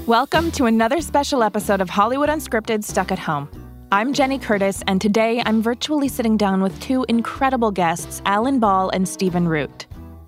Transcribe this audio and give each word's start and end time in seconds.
Welcome 0.07 0.49
to 0.53 0.65
another 0.65 0.99
special 0.99 1.43
episode 1.43 1.79
of 1.79 1.91
Hollywood 1.91 2.29
Unscripted 2.29 2.83
Stuck 2.83 3.11
at 3.11 3.19
Home. 3.19 3.47
I'm 3.91 4.13
Jenny 4.13 4.39
Curtis, 4.39 4.81
and 4.87 4.99
today 4.99 5.43
I'm 5.45 5.61
virtually 5.61 6.07
sitting 6.07 6.37
down 6.37 6.63
with 6.63 6.79
two 6.81 7.05
incredible 7.07 7.69
guests, 7.69 8.23
Alan 8.25 8.59
Ball 8.59 8.89
and 8.89 9.07
Stephen 9.07 9.47
Root. 9.47 9.85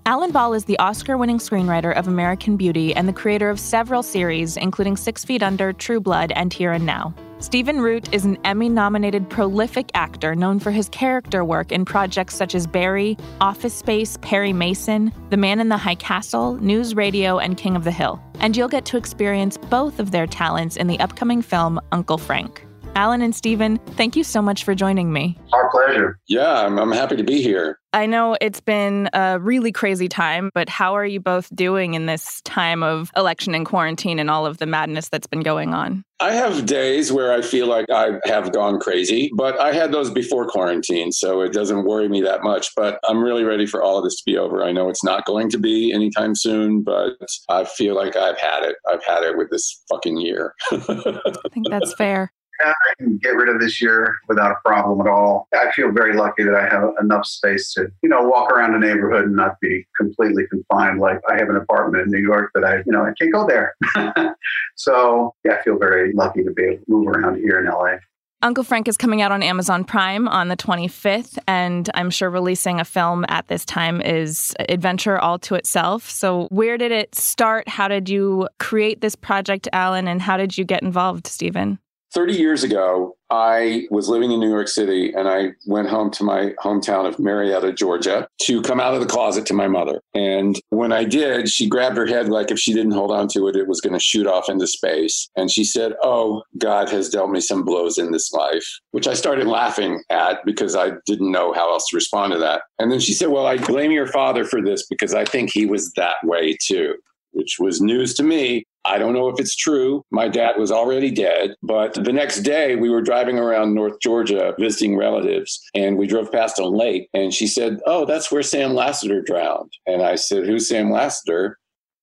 Alan 0.08 0.30
Ball 0.30 0.54
is 0.54 0.64
the 0.64 0.78
Oscar 0.78 1.18
winning 1.18 1.36
screenwriter 1.36 1.94
of 1.94 2.08
American 2.08 2.56
Beauty 2.56 2.94
and 2.94 3.06
the 3.06 3.12
creator 3.12 3.50
of 3.50 3.60
several 3.60 4.02
series, 4.02 4.56
including 4.56 4.96
Six 4.96 5.22
Feet 5.22 5.42
Under, 5.42 5.70
True 5.74 6.00
Blood, 6.00 6.32
and 6.32 6.50
Here 6.50 6.72
and 6.72 6.86
Now. 6.86 7.12
Stephen 7.40 7.82
Root 7.82 8.10
is 8.10 8.24
an 8.24 8.38
Emmy 8.42 8.70
nominated 8.70 9.28
prolific 9.28 9.90
actor 9.92 10.34
known 10.34 10.60
for 10.60 10.70
his 10.70 10.88
character 10.88 11.44
work 11.44 11.70
in 11.70 11.84
projects 11.84 12.36
such 12.36 12.54
as 12.54 12.66
Barry, 12.66 13.18
Office 13.42 13.74
Space, 13.74 14.16
Perry 14.22 14.54
Mason, 14.54 15.12
The 15.28 15.36
Man 15.36 15.60
in 15.60 15.68
the 15.68 15.76
High 15.76 15.96
Castle, 15.96 16.54
News 16.54 16.94
Radio, 16.94 17.38
and 17.38 17.58
King 17.58 17.76
of 17.76 17.84
the 17.84 17.90
Hill. 17.90 18.18
And 18.40 18.56
you'll 18.56 18.68
get 18.68 18.86
to 18.86 18.96
experience 18.96 19.58
both 19.58 19.98
of 19.98 20.10
their 20.10 20.26
talents 20.26 20.78
in 20.78 20.86
the 20.86 20.98
upcoming 21.00 21.42
film 21.42 21.78
Uncle 21.92 22.16
Frank. 22.16 22.66
Alan 22.94 23.22
and 23.22 23.34
Stephen, 23.34 23.78
thank 23.96 24.16
you 24.16 24.24
so 24.24 24.42
much 24.42 24.64
for 24.64 24.74
joining 24.74 25.12
me. 25.12 25.38
Our 25.52 25.70
pleasure. 25.70 26.18
Yeah, 26.26 26.64
I'm, 26.64 26.78
I'm 26.78 26.90
happy 26.90 27.16
to 27.16 27.22
be 27.22 27.40
here. 27.42 27.78
I 27.92 28.06
know 28.06 28.36
it's 28.40 28.60
been 28.60 29.08
a 29.12 29.38
really 29.38 29.72
crazy 29.72 30.08
time, 30.08 30.50
but 30.52 30.68
how 30.68 30.94
are 30.94 31.06
you 31.06 31.20
both 31.20 31.54
doing 31.54 31.94
in 31.94 32.06
this 32.06 32.42
time 32.42 32.82
of 32.82 33.10
election 33.16 33.54
and 33.54 33.64
quarantine 33.64 34.18
and 34.18 34.30
all 34.30 34.46
of 34.46 34.58
the 34.58 34.66
madness 34.66 35.08
that's 35.08 35.26
been 35.26 35.40
going 35.40 35.72
on? 35.72 36.04
I 36.20 36.32
have 36.32 36.66
days 36.66 37.12
where 37.12 37.32
I 37.32 37.40
feel 37.40 37.66
like 37.66 37.86
I 37.90 38.18
have 38.24 38.52
gone 38.52 38.78
crazy, 38.78 39.30
but 39.36 39.58
I 39.58 39.72
had 39.72 39.92
those 39.92 40.10
before 40.10 40.46
quarantine, 40.48 41.12
so 41.12 41.40
it 41.40 41.52
doesn't 41.52 41.84
worry 41.84 42.08
me 42.08 42.20
that 42.22 42.42
much. 42.42 42.68
But 42.76 42.98
I'm 43.08 43.22
really 43.22 43.44
ready 43.44 43.66
for 43.66 43.82
all 43.82 43.96
of 43.96 44.04
this 44.04 44.16
to 44.16 44.22
be 44.26 44.36
over. 44.36 44.62
I 44.62 44.72
know 44.72 44.88
it's 44.88 45.04
not 45.04 45.24
going 45.24 45.48
to 45.50 45.58
be 45.58 45.92
anytime 45.92 46.34
soon, 46.34 46.82
but 46.82 47.14
I 47.48 47.64
feel 47.64 47.94
like 47.94 48.16
I've 48.16 48.38
had 48.38 48.64
it. 48.64 48.76
I've 48.90 49.04
had 49.04 49.22
it 49.22 49.38
with 49.38 49.50
this 49.50 49.82
fucking 49.88 50.18
year. 50.18 50.54
I 50.72 51.38
think 51.52 51.70
that's 51.70 51.94
fair. 51.94 52.32
I 52.60 52.74
can 52.98 53.18
get 53.18 53.30
rid 53.30 53.48
of 53.48 53.60
this 53.60 53.80
year 53.80 54.16
without 54.28 54.50
a 54.50 54.56
problem 54.64 55.00
at 55.00 55.06
all. 55.06 55.48
I 55.54 55.70
feel 55.72 55.92
very 55.92 56.16
lucky 56.16 56.44
that 56.44 56.54
I 56.54 56.68
have 56.68 56.90
enough 57.00 57.26
space 57.26 57.72
to, 57.74 57.90
you 58.02 58.08
know, 58.08 58.22
walk 58.22 58.50
around 58.50 58.72
the 58.72 58.78
neighborhood 58.78 59.24
and 59.24 59.36
not 59.36 59.60
be 59.60 59.86
completely 59.96 60.44
confined. 60.48 61.00
Like 61.00 61.20
I 61.30 61.36
have 61.36 61.48
an 61.48 61.56
apartment 61.56 62.04
in 62.04 62.10
New 62.10 62.26
York 62.26 62.50
that 62.54 62.64
I, 62.64 62.76
you 62.78 62.92
know, 62.92 63.04
I 63.04 63.12
can't 63.18 63.32
go 63.32 63.46
there. 63.46 63.74
so 64.76 65.34
yeah, 65.44 65.54
I 65.54 65.62
feel 65.62 65.78
very 65.78 66.12
lucky 66.12 66.44
to 66.44 66.50
be 66.50 66.64
able 66.64 66.76
to 66.76 66.84
move 66.88 67.08
around 67.08 67.36
here 67.36 67.58
in 67.58 67.66
LA. 67.66 67.98
Uncle 68.40 68.62
Frank 68.62 68.86
is 68.86 68.96
coming 68.96 69.20
out 69.20 69.32
on 69.32 69.42
Amazon 69.42 69.82
Prime 69.82 70.28
on 70.28 70.46
the 70.46 70.56
25th, 70.56 71.38
and 71.48 71.90
I'm 71.94 72.08
sure 72.08 72.30
releasing 72.30 72.78
a 72.78 72.84
film 72.84 73.24
at 73.28 73.48
this 73.48 73.64
time 73.64 74.00
is 74.00 74.54
adventure 74.68 75.18
all 75.18 75.40
to 75.40 75.56
itself. 75.56 76.08
So, 76.08 76.46
where 76.52 76.78
did 76.78 76.92
it 76.92 77.16
start? 77.16 77.68
How 77.68 77.88
did 77.88 78.08
you 78.08 78.48
create 78.60 79.00
this 79.00 79.16
project, 79.16 79.66
Alan, 79.72 80.06
and 80.06 80.22
how 80.22 80.36
did 80.36 80.56
you 80.56 80.64
get 80.64 80.84
involved, 80.84 81.26
Stephen? 81.26 81.80
30 82.14 82.34
years 82.34 82.64
ago, 82.64 83.16
I 83.30 83.86
was 83.90 84.08
living 84.08 84.32
in 84.32 84.40
New 84.40 84.48
York 84.48 84.68
City 84.68 85.12
and 85.12 85.28
I 85.28 85.50
went 85.66 85.88
home 85.88 86.10
to 86.12 86.24
my 86.24 86.54
hometown 86.62 87.06
of 87.06 87.18
Marietta, 87.18 87.74
Georgia 87.74 88.26
to 88.42 88.62
come 88.62 88.80
out 88.80 88.94
of 88.94 89.00
the 89.00 89.06
closet 89.06 89.44
to 89.46 89.54
my 89.54 89.68
mother. 89.68 90.00
And 90.14 90.58
when 90.70 90.92
I 90.92 91.04
did, 91.04 91.50
she 91.50 91.68
grabbed 91.68 91.98
her 91.98 92.06
head 92.06 92.28
like 92.28 92.50
if 92.50 92.58
she 92.58 92.72
didn't 92.72 92.92
hold 92.92 93.10
on 93.10 93.28
to 93.28 93.48
it, 93.48 93.56
it 93.56 93.68
was 93.68 93.82
going 93.82 93.92
to 93.92 93.98
shoot 93.98 94.26
off 94.26 94.48
into 94.48 94.66
space. 94.66 95.28
And 95.36 95.50
she 95.50 95.64
said, 95.64 95.92
Oh, 96.02 96.42
God 96.56 96.88
has 96.88 97.10
dealt 97.10 97.30
me 97.30 97.40
some 97.40 97.64
blows 97.64 97.98
in 97.98 98.12
this 98.12 98.32
life, 98.32 98.66
which 98.92 99.06
I 99.06 99.14
started 99.14 99.46
laughing 99.46 100.02
at 100.08 100.44
because 100.46 100.74
I 100.74 100.92
didn't 101.04 101.30
know 101.30 101.52
how 101.52 101.70
else 101.70 101.86
to 101.90 101.96
respond 101.96 102.32
to 102.32 102.38
that. 102.38 102.62
And 102.78 102.90
then 102.90 103.00
she 103.00 103.12
said, 103.12 103.28
Well, 103.28 103.46
I 103.46 103.58
blame 103.58 103.90
your 103.90 104.06
father 104.06 104.44
for 104.44 104.62
this 104.62 104.86
because 104.86 105.12
I 105.12 105.26
think 105.26 105.50
he 105.52 105.66
was 105.66 105.92
that 105.92 106.16
way 106.24 106.56
too 106.62 106.94
which 107.32 107.58
was 107.58 107.80
news 107.80 108.14
to 108.14 108.22
me. 108.22 108.64
I 108.88 108.98
don't 108.98 109.12
know 109.12 109.28
if 109.28 109.38
it's 109.38 109.54
true. 109.54 110.02
My 110.10 110.28
dad 110.28 110.56
was 110.56 110.72
already 110.72 111.10
dead, 111.10 111.54
but 111.62 111.92
the 111.92 112.12
next 112.12 112.40
day 112.40 112.74
we 112.74 112.88
were 112.88 113.02
driving 113.02 113.38
around 113.38 113.74
North 113.74 114.00
Georgia 114.00 114.54
visiting 114.58 114.96
relatives 114.96 115.60
and 115.74 115.98
we 115.98 116.06
drove 116.06 116.32
past 116.32 116.58
a 116.58 116.66
lake 116.66 117.08
and 117.12 117.34
she 117.34 117.46
said, 117.46 117.80
Oh, 117.86 118.06
that's 118.06 118.32
where 118.32 118.42
Sam 118.42 118.74
Lassiter 118.74 119.22
drowned. 119.22 119.72
And 119.86 120.02
I 120.02 120.14
said, 120.14 120.46
Who's 120.46 120.68
Sam 120.68 120.90
Lassiter? 120.90 121.58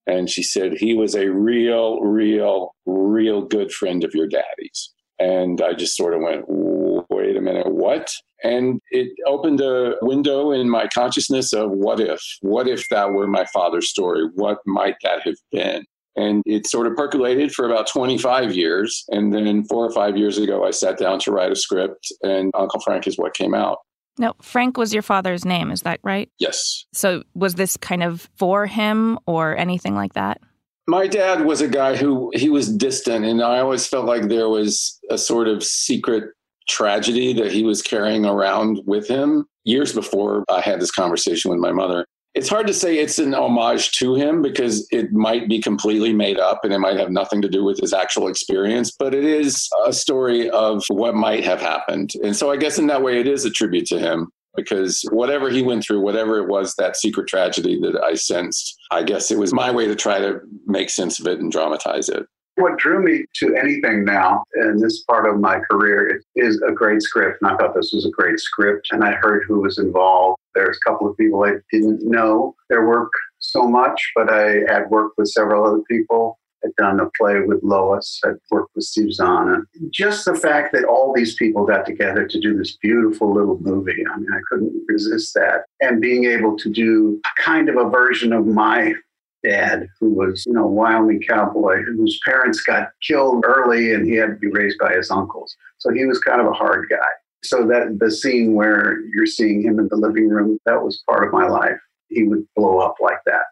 And 0.07 0.29
she 0.29 0.43
said, 0.43 0.73
He 0.73 0.93
was 0.93 1.15
a 1.15 1.31
real, 1.31 1.99
real, 2.01 2.75
real 2.85 3.41
good 3.41 3.71
friend 3.71 4.03
of 4.03 4.13
your 4.13 4.27
daddy's. 4.27 4.93
And 5.17 5.61
I 5.61 5.73
just 5.73 5.97
sort 5.97 6.13
of 6.13 6.21
went, 6.21 6.45
Wait 6.47 7.35
a 7.35 7.41
minute, 7.41 7.73
what? 7.73 8.13
And 8.43 8.79
it 8.91 9.09
opened 9.25 9.61
a 9.61 9.95
window 10.01 10.51
in 10.51 10.69
my 10.69 10.87
consciousness 10.93 11.51
of 11.51 11.71
what 11.71 11.99
if? 11.99 12.21
What 12.41 12.67
if 12.67 12.87
that 12.91 13.11
were 13.11 13.25
my 13.25 13.45
father's 13.45 13.89
story? 13.89 14.29
What 14.35 14.59
might 14.67 14.95
that 15.01 15.21
have 15.23 15.37
been? 15.51 15.85
And 16.15 16.41
it 16.45 16.67
sort 16.67 16.87
of 16.87 16.95
percolated 16.95 17.51
for 17.51 17.65
about 17.65 17.87
25 17.87 18.55
years. 18.55 19.03
And 19.09 19.33
then 19.33 19.65
four 19.65 19.85
or 19.85 19.91
five 19.91 20.17
years 20.17 20.37
ago, 20.37 20.65
I 20.65 20.71
sat 20.71 20.97
down 20.97 21.19
to 21.19 21.31
write 21.31 21.51
a 21.51 21.55
script, 21.55 22.07
and 22.23 22.51
Uncle 22.55 22.79
Frank 22.81 23.07
is 23.07 23.17
what 23.17 23.33
came 23.33 23.53
out. 23.53 23.79
No, 24.17 24.33
Frank 24.41 24.77
was 24.77 24.93
your 24.93 25.03
father's 25.03 25.43
name, 25.43 25.71
is 25.71 25.81
that 25.81 25.99
right? 26.03 26.29
Yes. 26.39 26.85
So 26.93 27.23
was 27.33 27.55
this 27.55 27.75
kind 27.75 28.01
of 28.01 28.29
for 28.37 28.65
him 28.65 29.19
or 29.27 29.57
anything 29.57 29.93
like 29.95 30.13
that? 30.13 30.39
My 30.87 31.07
dad 31.07 31.41
was 31.45 31.61
a 31.61 31.67
guy 31.67 31.95
who 31.95 32.31
he 32.35 32.49
was 32.49 32.73
distant, 32.73 33.25
and 33.25 33.41
I 33.41 33.59
always 33.59 33.87
felt 33.87 34.05
like 34.05 34.29
there 34.29 34.47
was 34.47 34.99
a 35.09 35.17
sort 35.17 35.47
of 35.47 35.63
secret 35.63 36.25
tragedy 36.69 37.33
that 37.33 37.51
he 37.51 37.63
was 37.63 37.81
carrying 37.81 38.25
around 38.25 38.79
with 38.85 39.07
him 39.07 39.45
years 39.65 39.93
before 39.93 40.45
I 40.49 40.61
had 40.61 40.79
this 40.79 40.91
conversation 40.91 41.51
with 41.51 41.59
my 41.59 41.71
mother 41.71 42.05
it's 42.35 42.49
hard 42.49 42.67
to 42.67 42.73
say 42.73 42.97
it's 42.97 43.17
an 43.17 43.33
homage 43.33 43.91
to 43.93 44.13
him 44.13 44.41
because 44.41 44.85
it 44.91 45.13
might 45.13 45.47
be 45.47 45.61
completely 45.61 46.11
made 46.11 46.37
up 46.37 46.59
and 46.63 46.73
it 46.73 46.79
might 46.79 46.97
have 46.97 47.09
nothing 47.09 47.41
to 47.41 47.47
do 47.47 47.63
with 47.63 47.79
his 47.79 47.93
actual 47.93 48.27
experience, 48.27 48.91
but 48.91 49.15
it 49.15 49.23
is 49.23 49.69
a 49.85 49.93
story 49.93 50.49
of 50.49 50.83
what 50.89 51.15
might 51.15 51.45
have 51.45 51.61
happened. 51.61 52.11
And 52.23 52.35
so 52.35 52.51
I 52.51 52.57
guess 52.57 52.77
in 52.77 52.87
that 52.87 53.01
way, 53.01 53.19
it 53.21 53.27
is 53.27 53.45
a 53.45 53.49
tribute 53.49 53.85
to 53.87 53.99
him 53.99 54.27
because 54.55 55.05
whatever 55.11 55.49
he 55.49 55.61
went 55.61 55.85
through, 55.85 56.01
whatever 56.01 56.37
it 56.39 56.49
was, 56.49 56.75
that 56.75 56.97
secret 56.97 57.27
tragedy 57.27 57.79
that 57.81 58.01
I 58.03 58.15
sensed, 58.15 58.75
I 58.91 59.03
guess 59.03 59.31
it 59.31 59.37
was 59.37 59.53
my 59.53 59.71
way 59.71 59.87
to 59.87 59.95
try 59.95 60.19
to 60.19 60.39
make 60.65 60.89
sense 60.89 61.19
of 61.19 61.27
it 61.27 61.39
and 61.39 61.51
dramatize 61.51 62.09
it. 62.09 62.25
What 62.55 62.77
drew 62.77 63.03
me 63.03 63.25
to 63.35 63.55
anything 63.55 64.05
now 64.05 64.43
in 64.55 64.79
this 64.79 65.03
part 65.03 65.29
of 65.29 65.41
my 65.41 65.59
career 65.69 66.21
is 66.35 66.61
a 66.61 66.71
great 66.71 67.01
script. 67.01 67.39
And 67.41 67.51
I 67.51 67.57
thought 67.57 67.75
this 67.75 67.91
was 67.93 68.05
a 68.05 68.11
great 68.11 68.39
script. 68.39 68.87
And 68.91 69.03
I 69.03 69.11
heard 69.13 69.43
who 69.47 69.59
was 69.59 69.77
involved. 69.77 70.39
There's 70.53 70.77
a 70.77 70.89
couple 70.89 71.09
of 71.09 71.17
people 71.17 71.43
I 71.43 71.55
didn't 71.71 72.09
know 72.09 72.55
their 72.69 72.87
work 72.87 73.11
so 73.39 73.67
much, 73.67 74.11
but 74.15 74.31
I 74.31 74.61
had 74.69 74.89
worked 74.89 75.17
with 75.17 75.27
several 75.27 75.65
other 75.65 75.81
people. 75.89 76.39
I'd 76.63 76.73
done 76.77 76.99
a 76.99 77.09
play 77.19 77.41
with 77.41 77.59
Lois. 77.61 78.21
I'd 78.23 78.35
worked 78.49 78.75
with 78.75 78.85
Steve 78.85 79.13
Zahn. 79.13 79.49
And 79.49 79.91
just 79.91 80.25
the 80.25 80.33
fact 80.33 80.73
that 80.73 80.85
all 80.85 81.13
these 81.13 81.35
people 81.35 81.65
got 81.65 81.85
together 81.85 82.25
to 82.25 82.39
do 82.39 82.57
this 82.57 82.77
beautiful 82.77 83.33
little 83.33 83.59
movie, 83.59 84.03
I 84.11 84.17
mean, 84.17 84.31
I 84.33 84.39
couldn't 84.49 84.73
resist 84.87 85.33
that. 85.35 85.65
And 85.81 86.01
being 86.01 86.25
able 86.25 86.57
to 86.57 86.69
do 86.71 87.19
kind 87.37 87.69
of 87.69 87.75
a 87.75 87.89
version 87.89 88.33
of 88.33 88.47
my 88.47 88.95
dad 89.45 89.87
who 89.99 90.09
was, 90.13 90.43
you 90.45 90.53
know, 90.53 90.65
Wyoming 90.65 91.21
cowboy 91.27 91.83
whose 91.83 92.19
parents 92.25 92.61
got 92.61 92.89
killed 93.05 93.45
early 93.45 93.93
and 93.93 94.05
he 94.05 94.15
had 94.15 94.29
to 94.29 94.35
be 94.35 94.47
raised 94.47 94.77
by 94.79 94.93
his 94.93 95.11
uncles. 95.11 95.55
So 95.77 95.91
he 95.93 96.05
was 96.05 96.19
kind 96.19 96.41
of 96.41 96.47
a 96.47 96.53
hard 96.53 96.87
guy. 96.89 97.07
So 97.43 97.67
that 97.67 97.97
the 97.99 98.09
scene 98.09 98.55
where 98.55 98.99
you're 99.13 99.27
seeing 99.27 99.61
him 99.61 99.79
in 99.79 99.87
the 99.89 99.97
living 99.97 100.29
room, 100.29 100.57
that 100.65 100.81
was 100.81 101.03
part 101.07 101.27
of 101.27 101.33
my 101.33 101.47
life. 101.47 101.77
He 102.09 102.23
would 102.23 102.45
blow 102.55 102.79
up 102.79 102.95
like 102.99 103.19
that. 103.27 103.43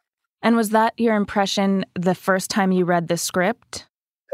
And 0.41 0.55
was 0.55 0.71
that 0.71 0.93
your 0.97 1.15
impression 1.15 1.85
the 1.95 2.15
first 2.15 2.49
time 2.49 2.71
you 2.71 2.85
read 2.85 3.07
the 3.07 3.17
script? 3.17 3.85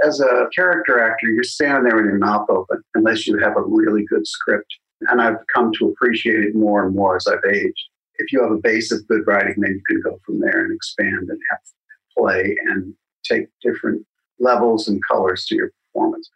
As 0.04 0.22
a 0.22 0.48
character 0.56 1.02
actor, 1.02 1.28
you're 1.28 1.44
standing 1.44 1.84
there 1.84 1.98
with 1.98 2.06
your 2.06 2.18
mouth 2.18 2.50
open 2.50 2.82
unless 2.96 3.28
you 3.28 3.38
have 3.38 3.58
a 3.58 3.62
really 3.62 4.06
good 4.06 4.26
script. 4.26 4.74
And 5.02 5.22
I've 5.22 5.38
come 5.54 5.72
to 5.80 5.90
appreciate 5.90 6.44
it 6.44 6.56
more 6.56 6.86
and 6.86 6.96
more 6.96 7.18
as 7.18 7.28
I've 7.28 7.54
aged 7.54 7.90
if 8.20 8.32
you 8.32 8.42
have 8.42 8.52
a 8.52 8.58
base 8.58 8.92
of 8.92 9.08
good 9.08 9.26
writing, 9.26 9.56
then 9.58 9.72
you 9.72 9.82
can 9.88 10.02
go 10.02 10.20
from 10.26 10.40
there 10.40 10.64
and 10.64 10.74
expand 10.74 11.30
and 11.30 11.40
have 11.50 11.60
play 12.18 12.56
and 12.68 12.94
take 13.24 13.48
different 13.62 14.06
levels 14.40 14.88
and 14.88 15.02
colors 15.10 15.46
to 15.46 15.56
your 15.56 15.72
performance. 15.94 16.30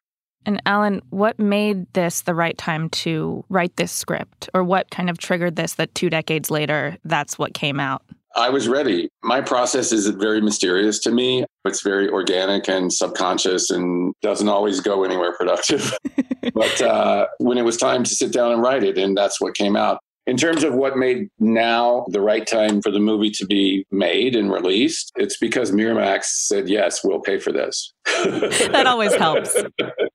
And 0.46 0.62
Alan, 0.66 1.02
what 1.10 1.40
made 1.40 1.92
this 1.94 2.22
the 2.22 2.36
right 2.36 2.58
time 2.58 2.90
to 2.90 3.46
write 3.50 3.76
this 3.78 3.92
script? 3.92 4.50
Or 4.54 4.64
what 4.64 4.90
kind 4.92 5.10
of 5.10 5.18
triggered 5.18 5.56
this 5.56 5.76
that 5.76 5.96
two 5.96 6.10
decades 6.10 6.52
later, 6.52 6.98
that's 7.06 7.40
what 7.40 7.54
came 7.54 7.80
out? 7.80 8.04
I 8.36 8.50
was 8.50 8.68
ready. 8.68 9.10
My 9.22 9.42
process 9.42 9.92
is 9.92 10.08
very 10.08 10.42
mysterious 10.42 11.00
to 11.02 11.12
me. 11.12 11.46
It's 11.66 11.84
very 11.84 12.10
organic 12.10 12.68
and 12.68 12.92
subconscious 12.92 13.70
and 13.70 14.14
doesn't 14.22 14.50
always 14.50 14.80
go 14.80 15.04
anywhere 15.04 15.34
productive. 15.34 15.96
but 16.54 16.82
uh, 16.82 17.28
when 17.38 17.58
it 17.58 17.62
was 17.62 17.78
time 17.78 18.04
to 18.04 18.10
sit 18.10 18.34
down 18.34 18.52
and 18.52 18.62
write 18.62 18.84
it, 18.84 18.98
and 18.98 19.16
that's 19.16 19.40
what 19.40 19.54
came 19.54 19.76
out. 19.76 20.00
In 20.26 20.38
terms 20.38 20.64
of 20.64 20.74
what 20.74 20.98
made 20.98 21.30
now 21.40 22.06
the 22.10 22.22
right 22.22 22.48
time 22.48 22.82
for 22.82 22.92
the 22.92 23.00
movie 23.00 23.32
to 23.32 23.46
be 23.46 23.86
made 23.92 24.36
and 24.36 24.52
released, 24.52 25.12
it's 25.16 25.38
because 25.38 25.72
Miramax 25.72 26.24
said, 26.24 26.70
yes, 26.70 27.04
we'll 27.04 27.20
pay 27.20 27.40
for 27.40 27.52
this. 27.52 27.94
that 28.06 28.88
always 28.88 29.14
helps. 29.16 29.56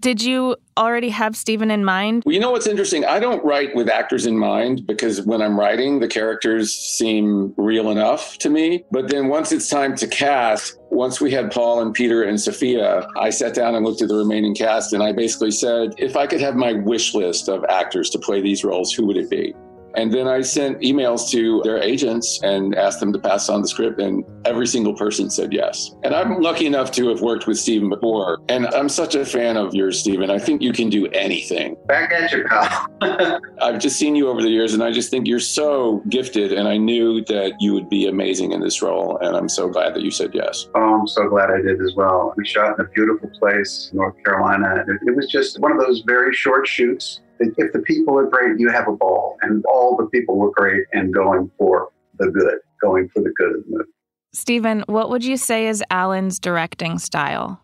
Did 0.00 0.22
you 0.22 0.56
already 0.76 1.08
have 1.10 1.36
Stephen 1.36 1.70
in 1.70 1.84
mind? 1.84 2.22
Well, 2.24 2.34
you 2.34 2.40
know 2.40 2.50
what's 2.50 2.66
interesting? 2.66 3.04
I 3.04 3.20
don't 3.20 3.44
write 3.44 3.74
with 3.74 3.88
actors 3.88 4.26
in 4.26 4.38
mind 4.38 4.86
because 4.86 5.22
when 5.22 5.40
I'm 5.40 5.58
writing, 5.58 6.00
the 6.00 6.08
characters 6.08 6.74
seem 6.74 7.54
real 7.56 7.90
enough 7.90 8.38
to 8.38 8.50
me. 8.50 8.84
But 8.90 9.08
then 9.08 9.28
once 9.28 9.52
it's 9.52 9.68
time 9.68 9.96
to 9.96 10.06
cast, 10.06 10.78
once 10.90 11.20
we 11.20 11.30
had 11.30 11.50
Paul 11.50 11.80
and 11.80 11.94
Peter 11.94 12.22
and 12.22 12.40
Sophia, 12.40 13.06
I 13.18 13.30
sat 13.30 13.54
down 13.54 13.74
and 13.74 13.84
looked 13.84 14.02
at 14.02 14.08
the 14.08 14.16
remaining 14.16 14.54
cast 14.54 14.92
and 14.92 15.02
I 15.02 15.12
basically 15.12 15.50
said, 15.50 15.94
if 15.98 16.16
I 16.16 16.26
could 16.26 16.40
have 16.40 16.54
my 16.54 16.72
wish 16.72 17.14
list 17.14 17.48
of 17.48 17.64
actors 17.68 18.10
to 18.10 18.18
play 18.18 18.40
these 18.40 18.64
roles, 18.64 18.92
who 18.92 19.06
would 19.06 19.16
it 19.16 19.30
be? 19.30 19.54
And 19.96 20.12
then 20.12 20.28
I 20.28 20.40
sent 20.42 20.80
emails 20.80 21.30
to 21.30 21.62
their 21.64 21.78
agents 21.78 22.40
and 22.42 22.74
asked 22.74 23.00
them 23.00 23.12
to 23.12 23.18
pass 23.18 23.48
on 23.48 23.62
the 23.62 23.68
script, 23.68 24.00
and 24.00 24.24
every 24.44 24.66
single 24.66 24.94
person 24.94 25.30
said 25.30 25.52
yes. 25.52 25.94
And 26.02 26.14
I'm 26.14 26.40
lucky 26.40 26.66
enough 26.66 26.90
to 26.92 27.08
have 27.08 27.20
worked 27.20 27.46
with 27.46 27.58
Stephen 27.58 27.88
before. 27.88 28.38
And 28.48 28.66
I'm 28.68 28.88
such 28.88 29.14
a 29.14 29.24
fan 29.24 29.56
of 29.56 29.74
yours, 29.74 30.00
Stephen. 30.00 30.30
I 30.30 30.38
think 30.38 30.62
you 30.62 30.72
can 30.72 30.90
do 30.90 31.06
anything. 31.08 31.76
Back 31.86 32.12
at 32.12 32.32
you, 32.32 32.44
pal. 32.44 33.40
I've 33.62 33.78
just 33.78 33.96
seen 33.98 34.16
you 34.16 34.28
over 34.28 34.42
the 34.42 34.48
years, 34.48 34.74
and 34.74 34.82
I 34.82 34.90
just 34.90 35.10
think 35.10 35.26
you're 35.26 35.40
so 35.40 36.02
gifted. 36.08 36.52
And 36.52 36.68
I 36.68 36.76
knew 36.76 37.24
that 37.26 37.54
you 37.60 37.72
would 37.74 37.88
be 37.88 38.06
amazing 38.06 38.52
in 38.52 38.60
this 38.60 38.82
role. 38.82 39.18
And 39.18 39.36
I'm 39.36 39.48
so 39.48 39.68
glad 39.68 39.94
that 39.94 40.02
you 40.02 40.10
said 40.10 40.30
yes. 40.34 40.68
Oh, 40.74 41.00
I'm 41.00 41.06
so 41.06 41.28
glad 41.28 41.50
I 41.50 41.60
did 41.60 41.80
as 41.80 41.94
well. 41.96 42.34
We 42.36 42.46
shot 42.46 42.78
in 42.78 42.84
a 42.84 42.88
beautiful 42.88 43.28
place, 43.30 43.90
North 43.92 44.14
Carolina. 44.24 44.84
It 45.06 45.16
was 45.16 45.28
just 45.30 45.60
one 45.60 45.72
of 45.72 45.78
those 45.78 46.00
very 46.00 46.34
short 46.34 46.66
shoots 46.66 47.20
if 47.40 47.72
the 47.72 47.80
people 47.80 48.18
are 48.18 48.26
great, 48.26 48.58
you 48.58 48.70
have 48.70 48.88
a 48.88 48.92
ball. 48.92 49.36
And 49.42 49.64
all 49.66 49.96
the 49.96 50.06
people 50.06 50.36
were 50.36 50.50
great 50.50 50.84
and 50.92 51.12
going 51.12 51.50
for 51.58 51.88
the 52.18 52.30
good, 52.30 52.58
going 52.80 53.08
for 53.08 53.22
the 53.22 53.32
good 53.36 53.56
of 53.56 53.64
the 53.64 53.70
movie. 53.70 53.90
Stephen, 54.32 54.84
what 54.86 55.10
would 55.10 55.24
you 55.24 55.36
say 55.36 55.68
is 55.68 55.82
Alan's 55.90 56.38
directing 56.38 56.98
style? 56.98 57.60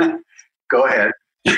Go 0.70 0.86
ahead. 0.86 1.10
it 1.44 1.54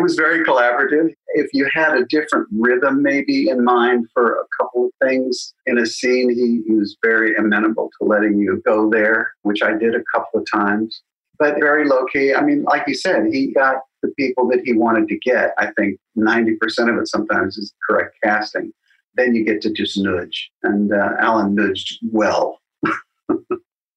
was 0.00 0.14
very 0.14 0.44
collaborative. 0.44 1.12
If 1.34 1.48
you 1.52 1.68
had 1.74 1.96
a 1.96 2.04
different 2.04 2.46
rhythm 2.52 3.02
maybe 3.02 3.48
in 3.48 3.64
mind 3.64 4.06
for 4.14 4.34
a 4.34 4.44
couple 4.62 4.86
of 4.86 4.92
things 5.04 5.54
in 5.66 5.78
a 5.78 5.86
scene, 5.86 6.30
he, 6.30 6.62
he 6.68 6.74
was 6.74 6.96
very 7.02 7.34
amenable 7.34 7.90
to 8.00 8.06
letting 8.06 8.38
you 8.38 8.62
go 8.64 8.88
there, 8.88 9.32
which 9.42 9.62
I 9.62 9.72
did 9.76 9.96
a 9.96 10.02
couple 10.14 10.40
of 10.40 10.46
times 10.48 11.02
but 11.38 11.54
very 11.60 11.88
low 11.88 12.04
key. 12.06 12.34
I 12.34 12.42
mean, 12.42 12.64
like 12.64 12.86
you 12.86 12.94
said, 12.94 13.26
he 13.32 13.52
got 13.52 13.76
the 14.02 14.12
people 14.16 14.48
that 14.48 14.60
he 14.64 14.72
wanted 14.72 15.08
to 15.08 15.18
get. 15.18 15.52
I 15.58 15.70
think 15.76 15.98
90% 16.16 16.56
of 16.92 17.00
it 17.00 17.08
sometimes 17.08 17.56
is 17.56 17.72
correct 17.88 18.16
casting. 18.22 18.72
Then 19.14 19.34
you 19.34 19.44
get 19.44 19.60
to 19.62 19.72
just 19.72 19.98
nudge. 19.98 20.50
And 20.62 20.92
uh, 20.92 21.10
Alan 21.18 21.54
nudged 21.54 21.98
well. 22.12 22.60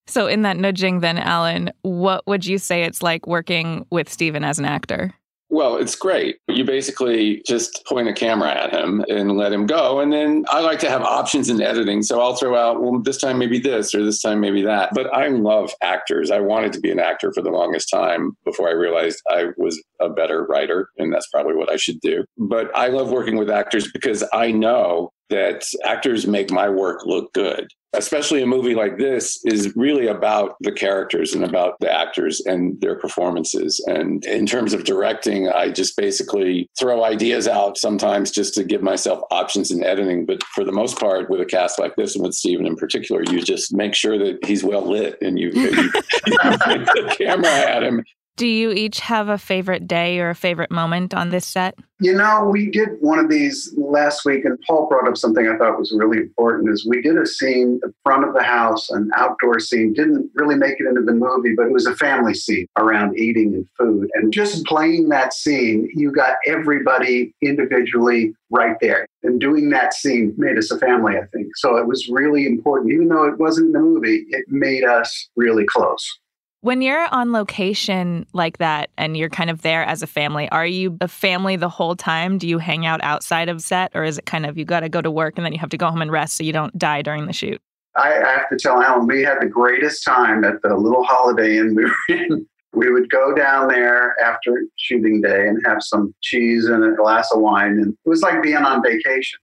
so, 0.08 0.28
in 0.28 0.42
that 0.42 0.58
nudging, 0.58 1.00
then, 1.00 1.18
Alan, 1.18 1.72
what 1.84 2.26
would 2.28 2.46
you 2.46 2.58
say 2.58 2.84
it's 2.84 3.04
like 3.04 3.28
working 3.28 3.86
with 3.92 4.10
Stephen 4.10 4.44
as 4.44 4.58
an 4.58 4.66
actor? 4.66 5.14
Well, 5.52 5.76
it's 5.76 5.98
great. 5.98 6.38
You 6.48 6.64
basically 6.64 7.44
just 7.46 7.86
point 7.86 8.08
a 8.08 8.14
camera 8.14 8.52
at 8.52 8.72
him 8.72 9.04
and 9.10 9.36
let 9.36 9.52
him 9.52 9.66
go. 9.66 10.00
And 10.00 10.14
then 10.14 10.46
I 10.48 10.62
like 10.62 10.80
to 10.80 10.90
have 10.90 11.02
options 11.02 11.50
in 11.50 11.62
editing. 11.62 12.04
So 12.04 12.22
I'll 12.22 12.38
throw 12.38 12.56
out, 12.56 12.82
well, 12.82 13.02
this 13.02 13.18
time 13.18 13.38
maybe 13.38 13.60
this 13.60 13.94
or 13.94 14.02
this 14.02 14.22
time 14.22 14.40
maybe 14.40 14.62
that. 14.62 14.92
But 14.94 15.14
I 15.14 15.28
love 15.28 15.74
actors. 15.84 16.32
I 16.32 16.40
wanted 16.40 16.72
to 16.74 16.80
be 16.80 16.90
an 16.90 17.00
actor 17.00 17.34
for 17.34 17.42
the 17.42 17.50
longest 17.50 17.90
time 17.90 18.32
before 18.46 18.70
I 18.70 18.72
realized 18.72 19.22
I 19.30 19.48
was 19.58 19.78
a 20.00 20.08
better 20.08 20.46
writer. 20.46 20.88
And 20.98 21.12
that's 21.12 21.28
probably 21.28 21.56
what 21.56 21.70
I 21.70 21.76
should 21.76 22.00
do. 22.00 22.24
But 22.38 22.72
I 22.74 22.88
love 22.88 23.12
working 23.12 23.36
with 23.36 23.50
actors 23.50 23.92
because 23.92 24.24
I 24.32 24.54
know 24.54 25.12
that 25.30 25.66
actors 25.84 26.28
make 26.28 26.50
my 26.50 26.70
work 26.70 27.06
look 27.06 27.34
good. 27.34 27.68
Especially 27.94 28.42
a 28.42 28.48
movie 28.48 28.76
like 28.76 28.98
this 28.98 29.44
is 29.46 29.76
really 29.76 30.08
about 30.08 30.56
the 30.62 30.72
characters 30.72 31.34
and 31.34 31.44
about 31.44 31.80
the 31.80 31.92
actors 31.92 32.42
and 32.46 32.80
their 32.80 32.96
performances. 32.96 33.84
And 33.88 34.24
in 34.26 34.46
terms 34.46 34.74
of 34.74 34.86
directing, 34.86 35.50
I 35.50 35.72
just 35.72 35.98
basically 35.98 36.70
throw 36.80 37.04
ideas 37.04 37.48
out 37.48 37.78
sometimes 37.78 38.32
just 38.32 38.54
to 38.56 38.64
give 38.64 38.82
myself 38.82 39.22
options 39.30 39.72
in 39.72 39.84
editing. 39.84 40.26
But 40.26 40.44
for 40.56 40.64
the 40.64 40.72
most 40.72 41.00
part, 41.00 41.30
with 41.30 41.42
a 41.42 41.46
cast 41.46 41.80
like 41.80 41.96
this 41.96 42.16
and 42.16 42.24
with 42.24 42.34
Stephen 42.34 42.66
in 42.66 42.76
particular, 42.76 43.24
you 43.24 43.42
just 43.42 43.74
make 43.74 43.94
sure 43.94 44.18
that 44.18 44.46
he's 44.46 44.64
well 44.64 44.90
lit 44.90 45.18
and 45.22 45.38
you, 45.38 45.50
you, 45.50 45.70
you 45.72 45.92
the 46.32 47.16
camera 47.18 47.50
at 47.50 47.84
him 47.84 48.04
do 48.38 48.48
you 48.48 48.72
each 48.72 49.00
have 49.02 49.30
a 49.30 49.38
favorite 49.38 49.88
day 49.88 50.20
or 50.20 50.30
a 50.30 50.36
favorite 50.36 50.72
moment 50.72 51.14
on 51.14 51.30
this 51.30 51.46
set? 51.46 51.76
You 52.00 52.14
know, 52.14 52.50
we 52.52 52.72
did 52.72 52.90
one 53.00 53.20
of 53.20 53.30
these 53.30 53.72
last 53.78 54.26
week, 54.26 54.44
and 54.44 54.58
Paul 54.68 54.88
brought 54.88 55.08
up 55.08 55.16
something 55.16 55.48
I 55.48 55.56
thought 55.58 55.78
was 55.78 55.92
really 55.96 56.18
important. 56.18 56.72
Is 56.72 56.88
we 56.88 57.02
did 57.02 57.18
a 57.18 57.28
scene, 57.28 57.80
the 57.84 57.94
front 58.04 58.24
of 58.28 58.34
the 58.34 58.42
house, 58.42 58.90
an 58.90 59.12
outdoor 59.16 59.60
scene. 59.60 59.94
Didn't 59.94 60.32
really 60.34 60.56
make 60.56 60.80
it 60.80 60.88
into 60.88 61.02
the 61.02 61.14
movie, 61.14 61.54
but 61.56 61.68
it 61.68 61.72
was 61.72 61.86
a 61.86 61.96
family 61.96 62.34
scene 62.34 62.66
around 62.78 63.20
eating 63.20 63.54
and 63.54 63.68
food. 63.78 64.10
And 64.16 64.34
just 64.34 64.66
playing 64.66 65.10
that 65.10 65.34
scene, 65.34 65.88
you 65.94 66.12
got 66.12 66.38
everybody 66.48 67.36
individually 67.44 68.34
right 68.50 68.78
there. 68.82 69.06
And 69.24 69.40
doing 69.40 69.70
that 69.70 69.94
scene 69.94 70.34
made 70.38 70.58
us 70.58 70.72
a 70.72 70.80
family, 70.80 71.18
I 71.18 71.26
think. 71.32 71.48
So 71.58 71.78
it 71.78 71.86
was 71.86 72.10
really 72.10 72.48
important, 72.48 72.94
even 72.94 73.10
though 73.10 73.26
it 73.26 73.38
wasn't 73.38 73.68
in 73.68 73.74
the 73.74 73.80
movie. 73.80 74.26
It 74.30 74.46
made 74.48 74.84
us 74.84 75.30
really 75.36 75.66
close. 75.66 76.20
When 76.64 76.84
you're 76.84 77.08
on 77.12 77.32
location 77.32 78.28
like 78.34 78.60
that 78.60 78.92
and 78.96 79.18
you're 79.18 79.30
kind 79.30 79.50
of 79.50 79.64
there 79.64 79.84
as 79.84 80.04
a 80.04 80.08
family, 80.08 80.48
are 80.50 80.66
you 80.66 80.96
a 81.02 81.08
family 81.08 81.56
the 81.56 81.70
whole 81.70 81.96
time? 81.96 82.38
Do 82.38 82.48
you 82.48 82.60
hang 82.60 82.86
out 82.86 83.02
outside 83.02 83.50
of 83.50 83.62
set 83.62 83.92
or 83.96 84.04
is 84.04 84.20
it 84.20 84.28
kind 84.28 84.46
of 84.46 84.60
you 84.60 84.64
got 84.66 84.82
to 84.82 84.90
go 84.90 85.02
to 85.02 85.10
work 85.10 85.34
and 85.38 85.46
then 85.46 85.54
you 85.54 85.60
have 85.60 85.72
to 85.72 85.78
go 85.78 85.90
home 85.90 86.04
and 86.04 86.12
rest 86.12 86.38
so 86.38 86.44
you 86.44 86.54
don't 86.54 86.78
die 86.78 87.02
during 87.02 87.26
the 87.26 87.34
shoot? 87.34 87.60
I, 87.96 88.10
have 88.10 88.48
to 88.50 88.58
tell 88.58 88.80
Alan, 88.80 89.08
we 89.08 89.24
had 89.24 89.42
the 89.42 89.48
greatest 89.48 90.06
time 90.06 90.44
at 90.44 90.62
the 90.62 90.76
little 90.76 91.04
holiday 91.04 91.58
inn 91.58 91.74
we 91.74 91.86
were 91.86 91.96
in. 92.10 92.48
We 92.74 92.92
would 92.92 93.10
go 93.10 93.34
down 93.34 93.68
there 93.68 94.16
after 94.24 94.64
shooting 94.78 95.20
day 95.20 95.48
and 95.48 95.60
have 95.66 95.82
some 95.82 96.14
cheese 96.22 96.68
and 96.68 96.86
a 96.86 96.96
glass 96.96 97.32
of 97.34 97.42
wine. 97.42 97.80
And 97.80 97.94
it 98.06 98.10
was 98.10 98.22
like 98.22 98.44
being 98.44 98.58
on 98.58 98.84
vacation. 98.84 99.40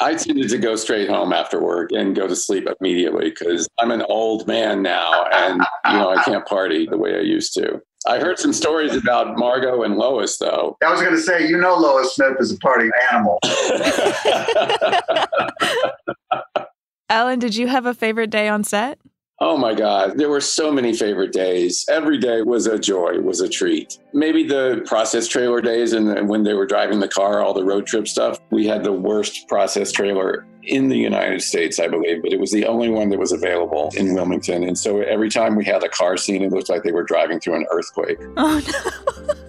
I 0.00 0.14
tended 0.14 0.50
to 0.50 0.58
go 0.58 0.76
straight 0.76 1.08
home 1.08 1.32
after 1.32 1.60
work 1.60 1.90
and 1.92 2.14
go 2.14 2.26
to 2.26 2.36
sleep 2.36 2.68
immediately 2.80 3.30
because 3.30 3.68
I'm 3.78 3.90
an 3.90 4.02
old 4.02 4.46
man 4.46 4.82
now 4.82 5.24
and 5.32 5.62
you 5.86 5.92
know 5.92 6.10
I 6.10 6.22
can't 6.22 6.46
party 6.46 6.86
the 6.86 6.98
way 6.98 7.16
I 7.16 7.22
used 7.22 7.54
to. 7.54 7.80
I 8.06 8.20
heard 8.20 8.38
some 8.38 8.52
stories 8.52 8.94
about 8.94 9.36
Margo 9.36 9.82
and 9.82 9.96
Lois 9.96 10.38
though. 10.38 10.76
I 10.84 10.92
was 10.92 11.00
going 11.00 11.14
to 11.14 11.20
say, 11.20 11.48
you 11.48 11.58
know, 11.58 11.76
Lois 11.76 12.14
Smith 12.14 12.36
is 12.38 12.52
a 12.52 12.58
party 12.58 12.88
animal. 13.10 13.40
Alan, 17.08 17.38
did 17.38 17.56
you 17.56 17.66
have 17.66 17.86
a 17.86 17.94
favorite 17.94 18.30
day 18.30 18.48
on 18.48 18.64
set? 18.64 18.98
Oh 19.38 19.58
my 19.58 19.74
God. 19.74 20.16
There 20.16 20.30
were 20.30 20.40
so 20.40 20.72
many 20.72 20.94
favorite 20.94 21.32
days. 21.32 21.84
Every 21.90 22.16
day 22.16 22.40
was 22.40 22.66
a 22.66 22.78
joy, 22.78 23.20
was 23.20 23.42
a 23.42 23.48
treat. 23.48 23.98
Maybe 24.14 24.44
the 24.44 24.82
process 24.86 25.28
trailer 25.28 25.60
days 25.60 25.92
and 25.92 26.28
when 26.28 26.42
they 26.42 26.54
were 26.54 26.64
driving 26.64 27.00
the 27.00 27.08
car, 27.08 27.42
all 27.42 27.52
the 27.52 27.64
road 27.64 27.86
trip 27.86 28.08
stuff. 28.08 28.38
We 28.50 28.66
had 28.66 28.82
the 28.82 28.92
worst 28.92 29.46
process 29.46 29.92
trailer 29.92 30.46
in 30.62 30.88
the 30.88 30.96
United 30.96 31.42
States, 31.42 31.78
I 31.78 31.86
believe, 31.86 32.22
but 32.22 32.32
it 32.32 32.40
was 32.40 32.50
the 32.50 32.66
only 32.66 32.88
one 32.88 33.10
that 33.10 33.18
was 33.18 33.32
available 33.32 33.92
in 33.94 34.14
Wilmington. 34.14 34.64
And 34.64 34.76
so 34.76 35.00
every 35.00 35.28
time 35.28 35.54
we 35.54 35.64
had 35.64 35.82
a 35.84 35.88
car 35.88 36.16
scene, 36.16 36.42
it 36.42 36.50
looked 36.50 36.70
like 36.70 36.82
they 36.82 36.92
were 36.92 37.04
driving 37.04 37.38
through 37.38 37.56
an 37.56 37.66
earthquake. 37.70 38.18
Oh, 38.36 38.62
no. 38.66 39.32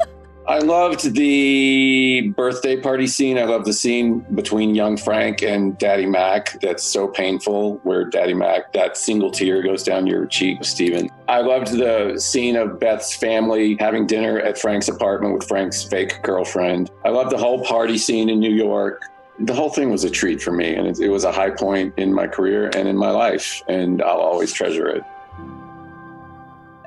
I 0.48 0.60
loved 0.60 1.14
the 1.14 2.34
birthday 2.38 2.80
party 2.80 3.06
scene. 3.06 3.38
I 3.38 3.44
love 3.44 3.66
the 3.66 3.74
scene 3.74 4.20
between 4.34 4.76
young 4.76 4.96
Frank 4.96 5.44
and 5.44 5.78
Daddy 5.78 6.06
Mac. 6.06 6.62
That's 6.62 6.84
so 6.84 7.10
painful, 7.10 7.82
where 7.84 8.06
Daddy 8.06 8.34
Mac, 8.34 8.72
that 8.72 8.96
single 8.96 9.30
tear 9.30 9.62
goes 9.62 9.84
down 9.84 10.08
your 10.08 10.26
cheek, 10.26 10.64
Stephen. 10.64 11.10
I 11.28 11.42
loved 11.42 11.74
the 11.74 12.18
scene 12.18 12.56
of 12.56 12.80
Beth's 12.80 13.14
family 13.14 13.76
having 13.82 14.08
dinner 14.08 14.40
at 14.40 14.58
Frank's 14.58 14.88
apartment 14.88 15.34
with 15.34 15.46
Frank's 15.46 15.84
fake 15.84 16.24
girlfriend. 16.24 16.92
I 17.04 17.10
loved 17.10 17.32
the 17.32 17.38
whole 17.38 17.66
party 17.66 17.98
scene 17.98 18.30
in 18.30 18.40
New 18.40 18.54
York. 18.54 19.02
The 19.40 19.54
whole 19.54 19.70
thing 19.70 19.92
was 19.92 20.06
a 20.06 20.10
treat 20.10 20.42
for 20.42 20.54
me, 20.54 20.76
and 20.76 20.88
it, 20.88 20.98
it 21.02 21.10
was 21.10 21.26
a 21.26 21.32
high 21.32 21.52
point 21.52 21.94
in 21.98 22.14
my 22.14 22.26
career 22.26 22.72
and 22.74 22.88
in 22.88 22.96
my 22.96 23.12
life, 23.12 23.62
and 23.68 24.02
I'll 24.02 24.22
always 24.22 24.54
treasure 24.54 24.88
it. 24.88 25.04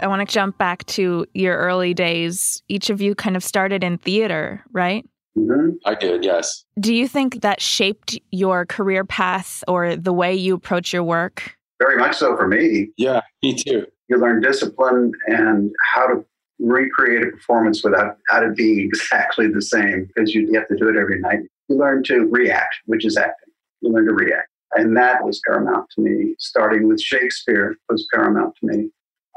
I 0.02 0.06
want 0.06 0.26
to 0.26 0.32
jump 0.32 0.58
back 0.58 0.84
to 0.86 1.26
your 1.34 1.56
early 1.56 1.94
days. 1.94 2.62
Each 2.68 2.90
of 2.90 3.00
you 3.00 3.14
kind 3.14 3.36
of 3.36 3.44
started 3.44 3.84
in 3.84 3.98
theater, 3.98 4.64
right? 4.72 5.06
Mm-hmm. 5.36 5.76
I 5.84 5.94
did, 5.94 6.24
yes. 6.24 6.64
Do 6.78 6.94
you 6.94 7.06
think 7.06 7.42
that 7.42 7.60
shaped 7.60 8.18
your 8.30 8.66
career 8.66 9.04
path 9.04 9.62
or 9.68 9.96
the 9.96 10.12
way 10.12 10.34
you 10.34 10.54
approach 10.54 10.92
your 10.92 11.04
work? 11.04 11.56
Very 11.78 11.96
much 11.96 12.16
so 12.16 12.36
for 12.36 12.48
me. 12.48 12.90
Yeah, 12.96 13.20
me 13.42 13.54
too. 13.54 13.86
You 14.08 14.18
learn 14.18 14.40
discipline 14.40 15.12
and 15.26 15.70
how 15.92 16.06
to 16.08 16.24
recreate 16.58 17.26
a 17.26 17.30
performance 17.30 17.82
without, 17.82 18.16
without 18.28 18.44
it 18.44 18.56
being 18.56 18.80
exactly 18.86 19.48
the 19.48 19.62
same 19.62 20.06
because 20.06 20.34
you 20.34 20.52
have 20.54 20.68
to 20.68 20.76
do 20.76 20.88
it 20.88 20.96
every 20.96 21.20
night. 21.20 21.40
You 21.68 21.76
learn 21.76 22.02
to 22.04 22.26
react, 22.26 22.74
which 22.86 23.06
is 23.06 23.16
acting. 23.16 23.52
You 23.80 23.92
learn 23.92 24.06
to 24.06 24.12
react. 24.12 24.48
And 24.74 24.96
that 24.96 25.24
was 25.24 25.40
paramount 25.46 25.88
to 25.96 26.02
me. 26.02 26.34
Starting 26.38 26.86
with 26.86 27.00
Shakespeare 27.00 27.76
was 27.88 28.06
paramount 28.12 28.54
to 28.60 28.66
me. 28.66 28.90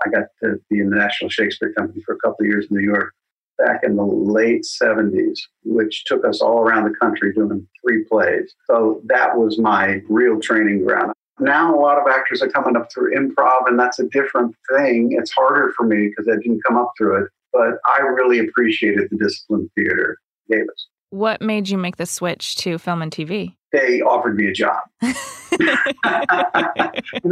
I 0.05 0.09
got 0.09 0.25
to 0.43 0.59
be 0.69 0.79
in 0.79 0.89
the 0.89 0.95
National 0.95 1.29
Shakespeare 1.29 1.73
Company 1.73 2.01
for 2.05 2.15
a 2.15 2.19
couple 2.19 2.45
of 2.45 2.47
years 2.47 2.67
in 2.69 2.77
New 2.77 2.83
York 2.83 3.13
back 3.57 3.81
in 3.83 3.95
the 3.95 4.03
late 4.03 4.63
70s, 4.63 5.39
which 5.63 6.05
took 6.05 6.25
us 6.25 6.41
all 6.41 6.59
around 6.59 6.85
the 6.85 6.97
country 6.97 7.33
doing 7.33 7.67
three 7.81 8.03
plays. 8.05 8.53
So 8.65 9.01
that 9.05 9.37
was 9.37 9.59
my 9.59 10.01
real 10.09 10.39
training 10.39 10.85
ground. 10.85 11.13
Now, 11.39 11.75
a 11.75 11.79
lot 11.79 11.97
of 11.97 12.07
actors 12.07 12.41
are 12.41 12.49
coming 12.49 12.75
up 12.75 12.91
through 12.91 13.15
improv, 13.15 13.67
and 13.67 13.79
that's 13.79 13.99
a 13.99 14.07
different 14.09 14.55
thing. 14.71 15.15
It's 15.17 15.31
harder 15.31 15.73
for 15.75 15.85
me 15.85 16.09
because 16.09 16.27
I 16.31 16.35
didn't 16.41 16.61
come 16.65 16.77
up 16.77 16.91
through 16.97 17.23
it, 17.23 17.29
but 17.51 17.79
I 17.85 18.01
really 18.01 18.39
appreciated 18.39 19.09
the 19.09 19.17
discipline 19.17 19.69
theater 19.75 20.17
gave 20.49 20.63
us. 20.63 20.87
What 21.13 21.43
made 21.43 21.69
you 21.69 21.77
make 21.77 21.97
the 21.97 22.07
switch 22.07 22.55
to 22.55 22.79
film 22.79 23.03
and 23.03 23.11
TV? 23.11 23.55
They 23.71 24.01
offered 24.01 24.35
me 24.35 24.47
a 24.47 24.51
job. 24.51 24.79
no, 25.03 25.09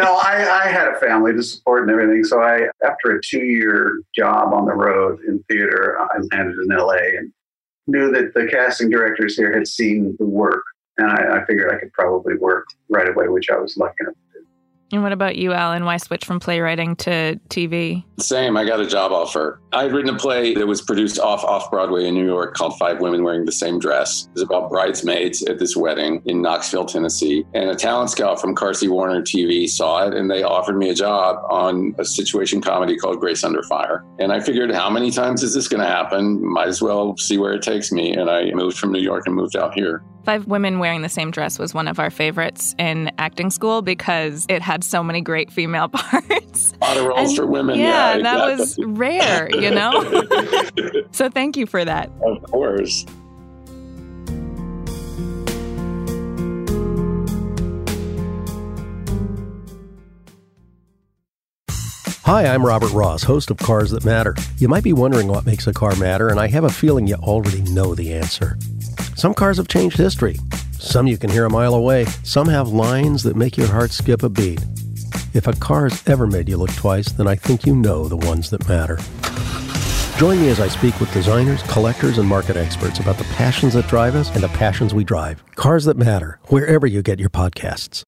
I, 0.06 0.48
I, 0.48 0.68
had 0.68 0.88
a 0.88 1.00
family 1.00 1.34
to 1.34 1.42
support 1.42 1.82
and 1.82 1.92
everything. 1.92 2.24
So 2.24 2.44
I, 2.44 2.68
after 2.86 3.16
a 3.16 3.22
two-year 3.24 4.02
job 4.16 4.54
on 4.54 4.68
the 4.68 4.74
road 4.76 5.22
in 5.28 5.44
theater, 5.50 5.98
I 6.00 6.20
landed 6.32 6.60
in 6.60 6.68
LA 6.68 7.18
and 7.18 7.34
knew 7.88 8.12
that 8.12 8.36
the 8.36 8.46
casting 8.52 8.92
directors 8.92 9.36
here 9.36 9.52
had 9.52 9.68
seen 9.68 10.16
the 10.20 10.28
work, 10.28 10.62
and 11.00 11.10
I, 11.10 11.40
I 11.40 11.46
figured 11.48 11.74
I 11.74 11.80
could 11.80 11.92
probably 11.94 12.36
work 12.36 12.68
right 12.88 13.10
away, 13.10 13.30
which 13.30 13.50
I 13.50 13.58
was 13.58 13.78
lucky 13.78 13.96
enough 14.02 14.14
and 14.92 15.04
what 15.04 15.12
about 15.12 15.36
you, 15.36 15.54
Alan? 15.54 15.86
Why 15.86 15.98
switch 15.98 16.26
from 16.26 16.40
playwriting 16.40 16.96
to 16.98 17.40
TV? 17.50 18.04
Same. 18.20 18.58
I 18.58 18.66
got 18.66 18.80
a 18.80 18.86
job 18.86 19.12
offer. 19.12 19.60
I 19.72 19.84
had 19.84 19.94
written 19.94 20.14
a 20.14 20.18
play 20.18 20.54
that 20.54 20.68
was 20.68 20.82
produced 20.82 21.20
off 21.20 21.44
off 21.44 21.72
Broadway 21.72 22.08
in 22.08 22.14
New 22.14 22.26
York 22.26 22.56
called 22.56 22.78
Five 22.78 23.00
Women 23.00 23.24
Wearing 23.24 23.46
the 23.46 23.52
Same 23.52 23.80
Dress. 23.80 24.26
It 24.26 24.34
was 24.34 24.42
about 24.44 24.70
bridesmaids 24.70 25.44
at 25.44 25.60
this 25.60 25.76
wedding 25.76 26.22
in 26.26 26.42
Knoxville, 26.42 26.86
Tennessee. 26.86 27.46
And 27.54 27.70
a 27.70 27.76
talent 27.76 28.10
scout 28.10 28.40
from 28.40 28.56
Carsey-Werner 28.56 29.22
TV 29.22 29.68
saw 29.68 30.08
it 30.08 30.14
and 30.14 30.30
they 30.30 30.44
offered 30.44 30.78
me 30.78 30.90
a 30.90 30.94
job 30.94 31.38
on 31.50 31.96
a 31.98 32.06
situation 32.06 32.62
comedy 32.62 32.98
called 32.98 33.20
Grace 33.20 33.44
Under 33.44 33.64
Fire. 33.64 34.06
And 34.20 34.32
I 34.32 34.40
figured, 34.40 34.72
how 34.72 34.90
many 34.90 35.12
times 35.12 35.44
is 35.44 35.54
this 35.54 35.68
going 35.68 35.82
to 35.82 35.88
happen? 35.88 36.44
Might 36.46 36.68
as 36.68 36.82
well 36.82 37.16
see 37.18 37.38
where 37.38 37.54
it 37.54 37.62
takes 37.62 37.92
me. 37.92 38.14
And 38.14 38.30
I 38.30 38.52
moved 38.52 38.78
from 38.78 38.92
New 38.92 39.02
York 39.02 39.26
and 39.26 39.36
moved 39.36 39.56
out 39.56 39.74
here. 39.74 40.04
Five 40.24 40.46
Women 40.46 40.78
Wearing 40.78 41.02
the 41.02 41.10
Same 41.10 41.32
Dress 41.32 41.58
was 41.58 41.74
one 41.74 41.88
of 41.88 42.00
our 42.00 42.12
favorites 42.12 42.76
in 42.78 43.12
acting 43.18 43.50
school 43.50 43.82
because 43.82 44.46
it 44.50 44.62
had 44.62 44.84
so 44.84 45.04
many 45.04 45.22
great 45.22 45.52
female 45.52 45.88
parts. 45.90 46.74
A 46.82 46.86
lot 46.86 46.98
of 46.98 47.06
roles 47.06 47.30
and, 47.30 47.38
for 47.38 47.48
women. 47.48 47.80
Yeah, 47.80 48.18
yeah 48.18 48.24
that 48.24 48.58
was 48.58 48.78
rare, 48.80 49.50
you 49.56 49.72
know? 49.72 50.24
so 51.12 51.30
thank 51.30 51.58
you 51.58 51.66
for 51.66 51.84
that. 51.84 52.12
Of 52.24 52.44
course. 52.44 53.06
Hi, 62.26 62.46
I'm 62.46 62.64
Robert 62.64 62.94
Ross, 62.94 63.24
host 63.24 63.50
of 63.50 63.58
Cars 63.58 63.90
That 63.92 64.06
Matter. 64.06 64.36
You 64.58 64.68
might 64.70 64.84
be 64.84 64.94
wondering 64.94 65.28
what 65.28 65.46
makes 65.46 65.68
a 65.68 65.74
car 65.74 65.96
matter, 65.96 66.30
and 66.30 66.40
I 66.40 66.48
have 66.48 66.64
a 66.64 66.70
feeling 66.70 67.08
you 67.08 67.16
already 67.16 67.62
know 67.64 67.96
the 67.96 68.14
answer. 68.14 68.58
Some 69.22 69.36
cars 69.36 69.58
have 69.58 69.68
changed 69.68 69.98
history. 69.98 70.38
Some 70.80 71.06
you 71.06 71.16
can 71.16 71.30
hear 71.30 71.46
a 71.46 71.50
mile 71.52 71.76
away. 71.76 72.06
Some 72.24 72.48
have 72.48 72.70
lines 72.70 73.22
that 73.22 73.36
make 73.36 73.56
your 73.56 73.68
heart 73.68 73.92
skip 73.92 74.24
a 74.24 74.30
beat. 74.30 74.66
If 75.36 75.46
a 75.46 75.54
car's 75.54 76.02
ever 76.08 76.26
made 76.26 76.50
you 76.50 76.58
look 76.58 76.74
twice, 76.74 77.12
then 77.12 77.28
I 77.28 77.36
think 77.36 77.64
you 77.64 77.76
know 77.76 78.08
the 78.08 78.18
ones 78.18 78.50
that 78.50 78.68
matter. 78.68 78.98
Join 80.18 80.42
me 80.42 80.50
as 80.50 80.60
I 80.60 80.70
speak 80.70 81.00
with 81.00 81.14
designers, 81.14 81.62
collectors, 81.72 82.18
and 82.18 82.28
market 82.28 82.58
experts 82.58 82.98
about 83.00 83.20
the 83.20 83.32
passions 83.36 83.76
that 83.76 83.88
drive 83.88 84.16
us 84.16 84.34
and 84.34 84.42
the 84.42 84.50
passions 84.58 84.92
we 84.92 85.04
drive. 85.04 85.44
Cars 85.54 85.86
that 85.86 85.98
matter, 85.98 86.40
wherever 86.48 86.88
you 86.88 87.04
get 87.04 87.20
your 87.20 87.30
podcasts. 87.30 88.02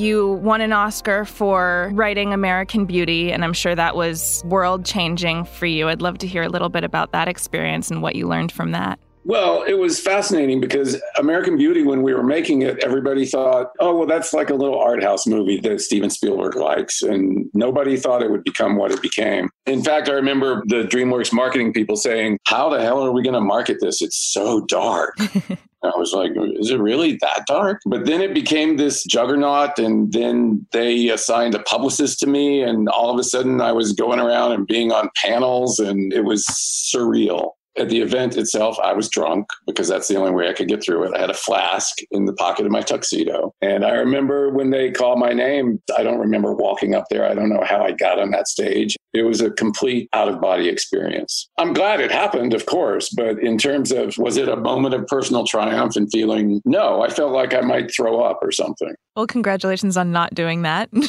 You 0.00 0.32
won 0.42 0.62
an 0.62 0.72
Oscar 0.72 1.26
for 1.26 1.90
writing 1.92 2.32
American 2.32 2.86
Beauty, 2.86 3.32
and 3.32 3.44
I'm 3.44 3.52
sure 3.52 3.74
that 3.74 3.94
was 3.94 4.42
world 4.46 4.86
changing 4.86 5.44
for 5.44 5.66
you. 5.66 5.90
I'd 5.90 6.00
love 6.00 6.16
to 6.18 6.26
hear 6.26 6.42
a 6.42 6.48
little 6.48 6.70
bit 6.70 6.84
about 6.84 7.12
that 7.12 7.28
experience 7.28 7.90
and 7.90 8.00
what 8.00 8.16
you 8.16 8.26
learned 8.26 8.50
from 8.50 8.70
that. 8.70 8.98
Well, 9.30 9.62
it 9.62 9.74
was 9.74 10.00
fascinating 10.00 10.60
because 10.60 11.00
American 11.16 11.56
Beauty, 11.56 11.84
when 11.84 12.02
we 12.02 12.12
were 12.12 12.24
making 12.24 12.62
it, 12.62 12.82
everybody 12.82 13.24
thought, 13.24 13.68
oh, 13.78 13.96
well, 13.96 14.06
that's 14.08 14.32
like 14.32 14.50
a 14.50 14.56
little 14.56 14.76
art 14.76 15.04
house 15.04 15.24
movie 15.24 15.60
that 15.60 15.80
Steven 15.80 16.10
Spielberg 16.10 16.56
likes. 16.56 17.00
And 17.00 17.48
nobody 17.54 17.96
thought 17.96 18.24
it 18.24 18.30
would 18.32 18.42
become 18.42 18.74
what 18.74 18.90
it 18.90 19.00
became. 19.00 19.48
In 19.66 19.84
fact, 19.84 20.08
I 20.08 20.14
remember 20.14 20.64
the 20.66 20.82
DreamWorks 20.82 21.32
marketing 21.32 21.72
people 21.72 21.94
saying, 21.94 22.40
how 22.48 22.70
the 22.70 22.82
hell 22.82 23.04
are 23.04 23.12
we 23.12 23.22
going 23.22 23.34
to 23.34 23.40
market 23.40 23.76
this? 23.80 24.02
It's 24.02 24.16
so 24.16 24.64
dark. 24.64 25.16
I 25.84 25.92
was 25.96 26.12
like, 26.12 26.32
is 26.58 26.72
it 26.72 26.80
really 26.80 27.16
that 27.20 27.44
dark? 27.46 27.82
But 27.86 28.06
then 28.06 28.22
it 28.22 28.34
became 28.34 28.78
this 28.78 29.04
juggernaut. 29.04 29.78
And 29.78 30.12
then 30.12 30.66
they 30.72 31.08
assigned 31.08 31.54
a 31.54 31.62
publicist 31.62 32.18
to 32.18 32.26
me. 32.26 32.62
And 32.62 32.88
all 32.88 33.12
of 33.12 33.18
a 33.20 33.22
sudden, 33.22 33.60
I 33.60 33.70
was 33.70 33.92
going 33.92 34.18
around 34.18 34.50
and 34.50 34.66
being 34.66 34.90
on 34.90 35.08
panels, 35.14 35.78
and 35.78 36.12
it 36.12 36.24
was 36.24 36.44
surreal. 36.44 37.52
At 37.78 37.88
the 37.88 38.00
event 38.00 38.36
itself, 38.36 38.78
I 38.82 38.92
was 38.92 39.08
drunk 39.08 39.46
because 39.66 39.88
that's 39.88 40.08
the 40.08 40.16
only 40.16 40.32
way 40.32 40.48
I 40.48 40.52
could 40.52 40.68
get 40.68 40.82
through 40.82 41.04
it. 41.04 41.16
I 41.16 41.20
had 41.20 41.30
a 41.30 41.34
flask 41.34 41.98
in 42.10 42.24
the 42.24 42.32
pocket 42.32 42.66
of 42.66 42.72
my 42.72 42.80
tuxedo. 42.80 43.54
And 43.62 43.84
I 43.84 43.92
remember 43.92 44.50
when 44.50 44.70
they 44.70 44.90
called 44.90 45.18
my 45.18 45.32
name, 45.32 45.80
I 45.96 46.02
don't 46.02 46.18
remember 46.18 46.52
walking 46.52 46.94
up 46.94 47.04
there. 47.10 47.28
I 47.28 47.34
don't 47.34 47.48
know 47.48 47.62
how 47.64 47.82
I 47.82 47.92
got 47.92 48.18
on 48.18 48.30
that 48.32 48.48
stage. 48.48 48.96
It 49.12 49.22
was 49.22 49.40
a 49.40 49.50
complete 49.50 50.08
out 50.12 50.28
of 50.28 50.40
body 50.40 50.68
experience. 50.68 51.48
I'm 51.58 51.72
glad 51.72 52.00
it 52.00 52.10
happened, 52.10 52.54
of 52.54 52.66
course, 52.66 53.10
but 53.10 53.38
in 53.38 53.58
terms 53.58 53.92
of 53.92 54.16
was 54.18 54.36
it 54.36 54.48
a 54.48 54.56
moment 54.56 54.94
of 54.94 55.06
personal 55.06 55.46
triumph 55.46 55.96
and 55.96 56.10
feeling, 56.10 56.60
no, 56.64 57.02
I 57.02 57.08
felt 57.08 57.32
like 57.32 57.54
I 57.54 57.60
might 57.60 57.92
throw 57.94 58.20
up 58.20 58.38
or 58.42 58.52
something. 58.52 58.94
Well, 59.16 59.26
congratulations 59.26 59.96
on 59.96 60.12
not 60.12 60.34
doing 60.34 60.62
that. 60.62 60.88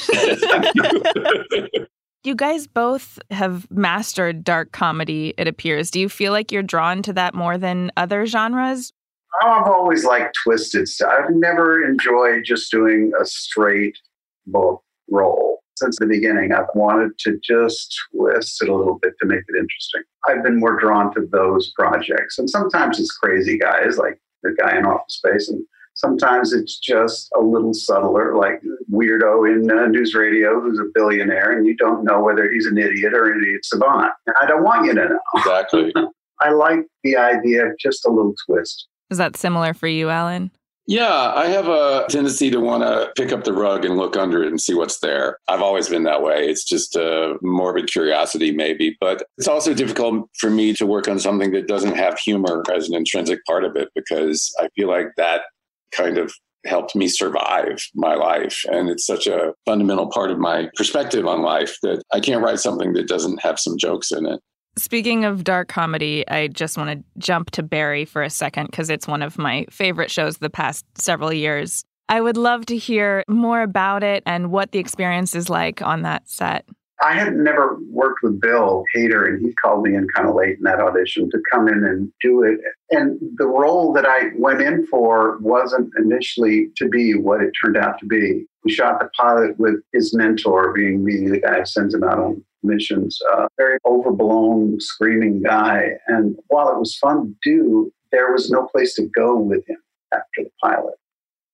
You 2.23 2.35
guys 2.35 2.67
both 2.67 3.17
have 3.31 3.69
mastered 3.71 4.43
dark 4.43 4.71
comedy, 4.71 5.33
it 5.39 5.47
appears. 5.47 5.89
Do 5.89 5.99
you 5.99 6.07
feel 6.07 6.31
like 6.31 6.51
you're 6.51 6.61
drawn 6.61 7.01
to 7.03 7.13
that 7.13 7.33
more 7.33 7.57
than 7.57 7.91
other 7.97 8.27
genres? 8.27 8.93
I've 9.41 9.65
always 9.65 10.05
liked 10.05 10.37
twisted 10.43 10.87
stuff. 10.87 11.11
I've 11.17 11.33
never 11.33 11.83
enjoyed 11.83 12.43
just 12.45 12.69
doing 12.69 13.11
a 13.19 13.25
straight 13.25 13.97
book 14.45 14.83
role. 15.09 15.63
Since 15.77 15.97
the 15.97 16.05
beginning, 16.05 16.51
I've 16.51 16.67
wanted 16.75 17.17
to 17.19 17.39
just 17.43 17.97
twist 18.13 18.61
it 18.61 18.69
a 18.69 18.75
little 18.75 18.99
bit 19.01 19.13
to 19.19 19.25
make 19.25 19.39
it 19.47 19.57
interesting. 19.57 20.03
I've 20.27 20.43
been 20.43 20.59
more 20.59 20.79
drawn 20.79 21.11
to 21.15 21.27
those 21.31 21.71
projects. 21.75 22.37
And 22.37 22.47
sometimes 22.47 22.99
it's 22.99 23.17
crazy 23.17 23.57
guys 23.57 23.97
like 23.97 24.21
the 24.43 24.55
guy 24.59 24.77
in 24.77 24.85
Office 24.85 25.15
Space, 25.15 25.49
and 25.49 25.65
Sometimes 26.01 26.51
it's 26.51 26.79
just 26.79 27.29
a 27.37 27.39
little 27.39 27.75
subtler, 27.75 28.35
like 28.35 28.59
weirdo 28.91 29.53
in 29.53 29.69
uh, 29.69 29.85
news 29.85 30.15
radio 30.15 30.59
who's 30.59 30.79
a 30.79 30.89
billionaire, 30.95 31.55
and 31.55 31.67
you 31.67 31.77
don't 31.77 32.03
know 32.03 32.23
whether 32.23 32.51
he's 32.51 32.65
an 32.65 32.79
idiot 32.79 33.13
or 33.13 33.31
an 33.31 33.39
idiot 33.43 33.63
savant. 33.63 34.11
And 34.25 34.35
I 34.41 34.47
don't 34.47 34.63
want 34.63 34.87
you 34.87 34.95
to 34.95 35.09
know. 35.09 35.19
Exactly. 35.35 35.93
I 36.41 36.49
like 36.53 36.87
the 37.03 37.17
idea 37.17 37.67
of 37.67 37.77
just 37.77 38.03
a 38.07 38.09
little 38.09 38.33
twist. 38.47 38.87
Is 39.11 39.19
that 39.19 39.37
similar 39.37 39.75
for 39.75 39.87
you, 39.87 40.09
Alan? 40.09 40.49
Yeah, 40.87 41.33
I 41.35 41.45
have 41.49 41.67
a 41.67 42.07
tendency 42.09 42.49
to 42.49 42.59
want 42.59 42.81
to 42.81 43.11
pick 43.15 43.31
up 43.31 43.43
the 43.43 43.53
rug 43.53 43.85
and 43.85 43.95
look 43.95 44.17
under 44.17 44.41
it 44.41 44.47
and 44.47 44.59
see 44.59 44.73
what's 44.73 45.01
there. 45.01 45.37
I've 45.47 45.61
always 45.61 45.87
been 45.87 46.03
that 46.03 46.23
way. 46.23 46.49
It's 46.49 46.63
just 46.63 46.95
a 46.95 47.35
morbid 47.43 47.91
curiosity, 47.91 48.51
maybe. 48.51 48.97
But 48.99 49.21
it's 49.37 49.47
also 49.47 49.75
difficult 49.75 50.27
for 50.39 50.49
me 50.49 50.73
to 50.73 50.87
work 50.87 51.07
on 51.07 51.19
something 51.19 51.51
that 51.51 51.67
doesn't 51.67 51.95
have 51.95 52.17
humor 52.17 52.63
as 52.73 52.89
an 52.89 52.95
intrinsic 52.95 53.45
part 53.45 53.63
of 53.63 53.75
it 53.75 53.89
because 53.93 54.51
I 54.59 54.69
feel 54.75 54.87
like 54.87 55.09
that 55.17 55.43
kind 55.91 56.17
of 56.17 56.33
helped 56.65 56.95
me 56.95 57.07
survive 57.07 57.77
my 57.95 58.15
life. 58.15 58.63
And 58.71 58.89
it's 58.89 59.05
such 59.05 59.27
a 59.27 59.53
fundamental 59.65 60.07
part 60.09 60.31
of 60.31 60.37
my 60.37 60.69
perspective 60.75 61.25
on 61.25 61.41
life 61.41 61.77
that 61.81 62.03
I 62.13 62.19
can't 62.19 62.43
write 62.43 62.59
something 62.59 62.93
that 62.93 63.07
doesn't 63.07 63.41
have 63.41 63.59
some 63.59 63.77
jokes 63.77 64.11
in 64.11 64.25
it. 64.25 64.39
Speaking 64.77 65.25
of 65.25 65.43
dark 65.43 65.67
comedy, 65.67 66.25
I 66.29 66.47
just 66.47 66.77
want 66.77 66.91
to 66.91 67.03
jump 67.17 67.51
to 67.51 67.63
Barry 67.63 68.05
for 68.05 68.23
a 68.23 68.29
second 68.29 68.67
because 68.67 68.89
it's 68.89 69.07
one 69.07 69.21
of 69.21 69.37
my 69.37 69.65
favorite 69.69 70.09
shows 70.09 70.37
the 70.37 70.49
past 70.49 70.85
several 70.95 71.33
years. 71.33 71.83
I 72.07 72.21
would 72.21 72.37
love 72.37 72.65
to 72.67 72.77
hear 72.77 73.23
more 73.27 73.61
about 73.61 74.03
it 74.03 74.23
and 74.25 74.51
what 74.51 74.71
the 74.71 74.79
experience 74.79 75.35
is 75.35 75.49
like 75.49 75.81
on 75.81 76.03
that 76.03 76.29
set. 76.29 76.65
I 77.01 77.13
had 77.13 77.35
never 77.35 77.77
worked 77.89 78.21
with 78.21 78.39
Bill 78.39 78.83
Hader, 78.95 79.27
and 79.27 79.43
he 79.43 79.53
called 79.53 79.83
me 79.83 79.95
in 79.95 80.07
kind 80.09 80.29
of 80.29 80.35
late 80.35 80.57
in 80.57 80.63
that 80.63 80.79
audition 80.79 81.29
to 81.31 81.41
come 81.51 81.67
in 81.67 81.83
and 81.83 82.11
do 82.21 82.43
it. 82.43 82.59
And 82.91 83.19
the 83.37 83.47
role 83.47 83.91
that 83.93 84.05
I 84.05 84.29
went 84.37 84.61
in 84.61 84.85
for 84.85 85.39
wasn't 85.39 85.91
initially 85.97 86.69
to 86.77 86.87
be 86.87 87.15
what 87.15 87.41
it 87.41 87.53
turned 87.59 87.77
out 87.77 87.97
to 87.99 88.05
be. 88.05 88.45
We 88.63 88.71
shot 88.71 88.99
the 88.99 89.09
pilot 89.19 89.57
with 89.57 89.81
his 89.93 90.13
mentor 90.13 90.73
being 90.73 91.03
me, 91.03 91.27
the 91.27 91.39
guy 91.39 91.59
who 91.59 91.65
sends 91.65 91.95
him 91.95 92.03
out 92.03 92.19
on 92.19 92.43
missions, 92.61 93.19
a 93.33 93.47
very 93.57 93.79
overblown, 93.85 94.79
screaming 94.79 95.41
guy. 95.41 95.93
And 96.07 96.35
while 96.49 96.69
it 96.69 96.77
was 96.77 96.95
fun 96.97 97.23
to 97.23 97.35
do, 97.43 97.91
there 98.11 98.31
was 98.31 98.51
no 98.51 98.67
place 98.67 98.93
to 98.95 99.09
go 99.15 99.35
with 99.35 99.67
him 99.67 99.81
after 100.13 100.43
the 100.43 100.51
pilot. 100.61 100.93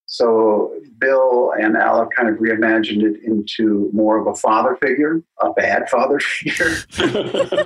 So 0.07 0.73
Bill 0.99 1.51
and 1.59 1.75
Alec 1.75 2.09
kind 2.15 2.29
of 2.29 2.35
reimagined 2.35 3.03
it 3.03 3.21
into 3.23 3.89
more 3.93 4.17
of 4.17 4.25
a 4.25 4.35
father 4.35 4.77
figure, 4.81 5.21
a 5.41 5.51
bad 5.51 5.89
father 5.89 6.19
figure, 6.19 6.75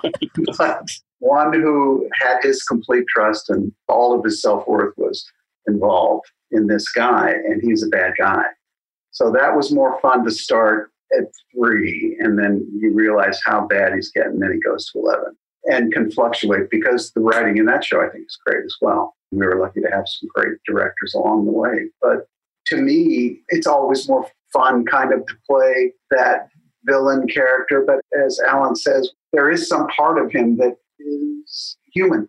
but 0.57 0.89
one 1.19 1.53
who 1.53 2.09
had 2.13 2.39
his 2.41 2.63
complete 2.63 3.05
trust 3.07 3.49
and 3.49 3.71
all 3.87 4.17
of 4.17 4.25
his 4.25 4.41
self 4.41 4.67
worth 4.67 4.93
was 4.97 5.23
involved 5.67 6.25
in 6.49 6.67
this 6.67 6.89
guy, 6.89 7.29
and 7.29 7.61
he's 7.61 7.83
a 7.83 7.89
bad 7.89 8.13
guy. 8.17 8.43
So 9.11 9.31
that 9.31 9.55
was 9.55 9.71
more 9.71 9.99
fun 10.01 10.25
to 10.25 10.31
start 10.31 10.91
at 11.17 11.25
three, 11.53 12.17
and 12.19 12.39
then 12.39 12.67
you 12.73 12.91
realize 12.93 13.39
how 13.45 13.67
bad 13.67 13.93
he's 13.93 14.11
getting, 14.11 14.39
then 14.39 14.53
he 14.53 14.59
goes 14.59 14.89
to 14.91 14.99
11. 14.99 15.35
and 15.65 15.93
can 15.93 16.09
fluctuate 16.11 16.69
because 16.71 17.11
the 17.11 17.21
writing 17.21 17.57
in 17.57 17.65
that 17.65 17.83
show 17.83 18.01
I 18.01 18.09
think 18.09 18.25
is 18.25 18.39
great 18.45 18.65
as 18.65 18.75
well. 18.81 19.15
We 19.31 19.45
were 19.45 19.59
lucky 19.59 19.81
to 19.81 19.91
have 19.91 20.05
some 20.07 20.29
great 20.33 20.57
directors 20.65 21.13
along 21.13 21.45
the 21.45 21.51
way. 21.51 21.89
But 22.01 22.27
to 22.67 22.77
me, 22.77 23.41
it's 23.49 23.67
always 23.67 24.07
more 24.07 24.27
fun 24.53 24.85
kind 24.85 25.13
of 25.13 25.25
to 25.25 25.33
play 25.49 25.93
that 26.11 26.47
villain 26.85 27.27
character. 27.27 27.83
But 27.85 28.01
as 28.25 28.39
Alan 28.47 28.75
says, 28.75 29.09
there 29.33 29.49
is 29.49 29.67
some 29.67 29.87
part 29.87 30.23
of 30.23 30.31
him 30.31 30.57
that 30.57 30.75
is 30.99 31.77
human 31.93 32.27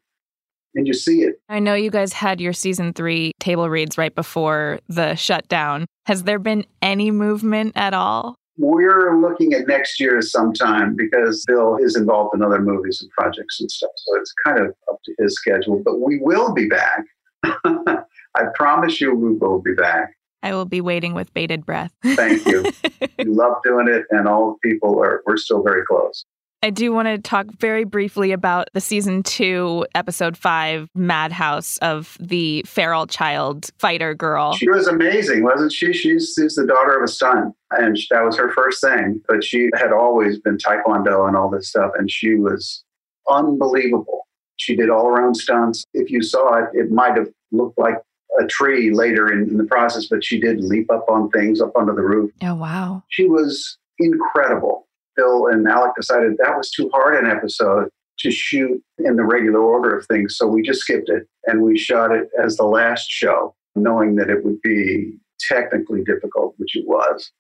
and 0.75 0.87
you 0.87 0.95
see 0.95 1.23
it. 1.23 1.41
I 1.49 1.59
know 1.59 1.75
you 1.75 1.91
guys 1.91 2.13
had 2.13 2.41
your 2.41 2.53
season 2.53 2.93
three 2.93 3.33
table 3.41 3.69
reads 3.69 3.99
right 3.99 4.15
before 4.15 4.81
the 4.89 5.15
shutdown. 5.15 5.87
Has 6.07 6.25
there 6.25 6.39
been 6.39 6.65
any 6.81 7.11
movement 7.11 7.73
at 7.77 7.95
all? 7.95 8.37
We're 8.59 9.19
looking 9.19 9.55
at 9.55 9.67
next 9.67 9.99
year 9.99 10.21
sometime 10.21 10.95
because 10.95 11.45
Bill 11.47 11.77
is 11.77 11.97
involved 11.97 12.35
in 12.35 12.43
other 12.43 12.61
movies 12.61 13.01
and 13.01 13.11
projects 13.11 13.61
and 13.61 13.71
stuff. 13.71 13.91
So 13.97 14.17
it's 14.21 14.35
kind 14.45 14.61
of 14.61 14.75
up 14.91 14.99
to 15.05 15.15
his 15.19 15.35
schedule. 15.35 15.83
But 15.83 16.01
we 16.01 16.19
will 16.21 16.53
be 16.53 16.69
back. 16.69 17.05
I 17.45 18.45
promise 18.55 19.01
you 19.01 19.15
we 19.15 19.35
will 19.35 19.61
be 19.61 19.75
back. 19.75 20.15
I 20.43 20.55
will 20.55 20.65
be 20.65 20.81
waiting 20.81 21.15
with 21.15 21.33
bated 21.35 21.65
breath. 21.65 21.93
Thank 22.03 22.47
you. 22.47 22.65
we 23.19 23.25
love 23.25 23.63
doing 23.65 23.89
it, 23.89 24.05
and 24.11 24.27
all 24.27 24.59
the 24.63 24.69
people 24.69 24.99
are, 25.01 25.23
we're 25.27 25.37
still 25.37 25.63
very 25.63 25.85
close. 25.85 26.25
I 26.65 26.71
do 26.71 26.93
want 26.93 27.09
to 27.09 27.19
talk 27.19 27.47
very 27.59 27.83
briefly 27.83 28.31
about 28.31 28.69
the 28.73 28.81
season 28.81 29.25
two, 29.25 29.85
episode 29.97 30.37
five, 30.37 30.89
Madhouse 30.95 31.77
of 31.79 32.17
the 32.21 32.63
feral 32.67 33.09
child 33.09 33.71
fighter 33.81 34.15
girl. 34.15 34.55
She 34.55 34.71
was 34.71 34.87
amazing, 34.87 35.43
wasn't 35.43 35.73
she? 35.73 35.93
She's, 35.93 36.35
she's 36.39 36.55
the 36.55 36.65
daughter 36.65 36.97
of 36.97 37.03
a 37.03 37.09
stunt, 37.09 37.57
and 37.73 37.99
that 38.11 38.25
was 38.25 38.37
her 38.37 38.53
first 38.53 38.81
thing. 38.81 39.21
But 39.27 39.43
she 39.43 39.71
had 39.75 39.93
always 39.93 40.39
been 40.39 40.57
Taekwondo 40.57 41.27
and 41.27 41.37
all 41.37 41.51
this 41.51 41.69
stuff, 41.69 41.91
and 41.99 42.09
she 42.09 42.37
was 42.37 42.85
unbelievable. 43.29 44.29
She 44.57 44.77
did 44.77 44.89
all 44.89 45.07
her 45.07 45.21
own 45.21 45.35
stunts. 45.35 45.85
If 45.95 46.13
you 46.13 46.23
saw 46.23 46.59
it, 46.59 46.67
it 46.75 46.93
might 46.93 47.17
have 47.17 47.29
looked 47.51 47.77
like 47.77 47.97
a 48.41 48.47
tree 48.47 48.93
later 48.93 49.33
in, 49.33 49.49
in 49.49 49.57
the 49.57 49.65
process, 49.65 50.07
but 50.07 50.25
she 50.25 50.41
did 50.41 50.63
leap 50.63 50.91
up 50.91 51.05
on 51.09 51.29
things 51.31 51.61
up 51.61 51.73
onto 51.77 51.95
the 51.95 52.03
roof. 52.03 52.31
Oh, 52.43 52.55
wow. 52.55 53.03
She 53.09 53.27
was 53.27 53.79
incredible. 53.99 54.89
Bill 55.17 55.49
and 55.49 55.67
Alec 55.69 55.93
decided 55.97 56.37
that 56.39 56.57
was 56.57 56.71
too 56.71 56.91
hard 56.93 57.23
an 57.23 57.31
episode 57.31 57.89
to 58.21 58.31
shoot 58.31 58.83
in 58.99 59.17
the 59.17 59.25
regular 59.25 59.61
order 59.61 59.97
of 59.97 60.07
things. 60.07 60.37
So 60.37 60.47
we 60.47 60.63
just 60.63 60.81
skipped 60.81 61.09
it 61.09 61.29
and 61.47 61.63
we 61.63 61.77
shot 61.77 62.13
it 62.13 62.29
as 62.43 62.57
the 62.57 62.65
last 62.65 63.11
show, 63.11 63.55
knowing 63.75 64.17
that 64.17 64.31
it 64.31 64.45
would 64.45 64.61
be 64.63 65.19
technically 65.49 66.03
difficult, 66.05 66.55
which 66.57 66.77
it 66.77 66.87
was. 66.87 67.31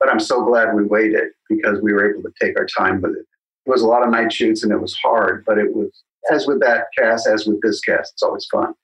But 0.00 0.08
I'm 0.08 0.20
so 0.20 0.44
glad 0.44 0.74
we 0.74 0.84
waited 0.84 1.28
because 1.48 1.80
we 1.80 1.92
were 1.92 2.10
able 2.10 2.22
to 2.22 2.32
take 2.40 2.58
our 2.58 2.66
time 2.66 3.00
with 3.00 3.12
it. 3.12 3.26
It 3.66 3.70
was 3.70 3.82
a 3.82 3.86
lot 3.86 4.02
of 4.02 4.10
night 4.10 4.32
shoots 4.32 4.64
and 4.64 4.72
it 4.72 4.80
was 4.80 4.94
hard, 4.94 5.44
but 5.44 5.58
it 5.58 5.72
was, 5.72 6.02
as 6.32 6.48
with 6.48 6.60
that 6.60 6.86
cast, 6.98 7.28
as 7.28 7.46
with 7.46 7.60
this 7.62 7.80
cast, 7.80 8.14
it's 8.14 8.22
always 8.22 8.46
fun 8.46 8.74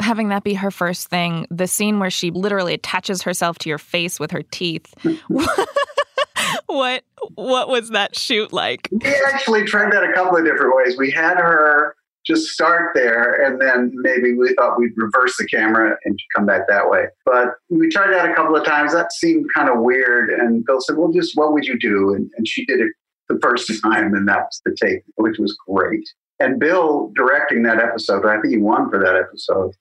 having 0.00 0.28
that 0.28 0.44
be 0.44 0.54
her 0.54 0.70
first 0.70 1.08
thing, 1.08 1.46
the 1.50 1.66
scene 1.66 1.98
where 1.98 2.10
she 2.10 2.30
literally 2.30 2.74
attaches 2.74 3.22
herself 3.22 3.58
to 3.60 3.68
your 3.68 3.78
face 3.78 4.18
with 4.20 4.30
her 4.30 4.42
teeth. 4.42 4.94
what 6.66 7.04
what 7.34 7.68
was 7.68 7.90
that 7.90 8.16
shoot 8.16 8.52
like? 8.52 8.88
We 8.92 9.14
actually 9.26 9.64
tried 9.64 9.92
that 9.92 10.04
a 10.04 10.12
couple 10.12 10.36
of 10.36 10.44
different 10.44 10.76
ways. 10.76 10.96
We 10.96 11.10
had 11.10 11.36
her 11.38 11.94
just 12.24 12.48
start 12.48 12.92
there 12.94 13.42
and 13.42 13.60
then 13.60 13.90
maybe 13.94 14.34
we 14.34 14.54
thought 14.54 14.78
we'd 14.78 14.92
reverse 14.96 15.36
the 15.38 15.46
camera 15.46 15.96
and 16.04 16.18
come 16.36 16.44
back 16.44 16.68
that 16.68 16.90
way. 16.90 17.06
But 17.24 17.54
we 17.70 17.88
tried 17.88 18.12
that 18.12 18.30
a 18.30 18.34
couple 18.34 18.54
of 18.54 18.64
times. 18.64 18.92
That 18.92 19.12
seemed 19.12 19.46
kind 19.54 19.70
of 19.70 19.80
weird. 19.80 20.30
And 20.30 20.64
Bill 20.64 20.80
said, 20.80 20.96
Well, 20.96 21.10
just 21.10 21.36
what 21.36 21.52
would 21.52 21.64
you 21.64 21.78
do? 21.78 22.12
And, 22.14 22.30
and 22.36 22.46
she 22.46 22.64
did 22.66 22.80
it 22.80 22.92
the 23.28 23.38
first 23.42 23.70
time, 23.82 24.14
and 24.14 24.26
that 24.26 24.44
was 24.44 24.60
the 24.64 24.76
take, 24.80 25.02
which 25.16 25.38
was 25.38 25.56
great. 25.66 26.08
And 26.40 26.58
Bill 26.58 27.12
directing 27.14 27.62
that 27.64 27.78
episode, 27.78 28.24
I 28.24 28.40
think 28.40 28.54
he 28.54 28.58
won 28.58 28.88
for 28.90 28.98
that 28.98 29.16
episode 29.16 29.74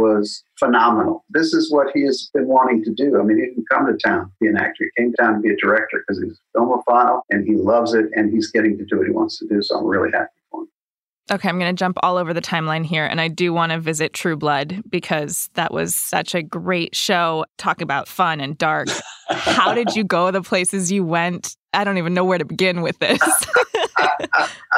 was 0.00 0.42
phenomenal. 0.58 1.24
This 1.30 1.52
is 1.52 1.70
what 1.70 1.88
he 1.94 2.02
has 2.04 2.30
been 2.34 2.48
wanting 2.48 2.82
to 2.84 2.92
do. 2.92 3.20
I 3.20 3.22
mean, 3.22 3.38
he 3.38 3.46
didn't 3.46 3.68
come 3.70 3.86
to 3.86 3.96
town 3.96 4.26
to 4.26 4.32
be 4.40 4.46
an 4.48 4.56
actor. 4.56 4.84
He 4.84 5.02
came 5.02 5.12
to 5.12 5.16
town 5.22 5.34
to 5.34 5.40
be 5.40 5.50
a 5.50 5.56
director 5.56 6.02
because 6.06 6.22
he's 6.22 6.40
a 6.54 6.58
filmophile 6.58 7.22
and 7.30 7.46
he 7.46 7.56
loves 7.56 7.94
it 7.94 8.06
and 8.14 8.32
he's 8.32 8.50
getting 8.50 8.76
to 8.78 8.84
do 8.84 8.98
what 8.98 9.06
he 9.06 9.12
wants 9.12 9.38
to 9.38 9.46
do. 9.46 9.62
So 9.62 9.78
I'm 9.78 9.86
really 9.86 10.10
happy 10.12 10.30
for 10.50 10.62
him. 10.62 10.68
Okay, 11.30 11.48
I'm 11.48 11.58
going 11.60 11.74
to 11.74 11.78
jump 11.78 11.96
all 12.02 12.16
over 12.16 12.34
the 12.34 12.40
timeline 12.40 12.84
here. 12.84 13.04
And 13.04 13.20
I 13.20 13.28
do 13.28 13.52
want 13.52 13.70
to 13.70 13.78
visit 13.78 14.12
True 14.12 14.36
Blood 14.36 14.82
because 14.88 15.48
that 15.54 15.72
was 15.72 15.94
such 15.94 16.34
a 16.34 16.42
great 16.42 16.96
show. 16.96 17.44
Talk 17.56 17.80
about 17.80 18.08
fun 18.08 18.40
and 18.40 18.58
dark. 18.58 18.88
How 19.28 19.74
did 19.74 19.94
you 19.94 20.02
go 20.02 20.30
the 20.32 20.42
places 20.42 20.90
you 20.90 21.04
went? 21.04 21.56
I 21.72 21.84
don't 21.84 21.98
even 21.98 22.14
know 22.14 22.24
where 22.24 22.38
to 22.38 22.44
begin 22.44 22.82
with 22.82 22.98
this. 22.98 23.20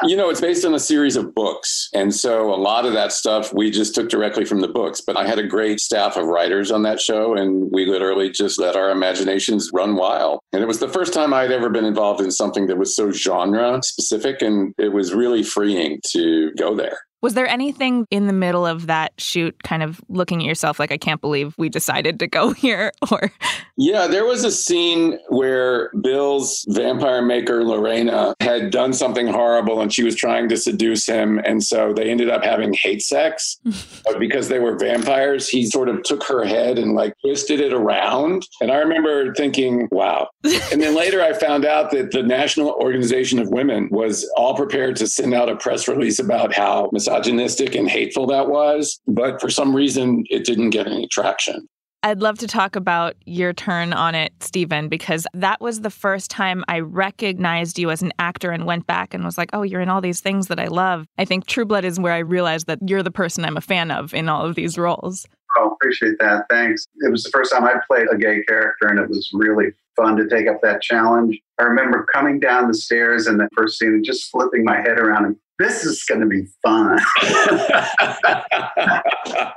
you 0.02 0.16
know, 0.16 0.30
it's 0.30 0.40
based 0.40 0.64
on 0.64 0.74
a 0.74 0.78
series 0.78 1.16
of 1.16 1.35
books. 1.35 1.88
And 1.94 2.14
so 2.14 2.52
a 2.52 2.56
lot 2.56 2.87
of 2.87 2.92
that 2.92 3.12
stuff 3.12 3.52
we 3.52 3.70
just 3.70 3.94
took 3.94 4.08
directly 4.08 4.44
from 4.44 4.61
the 4.61 4.68
books. 4.68 5.00
But 5.00 5.16
I 5.16 5.26
had 5.26 5.38
a 5.38 5.46
great 5.46 5.80
staff 5.80 6.16
of 6.16 6.26
writers 6.26 6.70
on 6.70 6.82
that 6.82 7.00
show, 7.00 7.35
and 7.35 7.70
we 7.72 7.87
literally 7.87 8.30
just 8.30 8.58
let 8.58 8.76
our 8.76 8.90
imaginations 8.90 9.70
run 9.72 9.96
wild. 9.96 10.40
And 10.52 10.62
it 10.62 10.66
was 10.66 10.80
the 10.80 10.88
first 10.88 11.12
time 11.12 11.32
I'd 11.32 11.52
ever 11.52 11.70
been 11.70 11.85
involved 11.85 12.20
in 12.20 12.30
something 12.30 12.66
that 12.66 12.78
was 12.78 12.96
so 12.96 13.11
genre 13.11 13.80
specific, 13.82 14.42
and 14.42 14.74
it 14.78 14.92
was 14.92 15.14
really 15.14 15.42
freeing 15.42 16.00
to 16.08 16.52
go 16.58 16.74
there. 16.74 16.98
Was 17.22 17.35
there 17.35 17.46
anything 17.46 18.06
in 18.11 18.26
the 18.26 18.32
middle 18.32 18.66
of 18.66 18.88
that 18.88 19.12
shoot 19.16 19.62
kind 19.62 19.82
of 19.82 20.00
looking 20.08 20.40
at 20.40 20.46
yourself 20.46 20.80
like, 20.80 20.90
I 20.90 20.98
can't 20.98 21.20
believe 21.20 21.54
we 21.56 21.68
decided 21.68 22.18
to 22.18 22.26
go 22.26 22.52
here? 22.52 22.92
Or 23.11 23.32
Yeah, 23.76 24.08
there 24.08 24.24
was 24.24 24.44
a 24.44 24.50
scene 24.50 25.18
where 25.28 25.90
Bill's 26.00 26.66
vampire 26.68 27.22
maker 27.22 27.64
Lorena 27.64 28.35
had 28.40 28.70
done 28.70 28.92
something 28.92 29.28
horrible 29.28 29.80
and 29.80 29.92
she 29.92 30.02
was 30.02 30.16
trying 30.16 30.48
to 30.48 30.56
seduce 30.56 31.06
him. 31.06 31.40
And 31.44 31.62
so 31.62 31.92
they 31.92 32.11
ended 32.11 32.28
up 32.28 32.44
having 32.44 32.72
hate 32.74 33.02
sex. 33.02 33.58
but 34.04 34.18
because 34.18 34.48
they 34.48 34.58
were 34.58 34.76
vampires, 34.76 35.48
he 35.48 35.66
sort 35.66 35.88
of 35.88 36.02
took 36.02 36.24
her 36.24 36.44
head 36.44 36.76
and 36.78 36.94
like 36.94 37.14
twisted 37.20 37.61
it 37.61 37.72
around. 37.72 38.46
And 38.61 38.72
I 38.72 38.78
remember 38.78 39.32
thinking, 39.35 39.88
wow. 39.92 40.28
and 40.44 40.82
then 40.82 40.96
later 40.96 41.22
I 41.22 41.32
found 41.32 41.64
out 41.64 41.92
that 41.92 42.11
the 42.11 42.22
National 42.22 42.70
Organization 42.70 43.38
of 43.38 43.48
Women 43.48 43.88
was 43.92 44.28
all 44.37 44.56
prepared 44.56 44.96
to 44.96 45.06
send 45.06 45.35
out 45.35 45.48
a 45.48 45.56
press 45.56 45.87
release 45.87 46.18
about 46.18 46.52
how 46.52 46.90
misogynistic 47.12 47.75
and 47.75 47.88
hateful 47.88 48.27
that 48.27 48.48
was. 48.48 49.01
But 49.07 49.40
for 49.40 49.51
some 49.51 49.75
reason, 49.75 50.25
it 50.31 50.44
didn't 50.44 50.70
get 50.70 50.87
any 50.87 51.07
traction. 51.09 51.68
I'd 52.05 52.20
love 52.20 52.38
to 52.38 52.48
talk 52.48 52.75
about 52.75 53.14
your 53.27 53.53
turn 53.53 53.92
on 53.92 54.16
it, 54.16 54.33
Stephen, 54.40 54.88
because 54.88 55.25
that 55.35 55.61
was 55.61 55.83
the 55.83 55.90
first 55.90 56.33
time 56.33 56.64
I 56.66 56.81
recognized 56.81 57.79
you 57.79 57.90
as 57.90 58.03
an 58.03 58.12
actor 58.18 58.51
and 58.51 58.66
went 58.66 58.88
back 58.88 59.14
and 59.14 59.22
was 59.25 59.38
like, 59.38 59.51
oh, 59.53 59.62
you're 59.62 59.81
in 59.81 59.88
all 59.88 60.01
these 60.01 60.20
things 60.20 60.48
that 60.48 60.59
I 60.59 60.66
love. 60.66 61.07
I 61.16 61.25
think 61.25 61.46
True 61.46 61.64
Blood 61.64 61.85
is 61.85 62.01
where 62.01 62.12
I 62.12 62.18
realized 62.18 62.66
that 62.66 62.81
you're 62.85 63.05
the 63.05 63.12
person 63.12 63.44
I'm 63.44 63.57
a 63.57 63.61
fan 63.61 63.92
of 63.92 64.12
in 64.14 64.29
all 64.29 64.44
of 64.44 64.57
these 64.57 64.77
roles. 64.77 65.29
Oh, 65.57 65.77
appreciate 65.81 66.18
that. 66.18 66.46
Thanks. 66.51 66.88
It 67.03 67.12
was 67.12 67.22
the 67.22 67.31
first 67.31 67.53
time 67.53 67.64
I 67.64 67.75
played 67.87 68.07
a 68.11 68.16
gay 68.16 68.42
character, 68.48 68.88
and 68.88 68.98
it 68.98 69.09
was 69.09 69.31
really 69.33 69.66
fun 69.96 70.16
to 70.16 70.28
take 70.28 70.48
up 70.48 70.61
that 70.62 70.83
challenge. 70.83 71.40
I 71.59 71.64
remember 71.64 72.07
coming 72.12 72.40
down 72.40 72.68
the 72.68 72.74
stairs 72.74 73.26
in 73.26 73.37
the 73.37 73.48
first 73.57 73.78
scene 73.78 73.90
and 73.90 74.05
just 74.05 74.31
flipping 74.31 74.64
my 74.64 74.76
head 74.76 74.98
around 74.98 75.26
and 75.26 75.37
this 75.59 75.85
is 75.85 76.02
going 76.05 76.20
to 76.20 76.26
be 76.26 76.46
fun. 76.62 76.98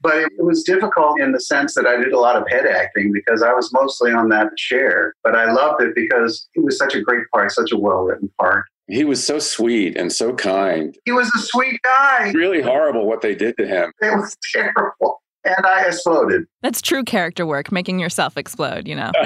but 0.00 0.16
it 0.16 0.32
was 0.38 0.62
difficult 0.62 1.20
in 1.20 1.32
the 1.32 1.40
sense 1.40 1.74
that 1.74 1.86
I 1.86 1.96
did 1.96 2.12
a 2.12 2.18
lot 2.18 2.36
of 2.36 2.48
head 2.48 2.66
acting 2.66 3.12
because 3.12 3.42
I 3.42 3.52
was 3.52 3.70
mostly 3.72 4.12
on 4.12 4.28
that 4.30 4.56
chair. 4.56 5.14
But 5.22 5.36
I 5.36 5.52
loved 5.52 5.82
it 5.82 5.94
because 5.94 6.48
it 6.54 6.64
was 6.64 6.78
such 6.78 6.94
a 6.94 7.02
great 7.02 7.24
part, 7.32 7.52
such 7.52 7.72
a 7.72 7.78
well 7.78 8.04
written 8.04 8.30
part. 8.40 8.64
He 8.88 9.04
was 9.04 9.24
so 9.24 9.38
sweet 9.38 9.96
and 9.96 10.12
so 10.12 10.34
kind. 10.34 10.96
He 11.04 11.12
was 11.12 11.30
a 11.36 11.38
sweet 11.38 11.80
guy. 11.82 12.32
Really 12.34 12.60
horrible 12.60 13.06
what 13.06 13.20
they 13.20 13.36
did 13.36 13.56
to 13.58 13.66
him. 13.66 13.92
It 14.00 14.16
was 14.16 14.36
terrible. 14.52 15.19
And 15.44 15.66
I 15.66 15.86
exploded. 15.86 16.46
That's 16.62 16.82
true 16.82 17.02
character 17.02 17.46
work, 17.46 17.72
making 17.72 17.98
yourself 17.98 18.36
explode, 18.36 18.86
you 18.86 18.94
know. 18.94 19.10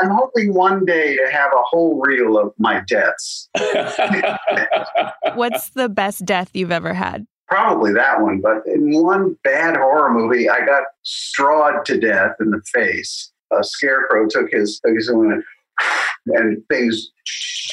I'm 0.00 0.10
hoping 0.10 0.54
one 0.54 0.84
day 0.84 1.16
to 1.16 1.30
have 1.30 1.52
a 1.52 1.62
whole 1.62 2.00
reel 2.04 2.36
of 2.36 2.52
my 2.58 2.82
deaths. 2.86 3.48
What's 5.34 5.70
the 5.70 5.88
best 5.88 6.24
death 6.24 6.50
you've 6.52 6.72
ever 6.72 6.92
had? 6.92 7.26
Probably 7.48 7.92
that 7.92 8.20
one. 8.20 8.40
But 8.40 8.66
in 8.66 8.90
one 9.02 9.36
bad 9.44 9.76
horror 9.76 10.12
movie, 10.12 10.48
I 10.48 10.64
got 10.64 10.84
strawed 11.02 11.84
to 11.86 11.98
death 11.98 12.32
in 12.40 12.50
the 12.50 12.60
face. 12.72 13.30
A 13.52 13.62
scarecrow 13.62 14.26
took 14.28 14.50
his, 14.50 14.80
took 14.84 14.96
his 14.96 15.08
and, 15.08 15.42
and 16.26 16.62
things 16.68 17.10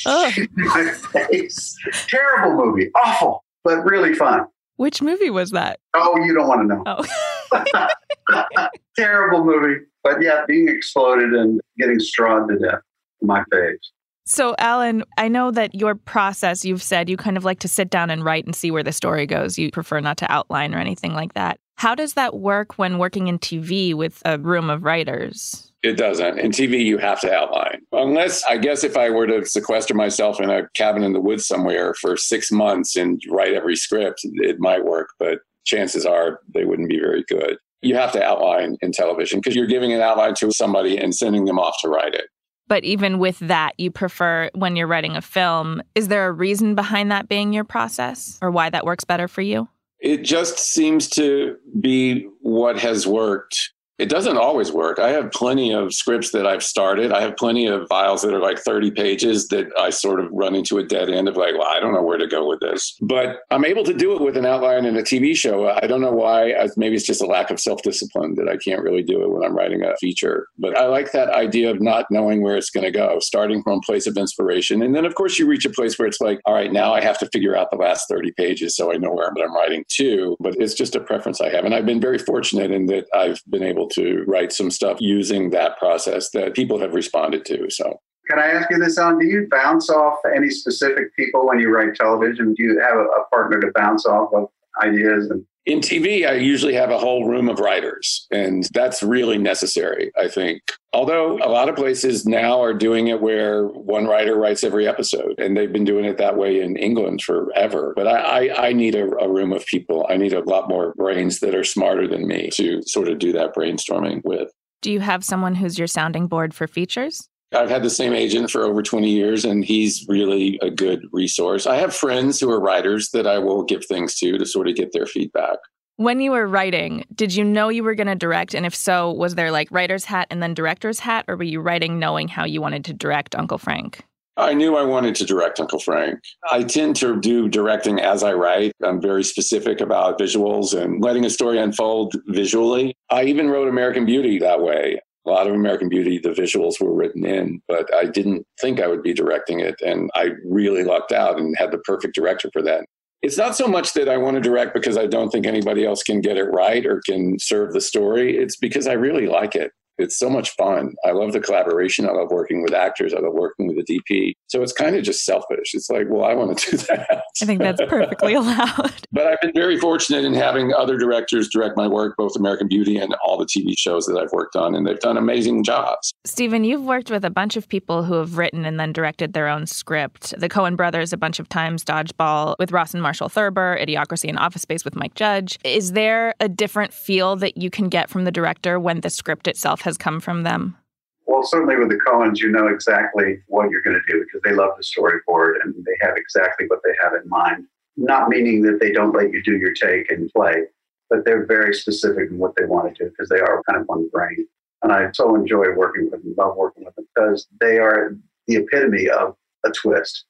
oh. 0.06 0.32
in 0.38 0.48
my 0.56 0.92
face. 0.92 1.76
Terrible 2.08 2.66
movie. 2.66 2.92
Awful, 3.04 3.44
but 3.64 3.84
really 3.84 4.14
fun. 4.14 4.46
Which 4.82 5.00
movie 5.00 5.30
was 5.30 5.52
that? 5.52 5.80
Oh, 5.94 6.18
you 6.26 6.34
don't 6.34 6.48
want 6.48 6.68
to 6.68 6.76
know. 6.76 7.88
Oh. 8.34 8.68
Terrible 8.98 9.46
movie. 9.46 9.82
But 10.04 10.24
yeah, 10.24 10.42
being 10.48 10.68
exploded 10.70 11.34
and 11.34 11.62
getting 11.78 12.00
strawed 12.00 12.50
to 12.50 12.58
death, 12.58 12.80
my 13.22 13.44
face. 13.52 13.78
So, 14.26 14.56
Alan, 14.58 15.04
I 15.20 15.28
know 15.28 15.52
that 15.52 15.76
your 15.76 15.94
process, 15.94 16.66
you've 16.66 16.82
said 16.82 17.12
you 17.12 17.18
kind 17.18 17.38
of 17.38 17.46
like 17.46 17.60
to 17.60 17.68
sit 17.68 17.92
down 17.92 18.10
and 18.10 18.26
write 18.26 18.48
and 18.48 18.56
see 18.56 18.72
where 18.72 18.82
the 18.82 18.92
story 18.92 19.28
goes. 19.28 19.60
You 19.60 19.70
prefer 19.70 20.00
not 20.00 20.18
to 20.18 20.32
outline 20.32 20.74
or 20.74 20.80
anything 20.80 21.14
like 21.14 21.36
that. 21.36 21.60
How 21.82 21.96
does 21.96 22.14
that 22.14 22.36
work 22.36 22.78
when 22.78 23.00
working 23.00 23.28
in 23.28 23.40
TV 23.40 23.96
with 23.96 24.22
a 24.24 24.38
room 24.38 24.70
of 24.70 24.84
writers? 24.84 25.74
It 25.82 25.94
doesn't. 25.94 26.38
In 26.38 26.52
TV, 26.52 26.86
you 26.86 27.00
have 27.00 27.20
to 27.22 27.34
outline. 27.34 27.82
Unless, 27.92 28.44
I 28.44 28.58
guess, 28.58 28.84
if 28.84 28.96
I 28.96 29.10
were 29.10 29.26
to 29.26 29.44
sequester 29.48 29.96
myself 29.96 30.40
in 30.40 30.52
a 30.52 30.70
cabin 30.76 31.02
in 31.02 31.14
the 31.14 31.20
woods 31.20 31.48
somewhere 31.48 31.96
for 31.96 32.16
six 32.18 32.52
months 32.52 32.96
and 32.96 33.20
write 33.32 33.56
every 33.56 33.76
script, 33.76 34.20
it 34.24 34.60
might 34.60 34.86
work, 34.86 35.10
but 35.18 35.40
chances 35.66 36.06
are 36.06 36.42
they 36.54 36.66
wouldn't 36.66 36.88
be 36.88 37.00
very 37.00 37.24
good. 37.28 37.58
You 37.82 37.96
have 37.96 38.12
to 38.12 38.24
outline 38.24 38.78
in 38.84 38.92
television 38.92 39.40
because 39.40 39.56
you're 39.56 39.66
giving 39.66 39.92
an 39.92 40.02
outline 40.02 40.36
to 40.36 40.52
somebody 40.52 41.00
and 41.00 41.16
sending 41.16 41.46
them 41.46 41.58
off 41.58 41.74
to 41.82 41.90
write 41.90 42.14
it. 42.14 42.26
But 42.68 42.84
even 42.84 43.18
with 43.18 43.40
that, 43.40 43.74
you 43.80 43.90
prefer 43.90 44.52
when 44.54 44.76
you're 44.76 44.86
writing 44.86 45.16
a 45.16 45.22
film. 45.22 45.82
Is 45.96 46.10
there 46.10 46.28
a 46.28 46.32
reason 46.32 46.76
behind 46.76 47.10
that 47.10 47.28
being 47.28 47.54
your 47.54 47.64
process 47.64 48.38
or 48.40 48.52
why 48.52 48.70
that 48.70 48.86
works 48.86 49.04
better 49.04 49.28
for 49.28 49.42
you? 49.42 49.68
It 50.02 50.24
just 50.24 50.58
seems 50.58 51.08
to 51.12 51.58
be 51.80 52.28
what 52.42 52.80
has 52.80 53.06
worked 53.06 53.72
it 54.02 54.10
doesn't 54.10 54.38
always 54.38 54.72
work. 54.72 54.98
I 54.98 55.10
have 55.10 55.30
plenty 55.30 55.72
of 55.72 55.94
scripts 55.94 56.32
that 56.32 56.48
I've 56.48 56.64
started. 56.64 57.12
I 57.12 57.22
have 57.22 57.38
plenty 57.38 57.68
of 57.68 57.88
files 57.88 58.24
that 58.24 58.34
are 58.34 58.40
like 58.40 58.58
30 58.58 58.90
pages 58.90 59.48
that 59.50 59.68
I 59.78 59.92
sort 59.92 60.20
of 60.20 60.28
run 60.32 60.56
into 60.56 60.80
a 60.80 60.84
dead 60.84 61.08
end 61.12 61.28
of 61.28 61.38
like, 61.38 61.54
well, 61.54 61.68
I 61.68 61.80
don't 61.80 61.94
know 61.94 62.02
where 62.02 62.18
to 62.18 62.26
go 62.26 62.48
with 62.50 62.62
this. 62.62 62.98
But 63.00 63.42
I'm 63.52 63.64
able 63.64 63.84
to 63.84 63.94
do 63.94 64.16
it 64.16 64.22
with 64.22 64.38
an 64.38 64.46
outline 64.46 64.86
in 64.86 64.98
a 64.98 65.04
TV 65.04 65.36
show. 65.36 65.70
I 65.70 65.86
don't 65.86 66.02
know 66.02 66.12
why. 66.12 66.56
Maybe 66.78 66.96
it's 66.96 67.06
just 67.06 67.22
a 67.22 67.28
lack 67.28 67.52
of 67.52 67.60
self 67.60 67.84
discipline 67.84 68.34
that 68.36 68.50
I 68.50 68.58
can't 68.58 68.82
really 68.82 69.04
do 69.04 69.22
it 69.22 69.30
when 69.30 69.44
I'm 69.44 69.56
writing 69.56 69.84
a 69.84 69.96
feature. 69.98 70.48
But 70.58 70.76
I 70.76 70.88
like 70.88 71.12
that 71.12 71.30
idea 71.30 71.70
of 71.70 71.80
not 71.80 72.08
knowing 72.10 72.42
where 72.42 72.58
it's 72.58 72.72
going 72.72 72.86
to 72.86 72.92
go, 72.92 73.20
starting 73.20 73.62
from 73.62 73.78
a 73.78 73.82
place 73.82 74.08
of 74.08 74.18
inspiration. 74.18 74.82
And 74.82 74.96
then, 74.96 75.06
of 75.06 75.14
course, 75.14 75.38
you 75.38 75.46
reach 75.46 75.66
a 75.66 75.70
place 75.70 76.00
where 76.00 76.08
it's 76.08 76.22
like, 76.22 76.40
all 76.46 76.56
right, 76.56 76.74
now 76.74 76.92
I 76.92 77.02
have 77.02 77.20
to 77.20 77.30
figure 77.32 77.56
out 77.56 77.70
the 77.70 77.78
last 77.78 78.08
30 78.10 78.32
pages 78.32 78.76
so 78.76 78.92
I 78.92 78.98
know 78.98 79.12
where 79.12 79.28
I'm 79.28 79.56
writing 79.56 79.86
to. 79.90 80.36
But 80.40 80.56
it's 80.58 80.74
just 80.74 80.96
a 80.96 81.00
preference 81.00 81.40
I 81.40 81.50
have. 81.50 81.66
And 81.66 81.76
I've 81.76 81.86
been 81.86 82.02
very 82.02 82.18
fortunate 82.18 82.72
in 82.72 82.88
that 82.88 83.06
I've 83.14 83.40
been 83.48 83.62
able 83.62 83.91
to 83.92 84.24
write 84.28 84.52
some 84.52 84.72
stuff 84.72 84.98
using 85.00 85.50
that 85.52 85.78
process 85.78 86.30
that 86.32 86.56
people 86.56 86.80
have 86.80 86.94
responded 86.94 87.46
to. 87.46 87.70
So 87.70 88.00
can 88.30 88.40
I 88.40 88.48
ask 88.48 88.70
you 88.70 88.78
this, 88.78 88.98
on? 88.98 89.20
Do 89.20 89.26
you 89.26 89.48
bounce 89.52 89.90
off 89.90 90.20
any 90.34 90.50
specific 90.50 91.14
people 91.16 91.48
when 91.48 91.60
you 91.60 91.70
write 91.70 91.96
television? 91.96 92.54
Do 92.54 92.64
you 92.64 92.80
have 92.80 92.96
a, 92.96 93.04
a 93.04 93.26
partner 93.30 93.60
to 93.60 93.72
bounce 93.76 94.06
off 94.06 94.34
of 94.34 94.48
ideas 94.82 95.30
and 95.30 95.46
in 95.66 95.80
TV, 95.80 96.28
I 96.28 96.34
usually 96.34 96.74
have 96.74 96.90
a 96.90 96.98
whole 96.98 97.28
room 97.28 97.48
of 97.48 97.60
writers, 97.60 98.26
and 98.32 98.68
that's 98.74 99.04
really 99.04 99.38
necessary, 99.38 100.12
I 100.20 100.28
think. 100.28 100.62
Although 100.92 101.38
a 101.38 101.50
lot 101.50 101.70
of 101.70 101.76
places 101.76 102.26
now 102.26 102.62
are 102.62 102.74
doing 102.74 103.08
it 103.08 103.22
where 103.22 103.68
one 103.68 104.08
writer 104.08 104.36
writes 104.36 104.64
every 104.64 104.88
episode, 104.88 105.40
and 105.40 105.56
they've 105.56 105.72
been 105.72 105.84
doing 105.84 106.06
it 106.06 106.18
that 106.18 106.36
way 106.36 106.62
in 106.62 106.78
England 106.78 107.22
forever. 107.22 107.94
But 107.96 108.08
I, 108.08 108.48
I, 108.48 108.68
I 108.68 108.74
need 108.74 108.96
a, 108.96 109.06
a 109.18 109.30
room 109.30 109.54
of 109.54 109.66
people. 109.68 110.06
I 110.10 110.18
need 110.18 110.34
a 110.34 110.44
lot 110.44 110.68
more 110.68 110.94
brains 110.96 111.40
that 111.42 111.54
are 111.54 111.64
smarter 111.64 112.08
than 112.08 112.28
me 112.28 112.50
to 112.54 112.82
sort 112.84 113.08
of 113.08 113.20
do 113.20 113.32
that 113.34 113.54
brainstorming 113.56 114.22
with. 114.24 114.52
Do 114.82 114.92
you 114.92 115.00
have 115.00 115.24
someone 115.24 115.56
who's 115.56 115.78
your 115.78 115.88
sounding 115.88 116.28
board 116.28 116.56
for 116.56 116.66
features? 116.66 117.30
I've 117.54 117.70
had 117.70 117.84
the 117.84 117.90
same 117.90 118.14
agent 118.14 118.50
for 118.50 118.64
over 118.64 118.82
20 118.82 119.10
years, 119.10 119.44
and 119.44 119.66
he's 119.66 120.06
really 120.08 120.58
a 120.62 120.70
good 120.70 121.06
resource. 121.12 121.68
I 121.68 121.76
have 121.76 121.94
friends 121.94 122.40
who 122.40 122.50
are 122.50 122.60
writers 122.60 123.10
that 123.10 123.28
I 123.28 123.40
will 123.40 123.64
give 123.64 123.86
things 123.86 124.16
to 124.20 124.38
to 124.38 124.46
sort 124.46 124.70
of 124.70 124.76
get 124.76 124.94
their 124.94 125.06
feedback. 125.06 125.58
When 125.98 126.22
you 126.22 126.32
were 126.32 126.48
writing, 126.48 127.06
did 127.14 127.36
you 127.36 127.44
know 127.44 127.68
you 127.68 127.84
were 127.84 127.94
going 127.94 128.08
to 128.08 128.16
direct? 128.16 128.56
And 128.56 128.66
if 128.66 128.74
so, 128.74 129.12
was 129.12 129.36
there 129.36 129.52
like 129.52 129.68
writer's 129.70 130.06
hat 130.06 130.28
and 130.32 130.42
then 130.42 130.54
director's 130.54 131.00
hat, 131.00 131.26
or 131.28 131.36
were 131.36 131.44
you 131.44 131.60
writing 131.60 132.00
knowing 132.00 132.30
how 132.30 132.46
you 132.46 132.62
wanted 132.62 132.86
to 132.86 132.94
direct 132.94 133.36
Uncle 133.36 133.58
Frank? 133.58 134.04
I 134.38 134.54
knew 134.54 134.78
I 134.78 134.84
wanted 134.84 135.14
to 135.16 135.26
direct 135.26 135.60
Uncle 135.60 135.80
Frank. 135.80 136.20
I 136.50 136.64
tend 136.64 136.96
to 136.98 137.20
do 137.20 137.50
directing 137.50 138.00
as 138.00 138.24
I 138.24 138.34
write. 138.34 138.72
I'm 138.82 139.02
very 139.02 139.26
specific 139.26 139.82
about 139.82 140.18
visuals 140.18 140.74
and 140.74 141.04
letting 141.04 141.26
a 141.26 141.30
story 141.30 141.60
unfold 141.60 142.16
visually. 142.28 142.96
I 143.10 143.26
even 143.26 143.50
wrote 143.50 143.68
American 143.68 144.06
Beauty 144.06 144.40
that 144.40 144.62
way 144.62 145.02
a 145.26 145.30
lot 145.30 145.48
of 145.48 145.54
American 145.54 145.90
Beauty, 145.90 146.18
the 146.18 146.30
visuals 146.30 146.82
were 146.82 146.94
written 146.94 147.26
in, 147.26 147.62
but 147.68 147.94
I 147.94 148.06
didn't 148.06 148.46
think 148.60 148.80
I 148.80 148.88
would 148.88 149.04
be 149.04 149.14
directing 149.14 149.60
it. 149.60 149.76
And 149.82 150.10
I 150.16 150.32
really 150.46 150.84
lucked 150.84 151.12
out 151.12 151.40
and 151.40 151.56
had 151.58 151.72
the 151.72 151.78
perfect 151.80 152.16
director 152.16 152.50
for 152.52 152.62
that. 152.64 152.86
It's 153.22 153.38
not 153.38 153.56
so 153.56 153.68
much 153.68 153.94
that 153.94 154.10
I 154.10 154.18
want 154.18 154.36
to 154.36 154.42
direct 154.42 154.74
because 154.74 154.98
I 154.98 155.06
don't 155.06 155.30
think 155.30 155.46
anybody 155.46 155.86
else 155.86 156.02
can 156.02 156.22
get 156.22 156.38
it 156.38 156.46
right 156.46 156.86
or 156.88 157.02
can 157.06 157.38
serve 157.38 157.74
the 157.74 157.82
story. 157.82 158.36
It's 158.36 158.56
because 158.56 158.88
I 158.88 158.94
really 158.94 159.28
like 159.28 159.56
it. 159.56 159.72
It's 160.02 160.18
so 160.18 160.30
much 160.30 160.52
fun. 160.56 160.94
I 161.06 161.12
love 161.12 161.32
the 161.34 161.40
collaboration. 161.40 162.08
I 162.08 162.12
love 162.12 162.30
working 162.32 162.62
with 162.62 162.74
actors. 162.74 163.14
I 163.14 163.20
love 163.20 163.34
working 163.34 163.68
with 163.68 163.86
the 163.86 164.00
DP. 164.10 164.34
So 164.48 164.62
it's 164.62 164.74
kind 164.74 164.96
of 164.96 165.04
just 165.04 165.24
selfish. 165.24 165.74
It's 165.74 165.90
like, 165.90 166.08
well, 166.10 166.26
I 166.26 166.34
want 166.34 166.58
to 166.58 166.72
do 166.72 166.78
that. 166.90 167.24
I 167.42 167.46
think 167.46 167.60
that's 167.60 167.82
perfectly 167.88 168.34
allowed. 168.34 168.94
but 169.12 169.28
I've 169.28 169.40
been 169.42 169.54
very 169.54 169.78
fortunate 169.80 170.26
in 170.26 170.34
having 170.34 170.74
other 170.74 170.98
directors 170.98 171.50
direct 171.50 171.78
my 171.78 171.88
work, 171.88 172.16
both 172.18 172.36
American 172.36 172.68
Beauty 172.68 172.98
and 172.98 173.16
all 173.24 173.38
the 173.38 173.46
TV 173.46 173.74
shows 173.78 174.06
that 174.06 174.18
I've 174.18 174.32
worked 174.32 174.56
on, 174.56 174.76
and 174.76 174.86
they've 174.86 175.00
done 175.00 175.18
amazing 175.18 175.64
jobs. 175.64 176.12
Stephen, 176.26 176.64
you've 176.64 176.84
worked 176.84 177.10
with 177.10 177.24
a 177.26 177.30
bunch 177.30 177.56
of 177.56 177.68
people 177.68 178.04
who 178.04 178.16
have 178.16 178.38
written 178.38 178.66
and 178.66 178.80
then 178.80 178.94
directed 178.94 179.34
their 179.34 179.48
own 179.48 179.66
script. 179.68 180.34
The 180.40 180.50
Coen 180.50 180.76
brothers, 180.76 181.14
a 181.14 181.18
bunch 181.18 181.40
of 181.40 181.50
times, 181.50 181.84
Dodgeball 181.84 182.56
with 182.60 182.72
Rawson 182.72 183.02
Marshall 183.02 183.30
Thurber, 183.30 183.78
Idiocracy 183.82 184.30
and 184.30 184.40
Office 184.40 184.62
Space 184.62 184.84
with 184.86 184.96
Mike 184.96 185.16
Judge. 185.16 185.58
Is 185.64 185.94
there 185.94 186.34
a 186.40 186.50
different 186.50 186.94
feel 186.94 187.36
that 187.38 187.58
you 187.58 187.70
can 187.70 187.90
get 187.90 188.10
from 188.10 188.26
the 188.26 188.32
director 188.32 188.80
when 188.80 189.02
the 189.02 189.10
script 189.10 189.48
itself 189.48 189.82
has 189.82 189.91
come 189.98 190.20
from 190.20 190.44
them? 190.44 190.78
Well, 191.26 191.44
certainly 191.44 191.78
with 191.78 191.90
the 191.90 192.00
Coens, 192.06 192.40
you 192.40 192.50
know 192.50 192.68
exactly 192.68 193.40
what 193.48 193.70
you're 193.70 193.82
going 193.82 194.00
to 194.00 194.14
do 194.14 194.24
because 194.26 194.42
they 194.44 194.54
love 194.54 194.72
the 194.78 194.84
storyboard 194.84 195.64
and 195.64 195.74
they 195.86 195.98
have 196.02 196.18
exactly 196.18 196.68
what 196.68 196.80
they 196.84 196.92
have 197.02 197.14
in 197.14 197.28
mind. 197.30 197.66
Not 197.96 198.30
meaning 198.30 198.62
that 198.64 198.80
they 198.80 198.92
don't 198.92 199.16
let 199.16 199.32
you 199.32 199.42
do 199.44 199.58
your 199.58 199.74
take 199.74 200.12
and 200.12 200.30
play, 200.36 200.64
but 201.10 201.24
they're 201.24 201.46
very 201.46 201.74
specific 201.74 202.30
in 202.32 202.38
what 202.38 202.56
they 202.56 202.66
want 202.66 202.94
to 202.96 203.04
do 203.04 203.10
because 203.10 203.30
they 203.30 203.40
are 203.40 203.62
kind 203.70 203.80
of 203.80 203.88
one 203.88 204.10
brain. 204.10 204.48
And 204.84 204.92
I 204.92 205.10
so 205.14 205.36
enjoy 205.36 205.74
working 205.76 206.10
with 206.10 206.24
them, 206.24 206.36
love 206.38 206.56
working 206.58 206.86
with 206.86 206.96
them 206.96 207.08
because 207.16 207.48
they 207.60 207.78
are 207.78 208.16
the 208.48 208.56
epitome 208.56 209.10
of 209.10 209.36
a 209.66 209.72
twist. 209.72 210.26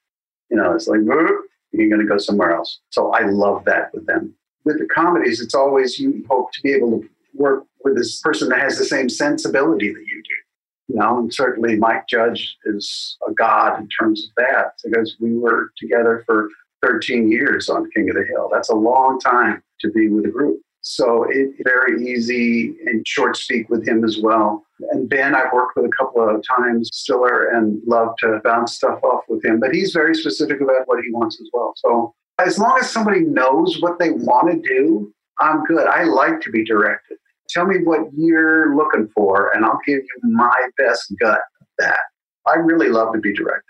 You 0.50 0.58
know, 0.58 0.74
it's 0.74 0.88
like, 0.88 1.00
you're 1.02 1.90
going 1.90 2.02
to 2.02 2.08
go 2.08 2.18
somewhere 2.18 2.56
else. 2.56 2.80
So 2.90 3.12
I 3.12 3.22
love 3.22 3.64
that 3.66 3.94
with 3.94 4.06
them. 4.06 4.34
With 4.66 4.80
the 4.80 4.86
comedies, 4.86 5.40
it's 5.40 5.56
always 5.56 5.98
you 5.98 6.26
hope 6.30 6.52
to 6.52 6.62
be 6.62 6.74
able 6.74 7.00
to 7.00 7.10
work 7.34 7.66
with 7.84 7.96
this 7.96 8.20
person 8.22 8.50
that 8.50 8.62
has 8.62 8.78
the 8.78 8.86
same 8.86 9.10
sensibility 9.10 9.94
that 9.94 10.06
you 10.06 10.24
do. 10.24 10.94
You 10.94 11.00
know, 11.00 11.20
and 11.20 11.34
certainly 11.34 11.78
Mike 11.78 12.08
Judge 12.08 12.58
is 12.66 13.18
a 13.28 13.34
god 13.34 13.80
in 13.80 13.88
terms 13.88 14.26
of 14.26 14.32
that 14.38 14.74
because 14.84 15.16
we 15.20 15.38
were 15.38 15.72
together 15.78 16.24
for 16.26 16.50
13 16.82 17.32
years 17.32 17.70
on 17.70 17.90
King 17.92 18.10
of 18.10 18.16
the 18.16 18.26
Hill. 18.26 18.50
That's 18.52 18.70
a 18.70 18.76
long 18.76 19.20
time 19.20 19.64
to 19.82 19.92
be 19.92 20.10
with 20.10 20.26
a 20.26 20.30
group. 20.30 20.60
So 20.82 21.28
it's 21.30 21.54
very 21.64 22.04
easy 22.04 22.76
and 22.88 23.08
short 23.08 23.38
speak 23.38 23.70
with 23.70 23.88
him 23.88 24.04
as 24.04 24.18
well. 24.22 24.66
And 24.92 25.08
Ben, 25.08 25.36
I've 25.36 25.54
worked 25.54 25.76
with 25.76 25.86
a 25.86 25.96
couple 25.96 26.28
of 26.28 26.44
times, 26.58 26.90
Stiller, 26.92 27.50
and 27.50 27.80
love 27.86 28.16
to 28.20 28.42
bounce 28.44 28.74
stuff 28.74 29.00
off 29.04 29.24
with 29.30 29.46
him. 29.46 29.60
But 29.60 29.76
he's 29.76 29.94
very 29.94 30.16
specific 30.16 30.60
about 30.60 30.88
what 30.88 31.04
he 31.04 31.12
wants 31.12 31.40
as 31.40 31.48
well. 31.54 31.74
So 31.78 32.16
as 32.40 32.58
long 32.58 32.80
as 32.80 32.90
somebody 32.90 33.22
knows 33.22 33.80
what 33.80 34.00
they 34.00 34.12
want 34.12 34.52
to 34.52 34.68
do, 34.68 35.14
I'm 35.40 35.64
good. 35.66 35.88
I 35.88 36.04
like 36.04 36.42
to 36.42 36.52
be 36.52 36.66
directed. 36.66 37.18
Tell 37.52 37.66
me 37.66 37.78
what 37.84 38.02
you're 38.16 38.76
looking 38.76 39.10
for, 39.14 39.52
and 39.54 39.66
I'll 39.66 39.80
give 39.86 40.00
you 40.00 40.20
my 40.24 40.56
best 40.78 41.14
gut 41.20 41.42
of 41.60 41.68
that. 41.80 42.00
I 42.48 42.56
really 42.56 42.90
love 42.90 43.14
to 43.14 43.20
be 43.20 43.34
directed. 43.34 43.66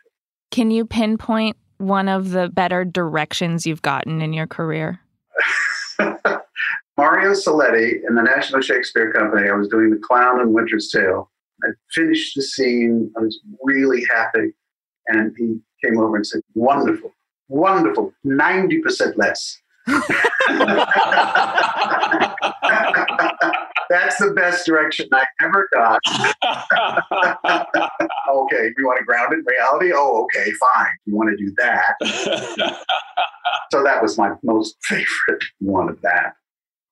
Can 0.52 0.70
you 0.70 0.86
pinpoint 0.86 1.58
one 1.78 2.08
of 2.08 2.30
the 2.32 2.50
better 2.50 2.86
directions 2.86 3.66
you've 3.66 3.82
gotten 3.82 4.22
in 4.22 4.34
your 4.34 4.46
career? 4.46 5.00
Mario 6.98 7.32
Saletti 7.32 8.02
in 8.08 8.14
the 8.14 8.22
National 8.22 8.62
Shakespeare 8.62 9.12
Company. 9.12 9.50
I 9.50 9.54
was 9.54 9.68
doing 9.68 9.90
The 9.90 9.98
Clown 9.98 10.40
and 10.40 10.54
Winter's 10.54 10.92
Tale. 10.92 11.32
I 11.64 11.70
finished 11.92 12.36
the 12.36 12.44
scene. 12.44 13.12
I 13.18 13.22
was 13.22 13.40
really 13.64 14.06
happy. 14.14 14.52
And 15.08 15.34
he 15.38 15.60
came 15.84 15.98
over 15.98 16.16
and 16.16 16.28
said, 16.28 16.42
Wonderful, 16.54 17.12
wonderful, 17.48 18.14
90% 18.26 19.18
less. 19.18 19.58
That's 23.92 24.16
the 24.20 24.32
best 24.32 24.66
direction 24.66 25.10
I 25.12 25.26
ever 25.42 25.68
got. 25.74 26.00
okay, 28.34 28.72
you 28.78 28.86
want 28.86 29.00
to 29.00 29.04
ground 29.06 29.34
it 29.34 29.40
in 29.40 29.46
reality? 29.46 29.92
Oh, 29.94 30.24
okay, 30.24 30.50
fine. 30.52 30.92
You 31.06 31.14
want 31.14 31.30
to 31.30 31.36
do 31.36 31.54
that. 31.58 31.96
so 33.70 33.84
that 33.84 34.02
was 34.02 34.18
my 34.18 34.32
most 34.44 34.78
favorite 34.84 35.44
one 35.60 35.90
of 35.90 36.00
that. 36.04 36.36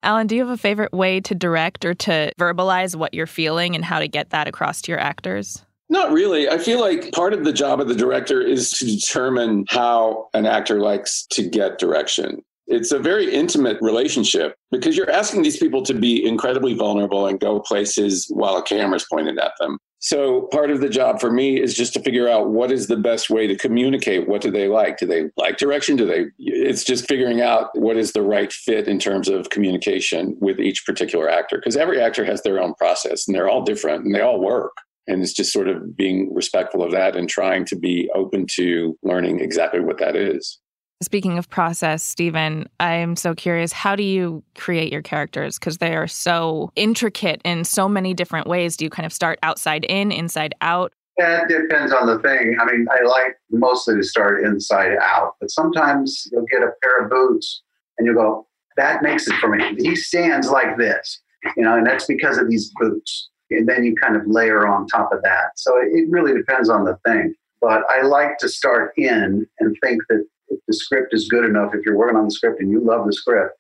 Alan, 0.04 0.28
do 0.28 0.36
you 0.36 0.42
have 0.42 0.52
a 0.52 0.58
favorite 0.58 0.92
way 0.92 1.22
to 1.22 1.34
direct 1.34 1.86
or 1.86 1.94
to 1.94 2.34
verbalize 2.38 2.98
what 2.98 3.14
you're 3.14 3.28
feeling 3.28 3.76
and 3.76 3.86
how 3.86 4.00
to 4.00 4.10
get 4.10 4.32
that 4.32 4.50
across 4.50 4.82
to 4.82 4.92
your 4.92 5.00
actors? 5.00 5.64
Not 5.88 6.12
really. 6.12 6.50
I 6.50 6.58
feel 6.58 6.82
like 6.82 7.14
part 7.14 7.34
of 7.34 7.46
the 7.46 7.54
job 7.54 7.80
of 7.80 7.88
the 7.88 7.96
director 7.96 8.42
is 8.42 8.72
to 8.72 8.86
determine 8.86 9.64
how 9.70 10.28
an 10.34 10.46
actor 10.46 10.82
likes 10.82 11.26
to 11.28 11.48
get 11.48 11.80
direction. 11.80 12.44
It's 12.70 12.92
a 12.92 13.00
very 13.00 13.34
intimate 13.34 13.78
relationship 13.82 14.56
because 14.72 14.96
you're 14.96 15.10
asking 15.10 15.42
these 15.42 15.58
people 15.58 15.82
to 15.84 15.94
be 15.94 16.26
incredibly 16.26 16.76
vulnerable 16.76 17.26
and 17.26 17.40
go 17.40 17.60
places 17.60 18.28
while 18.30 18.58
a 18.58 18.64
camera's 18.64 19.06
pointed 19.12 19.40
at 19.40 19.54
them. 19.60 19.80
So 20.02 20.44
part 20.54 20.72
of 20.72 20.80
the 20.80 20.88
job 20.88 21.20
for 21.20 21.30
me 21.30 21.60
is 21.60 21.74
just 21.74 21.94
to 21.94 22.00
figure 22.00 22.30
out 22.30 22.52
what 22.52 22.72
is 22.72 22.88
the 22.88 22.96
best 22.96 23.30
way 23.30 23.48
to 23.48 23.58
communicate. 23.58 24.30
What 24.30 24.42
do 24.42 24.50
they 24.50 24.70
like? 24.70 24.98
Do 24.98 25.06
they 25.06 25.30
like 25.36 25.58
direction? 25.58 25.98
Do 25.98 26.06
they? 26.06 26.28
It's 26.38 26.86
just 26.86 27.08
figuring 27.08 27.42
out 27.42 27.78
what 27.78 27.98
is 27.98 28.14
the 28.14 28.22
right 28.22 28.54
fit 28.54 28.88
in 28.88 28.98
terms 28.98 29.28
of 29.28 29.50
communication 29.50 30.38
with 30.40 30.60
each 30.60 30.86
particular 30.86 31.30
actor, 31.30 31.58
because 31.58 31.76
every 31.76 32.00
actor 32.00 32.24
has 32.24 32.44
their 32.44 32.62
own 32.62 32.76
process 32.76 33.28
and 33.28 33.36
they're 33.36 33.50
all 33.50 33.64
different 33.64 34.06
and 34.06 34.16
they 34.16 34.22
all 34.22 34.40
work. 34.40 34.72
And 35.08 35.22
it's 35.22 35.34
just 35.34 35.52
sort 35.52 35.68
of 35.68 35.98
being 35.98 36.34
respectful 36.34 36.84
of 36.84 36.92
that 36.92 37.16
and 37.18 37.28
trying 37.28 37.66
to 37.66 37.76
be 37.76 38.10
open 38.16 38.46
to 38.52 38.98
learning 39.04 39.40
exactly 39.40 39.80
what 39.80 39.98
that 39.98 40.16
is. 40.16 40.60
Speaking 41.02 41.38
of 41.38 41.50
process, 41.50 42.04
Stephen, 42.04 42.68
I'm 42.82 43.16
so 43.16 43.34
curious. 43.34 43.72
How 43.72 43.96
do 43.96 44.04
you 44.04 44.44
create 44.56 44.92
your 44.92 45.02
characters? 45.02 45.58
Because 45.58 45.78
they 45.78 45.96
are 45.96 46.08
so 46.08 46.74
intricate 46.76 47.42
in 47.46 47.64
so 47.64 47.88
many 47.88 48.14
different 48.14 48.48
ways. 48.48 48.76
Do 48.76 48.84
you 48.84 48.90
kind 48.90 49.06
of 49.06 49.14
start 49.14 49.40
outside 49.42 49.86
in, 49.86 50.12
inside 50.12 50.54
out? 50.60 50.92
That 51.18 51.48
depends 51.48 51.94
on 51.94 52.06
the 52.06 52.20
thing. 52.20 52.58
I 52.60 52.66
mean, 52.66 52.86
I 52.92 53.08
like 53.08 53.38
mostly 53.50 53.96
to 53.96 54.04
start 54.04 54.44
inside 54.44 54.98
out, 55.02 55.36
but 55.40 55.52
sometimes 55.52 56.28
you'll 56.34 56.46
get 56.52 56.64
a 56.64 56.72
pair 56.82 57.06
of 57.06 57.10
boots 57.10 57.64
and 57.98 58.06
you'll 58.06 58.16
go, 58.16 58.48
that 58.76 59.02
makes 59.02 59.26
it 59.28 59.36
for 59.36 59.48
me. 59.48 59.76
He 59.78 59.96
stands 59.96 60.50
like 60.50 60.78
this, 60.78 61.22
you 61.56 61.64
know, 61.64 61.78
and 61.78 61.88
that's 61.88 62.08
because 62.08 62.38
of 62.38 62.50
these 62.50 62.74
boots. 62.78 63.30
And 63.52 63.70
then 63.70 63.86
you 63.86 63.96
kind 63.96 64.18
of 64.18 64.24
layer 64.28 64.68
on 64.68 64.86
top 64.88 65.14
of 65.14 65.22
that. 65.24 65.52
So 65.56 65.78
it 65.82 66.10
really 66.10 66.34
depends 66.34 66.70
on 66.70 66.84
the 66.84 66.98
thing. 67.06 67.34
But 67.62 67.84
I 67.90 68.02
like 68.02 68.38
to 68.40 68.50
start 68.50 68.94
in 68.98 69.48
and 69.60 69.78
think 69.82 70.02
that 70.10 70.26
if 70.50 70.60
the 70.68 70.74
script 70.74 71.14
is 71.14 71.28
good 71.28 71.46
enough, 71.46 71.74
if 71.74 71.86
you're 71.86 71.98
working 71.98 72.18
on 72.18 72.26
the 72.26 72.32
script 72.32 72.62
and 72.62 72.72
you 72.72 72.82
love 72.82 73.06
the 73.06 73.14
script, 73.14 73.56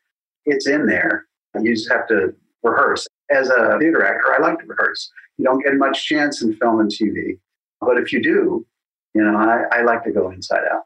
it's 0.45 0.67
in 0.67 0.85
there. 0.85 1.25
You 1.59 1.73
just 1.73 1.91
have 1.91 2.07
to 2.07 2.33
rehearse. 2.63 3.07
As 3.31 3.49
a 3.49 3.77
theater 3.79 4.03
actor, 4.03 4.33
I 4.33 4.41
like 4.41 4.59
to 4.59 4.65
rehearse. 4.65 5.11
You 5.37 5.45
don't 5.45 5.63
get 5.63 5.75
much 5.75 6.05
chance 6.05 6.41
in 6.41 6.55
film 6.55 6.79
and 6.79 6.89
TV. 6.89 7.39
But 7.81 7.97
if 7.97 8.11
you 8.11 8.21
do, 8.21 8.65
you 9.13 9.23
know, 9.23 9.37
I, 9.37 9.79
I 9.79 9.81
like 9.83 10.03
to 10.03 10.11
go 10.11 10.29
inside 10.31 10.61
out. 10.71 10.83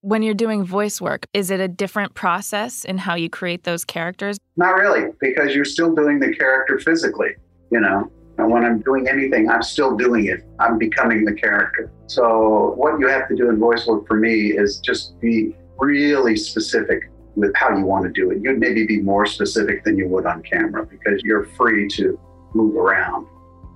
When 0.00 0.22
you're 0.22 0.34
doing 0.34 0.64
voice 0.64 1.00
work, 1.00 1.26
is 1.32 1.50
it 1.50 1.60
a 1.60 1.68
different 1.68 2.14
process 2.14 2.84
in 2.84 2.98
how 2.98 3.14
you 3.14 3.30
create 3.30 3.64
those 3.64 3.84
characters? 3.84 4.38
Not 4.56 4.74
really, 4.74 5.10
because 5.20 5.54
you're 5.54 5.64
still 5.64 5.94
doing 5.94 6.20
the 6.20 6.34
character 6.34 6.78
physically, 6.78 7.30
you 7.70 7.80
know. 7.80 8.10
And 8.38 8.50
when 8.50 8.64
I'm 8.64 8.80
doing 8.80 9.08
anything, 9.08 9.48
I'm 9.48 9.62
still 9.62 9.96
doing 9.96 10.26
it. 10.26 10.42
I'm 10.58 10.76
becoming 10.78 11.24
the 11.24 11.32
character. 11.32 11.92
So, 12.06 12.74
what 12.76 12.98
you 12.98 13.08
have 13.08 13.28
to 13.28 13.36
do 13.36 13.48
in 13.48 13.58
voice 13.58 13.86
work 13.86 14.06
for 14.06 14.16
me 14.16 14.52
is 14.52 14.80
just 14.80 15.20
be 15.20 15.54
really 15.78 16.36
specific 16.36 17.10
with 17.36 17.52
how 17.54 17.76
you 17.76 17.84
want 17.84 18.04
to 18.04 18.10
do 18.10 18.30
it. 18.30 18.38
You'd 18.42 18.58
maybe 18.58 18.86
be 18.86 19.00
more 19.00 19.26
specific 19.26 19.84
than 19.84 19.96
you 19.96 20.08
would 20.08 20.26
on 20.26 20.42
camera 20.42 20.86
because 20.86 21.20
you're 21.24 21.44
free 21.44 21.88
to 21.90 22.18
move 22.54 22.76
around, 22.76 23.26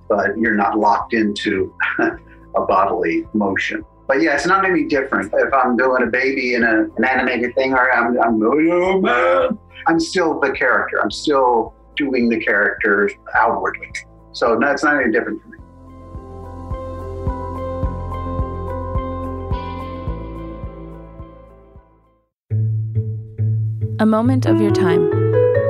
but 0.07 0.37
you're 0.37 0.55
not 0.55 0.77
locked 0.77 1.13
into 1.13 1.73
a 1.99 2.65
bodily 2.65 3.25
motion. 3.33 3.83
But 4.07 4.21
yeah, 4.21 4.35
it's 4.35 4.47
not 4.47 4.65
any 4.65 4.85
different. 4.85 5.31
If 5.33 5.53
I'm 5.53 5.77
doing 5.77 6.03
a 6.03 6.07
baby 6.07 6.55
in 6.55 6.63
a, 6.63 6.85
an 6.97 7.05
animated 7.05 7.53
thing 7.55 7.73
or 7.73 7.91
I'm, 7.91 8.19
I'm 8.19 9.01
man, 9.01 9.57
I'm 9.87 9.99
still 9.99 10.39
the 10.39 10.51
character. 10.51 10.99
I'm 11.01 11.11
still 11.11 11.75
doing 11.95 12.27
the 12.27 12.39
character 12.39 13.11
outwardly. 13.35 13.91
So 14.39 14.55
no, 14.55 14.71
it's 14.71 14.85
not 14.85 15.03
any 15.03 15.11
different 15.11 15.41
for 15.41 15.49
me. 15.49 15.57
A 23.99 24.05
Moment 24.05 24.45
of 24.45 24.61
Your 24.61 24.71
Time, 24.71 25.11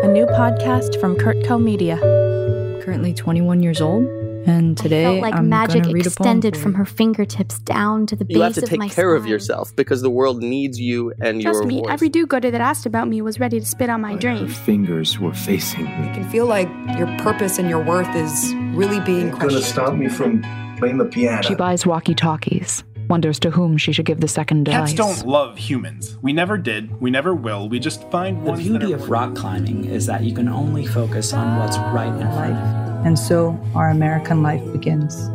a 0.04 0.08
new 0.08 0.28
podcast 0.28 1.02
from 1.02 1.16
CurtCo 1.16 1.60
Media. 1.60 1.98
Currently 2.86 3.16
21 3.16 3.64
years 3.64 3.82
old, 3.82 4.06
and 4.50 4.78
today 4.78 5.06
I 5.06 5.10
felt 5.12 5.22
like 5.22 5.36
I'm 5.36 5.50
magic 5.50 5.84
gonna 5.84 5.94
read 5.94 6.06
extended 6.06 6.58
from 6.58 6.72
you. 6.72 6.78
her 6.80 6.86
fingertips 6.86 7.60
down 7.60 8.06
to 8.08 8.16
the 8.16 8.26
base 8.26 8.36
You 8.36 8.42
have 8.42 8.54
to 8.56 8.62
take 8.62 8.80
my 8.80 8.90
care 8.90 9.16
of 9.16 9.26
yourself 9.26 9.76
because 9.76 10.02
the 10.02 10.10
world 10.10 10.42
needs 10.42 10.80
you 10.80 11.14
and 11.22 11.42
Trust 11.42 11.58
your 11.60 11.66
me, 11.66 11.80
voice. 11.82 11.88
every 11.90 12.10
do-gooder 12.10 12.52
that 12.52 12.62
asked 12.62 12.86
about 12.86 13.08
me 13.08 13.22
was 13.22 13.40
ready 13.40 13.60
to 13.60 13.66
spit 13.66 13.90
on 13.90 14.02
my 14.02 14.14
Her 14.14 14.20
dream. 14.20 14.48
fingers 14.48 15.20
were 15.20 15.34
facing 15.34 15.86
me. 15.86 16.08
You 16.08 16.14
can 16.14 16.30
feel 16.30 16.46
like 16.46 16.70
your 16.98 17.08
purpose 17.20 17.58
and 17.60 17.70
your 17.70 17.84
worth 17.84 18.14
is 18.16 18.54
really 18.74 19.00
being 19.02 19.32
questioned. 19.32 19.32
Gonna 19.32 19.52
questioned. 19.52 19.64
stop 19.66 19.94
me 19.96 20.08
from 20.10 20.76
playing 20.78 20.98
the 20.98 21.06
piano. 21.06 21.42
She 21.44 21.56
buys 21.56 21.86
walkie 21.86 22.16
talkies, 22.16 22.84
wonders 23.10 23.40
to 23.40 23.50
whom 23.52 23.76
she 23.78 23.92
should 23.92 24.06
give 24.06 24.20
the 24.22 24.28
second 24.28 24.66
Cats 24.66 24.94
don't 24.94 25.26
love 25.26 25.58
humans. 25.58 26.18
We 26.22 26.32
never 26.32 26.58
did. 26.58 27.02
We 27.02 27.10
never 27.12 27.34
will. 27.36 27.68
We 27.68 27.80
just 27.80 28.10
find 28.12 28.38
The 28.46 28.52
ones 28.52 28.64
beauty 28.64 28.86
that 28.86 28.92
are 28.94 28.96
of 29.04 29.10
rock 29.10 29.36
climbing 29.36 29.86
is 29.86 30.06
that 30.06 30.24
you 30.24 30.34
can 30.34 30.48
only 30.48 30.86
focus 30.86 31.34
on 31.34 31.58
what's 31.60 31.78
right 31.78 32.08
in 32.14 32.32
front 32.34 32.54
of 32.56 32.86
you. 32.86 32.89
And 33.06 33.18
so 33.18 33.60
our 33.76 33.90
American 33.90 34.44
life 34.44 34.64
begins. 34.72 35.30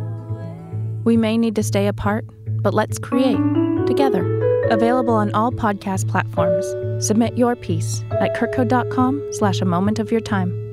We 1.03 1.17
may 1.17 1.37
need 1.37 1.55
to 1.55 1.63
stay 1.63 1.87
apart, 1.87 2.25
but 2.61 2.73
let's 2.73 2.97
create 2.97 3.37
together. 3.85 4.23
Available 4.69 5.13
on 5.13 5.31
all 5.33 5.51
podcast 5.51 6.07
platforms. 6.07 6.65
Submit 7.05 7.37
your 7.37 7.55
piece 7.55 8.03
at 8.19 8.35
curtco.com 8.35 9.27
slash 9.31 9.61
a 9.61 9.65
moment 9.65 9.99
of 9.99 10.11
your 10.11 10.21
time. 10.21 10.64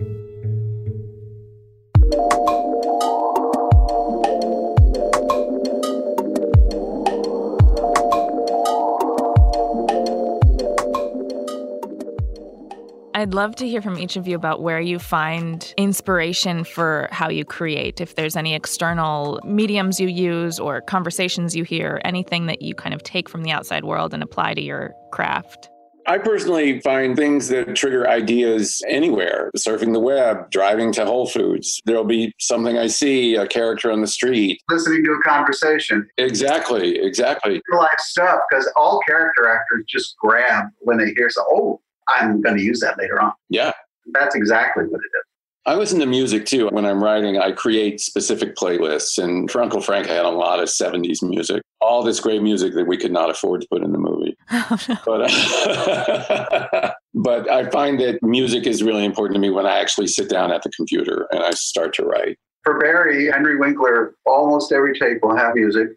I'd 13.22 13.34
love 13.34 13.54
to 13.56 13.68
hear 13.68 13.80
from 13.80 14.00
each 14.00 14.16
of 14.16 14.26
you 14.26 14.34
about 14.34 14.62
where 14.62 14.80
you 14.80 14.98
find 14.98 15.72
inspiration 15.76 16.64
for 16.64 17.08
how 17.12 17.28
you 17.30 17.44
create. 17.44 18.00
If 18.00 18.16
there's 18.16 18.34
any 18.34 18.52
external 18.52 19.38
mediums 19.44 20.00
you 20.00 20.08
use 20.08 20.58
or 20.58 20.80
conversations 20.80 21.54
you 21.54 21.62
hear, 21.62 22.00
anything 22.04 22.46
that 22.46 22.62
you 22.62 22.74
kind 22.74 22.92
of 22.92 23.04
take 23.04 23.28
from 23.28 23.44
the 23.44 23.52
outside 23.52 23.84
world 23.84 24.12
and 24.12 24.24
apply 24.24 24.54
to 24.54 24.60
your 24.60 24.92
craft. 25.12 25.70
I 26.08 26.18
personally 26.18 26.80
find 26.80 27.14
things 27.16 27.46
that 27.46 27.76
trigger 27.76 28.08
ideas 28.08 28.82
anywhere 28.88 29.52
surfing 29.56 29.92
the 29.92 30.00
web, 30.00 30.50
driving 30.50 30.90
to 30.94 31.06
Whole 31.06 31.28
Foods. 31.28 31.80
There'll 31.86 32.02
be 32.02 32.34
something 32.40 32.76
I 32.76 32.88
see, 32.88 33.36
a 33.36 33.46
character 33.46 33.92
on 33.92 34.00
the 34.00 34.08
street. 34.08 34.60
Listening 34.68 35.04
to 35.04 35.12
a 35.12 35.22
conversation, 35.22 36.08
Exactly, 36.18 36.98
exactly. 36.98 37.62
real 37.70 37.82
life 37.82 38.00
stuff, 38.00 38.40
because 38.50 38.68
all 38.74 38.98
character 39.06 39.48
actors 39.48 39.84
just 39.88 40.16
grab 40.18 40.64
when 40.80 40.98
they 40.98 41.12
hear 41.12 41.30
so, 41.30 41.44
oh, 41.52 41.80
I'm 42.08 42.40
going 42.40 42.56
to 42.56 42.62
use 42.62 42.80
that 42.80 42.98
later 42.98 43.20
on. 43.20 43.32
Yeah. 43.48 43.72
That's 44.12 44.34
exactly 44.34 44.84
what 44.84 45.00
it 45.00 45.18
is. 45.18 45.22
I 45.64 45.76
listen 45.76 46.00
to 46.00 46.06
music 46.06 46.44
too. 46.44 46.68
When 46.70 46.84
I'm 46.84 47.02
writing, 47.02 47.38
I 47.38 47.52
create 47.52 48.00
specific 48.00 48.56
playlists. 48.56 49.22
And 49.22 49.48
for 49.48 49.62
Uncle 49.62 49.80
Frank, 49.80 50.08
I 50.08 50.14
had 50.14 50.24
a 50.24 50.30
lot 50.30 50.58
of 50.58 50.68
70s 50.68 51.22
music, 51.22 51.62
all 51.80 52.02
this 52.02 52.18
great 52.18 52.42
music 52.42 52.74
that 52.74 52.88
we 52.88 52.96
could 52.96 53.12
not 53.12 53.30
afford 53.30 53.60
to 53.60 53.68
put 53.68 53.84
in 53.84 53.92
the 53.92 53.98
movie. 53.98 54.36
But, 55.04 55.30
uh, 55.30 56.92
but 57.14 57.48
I 57.48 57.70
find 57.70 58.00
that 58.00 58.18
music 58.22 58.66
is 58.66 58.82
really 58.82 59.04
important 59.04 59.36
to 59.36 59.40
me 59.40 59.50
when 59.50 59.66
I 59.66 59.78
actually 59.78 60.08
sit 60.08 60.28
down 60.28 60.50
at 60.50 60.62
the 60.62 60.70
computer 60.70 61.28
and 61.30 61.44
I 61.44 61.50
start 61.52 61.94
to 61.94 62.04
write. 62.04 62.38
For 62.64 62.78
Barry, 62.80 63.30
Henry 63.30 63.56
Winkler, 63.56 64.14
almost 64.26 64.72
every 64.72 64.98
tape 64.98 65.18
will 65.22 65.36
have 65.36 65.54
music 65.54 65.90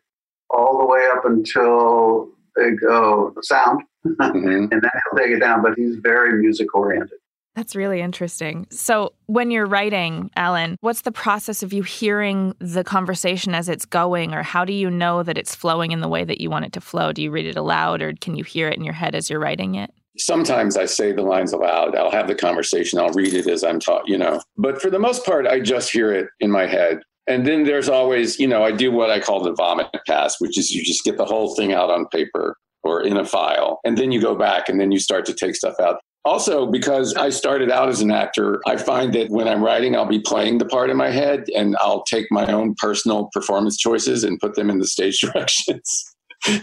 all 0.51 0.77
the 0.77 0.85
way 0.85 1.07
up 1.11 1.25
until 1.25 2.29
they 2.55 2.71
go 2.71 3.33
sound, 3.41 3.81
Mhm. 4.05 4.71
and 4.71 4.71
then 4.71 4.81
he'll 4.81 5.19
take 5.19 5.31
it 5.35 5.39
down. 5.39 5.61
But 5.61 5.73
he's 5.77 5.95
very 5.97 6.39
music 6.39 6.73
oriented. 6.75 7.17
That's 7.55 7.73
really 7.73 8.01
interesting. 8.01 8.67
So, 8.69 9.13
when 9.27 9.49
you're 9.49 9.65
writing, 9.65 10.29
Alan, 10.35 10.75
what's 10.81 11.03
the 11.03 11.11
process 11.11 11.63
of 11.63 11.71
you 11.71 11.83
hearing 11.83 12.53
the 12.59 12.83
conversation 12.83 13.55
as 13.55 13.69
it's 13.69 13.85
going, 13.85 14.33
or 14.33 14.43
how 14.43 14.65
do 14.65 14.73
you 14.73 14.89
know 14.89 15.23
that 15.23 15.37
it's 15.37 15.55
flowing 15.55 15.91
in 15.93 16.01
the 16.01 16.09
way 16.09 16.25
that 16.25 16.41
you 16.41 16.49
want 16.49 16.65
it 16.65 16.73
to 16.73 16.81
flow? 16.81 17.13
Do 17.13 17.23
you 17.23 17.31
read 17.31 17.45
it 17.45 17.55
aloud, 17.55 18.01
or 18.01 18.13
can 18.19 18.35
you 18.35 18.43
hear 18.43 18.67
it 18.67 18.77
in 18.77 18.83
your 18.83 18.93
head 18.93 19.15
as 19.15 19.29
you're 19.29 19.39
writing 19.39 19.75
it? 19.75 19.91
Sometimes 20.17 20.75
I 20.75 20.85
say 20.85 21.13
the 21.13 21.21
lines 21.21 21.53
aloud. 21.53 21.95
I'll 21.95 22.11
have 22.11 22.27
the 22.27 22.35
conversation. 22.35 22.99
I'll 22.99 23.09
read 23.13 23.33
it 23.33 23.47
as 23.47 23.63
I'm 23.63 23.79
taught, 23.79 24.07
you 24.07 24.17
know. 24.17 24.41
But 24.57 24.81
for 24.81 24.89
the 24.89 24.99
most 24.99 25.25
part, 25.25 25.47
I 25.47 25.61
just 25.61 25.91
hear 25.91 26.11
it 26.11 26.27
in 26.41 26.51
my 26.51 26.65
head. 26.67 26.99
And 27.27 27.47
then 27.47 27.63
there's 27.63 27.89
always, 27.89 28.37
you 28.39 28.47
know, 28.47 28.63
I 28.63 28.71
do 28.71 28.91
what 28.91 29.09
I 29.09 29.19
call 29.19 29.41
the 29.41 29.53
vomit 29.53 29.87
pass, 30.07 30.39
which 30.39 30.57
is 30.57 30.71
you 30.71 30.83
just 30.83 31.03
get 31.05 31.17
the 31.17 31.25
whole 31.25 31.55
thing 31.55 31.73
out 31.73 31.89
on 31.89 32.05
paper 32.07 32.57
or 32.85 33.01
in 33.01 33.17
a 33.17 33.25
file. 33.25 33.79
And 33.83 33.97
then 33.97 34.11
you 34.11 34.21
go 34.21 34.35
back 34.35 34.69
and 34.69 34.79
then 34.79 34.91
you 34.91 34.99
start 34.99 35.25
to 35.25 35.33
take 35.33 35.55
stuff 35.55 35.75
out. 35.81 35.99
Also, 36.23 36.65
because 36.65 37.13
I 37.15 37.29
started 37.29 37.69
out 37.69 37.89
as 37.89 38.01
an 38.01 38.11
actor, 38.11 38.61
I 38.65 38.77
find 38.77 39.13
that 39.13 39.29
when 39.29 39.47
I'm 39.47 39.63
writing, 39.63 39.95
I'll 39.95 40.05
be 40.05 40.19
playing 40.19 40.59
the 40.59 40.65
part 40.65 40.89
in 40.89 40.97
my 40.97 41.11
head 41.11 41.45
and 41.55 41.75
I'll 41.79 42.03
take 42.03 42.27
my 42.31 42.45
own 42.51 42.75
personal 42.79 43.29
performance 43.33 43.77
choices 43.77 44.23
and 44.23 44.39
put 44.39 44.55
them 44.55 44.69
in 44.69 44.79
the 44.79 44.87
stage 44.87 45.19
directions. 45.21 46.15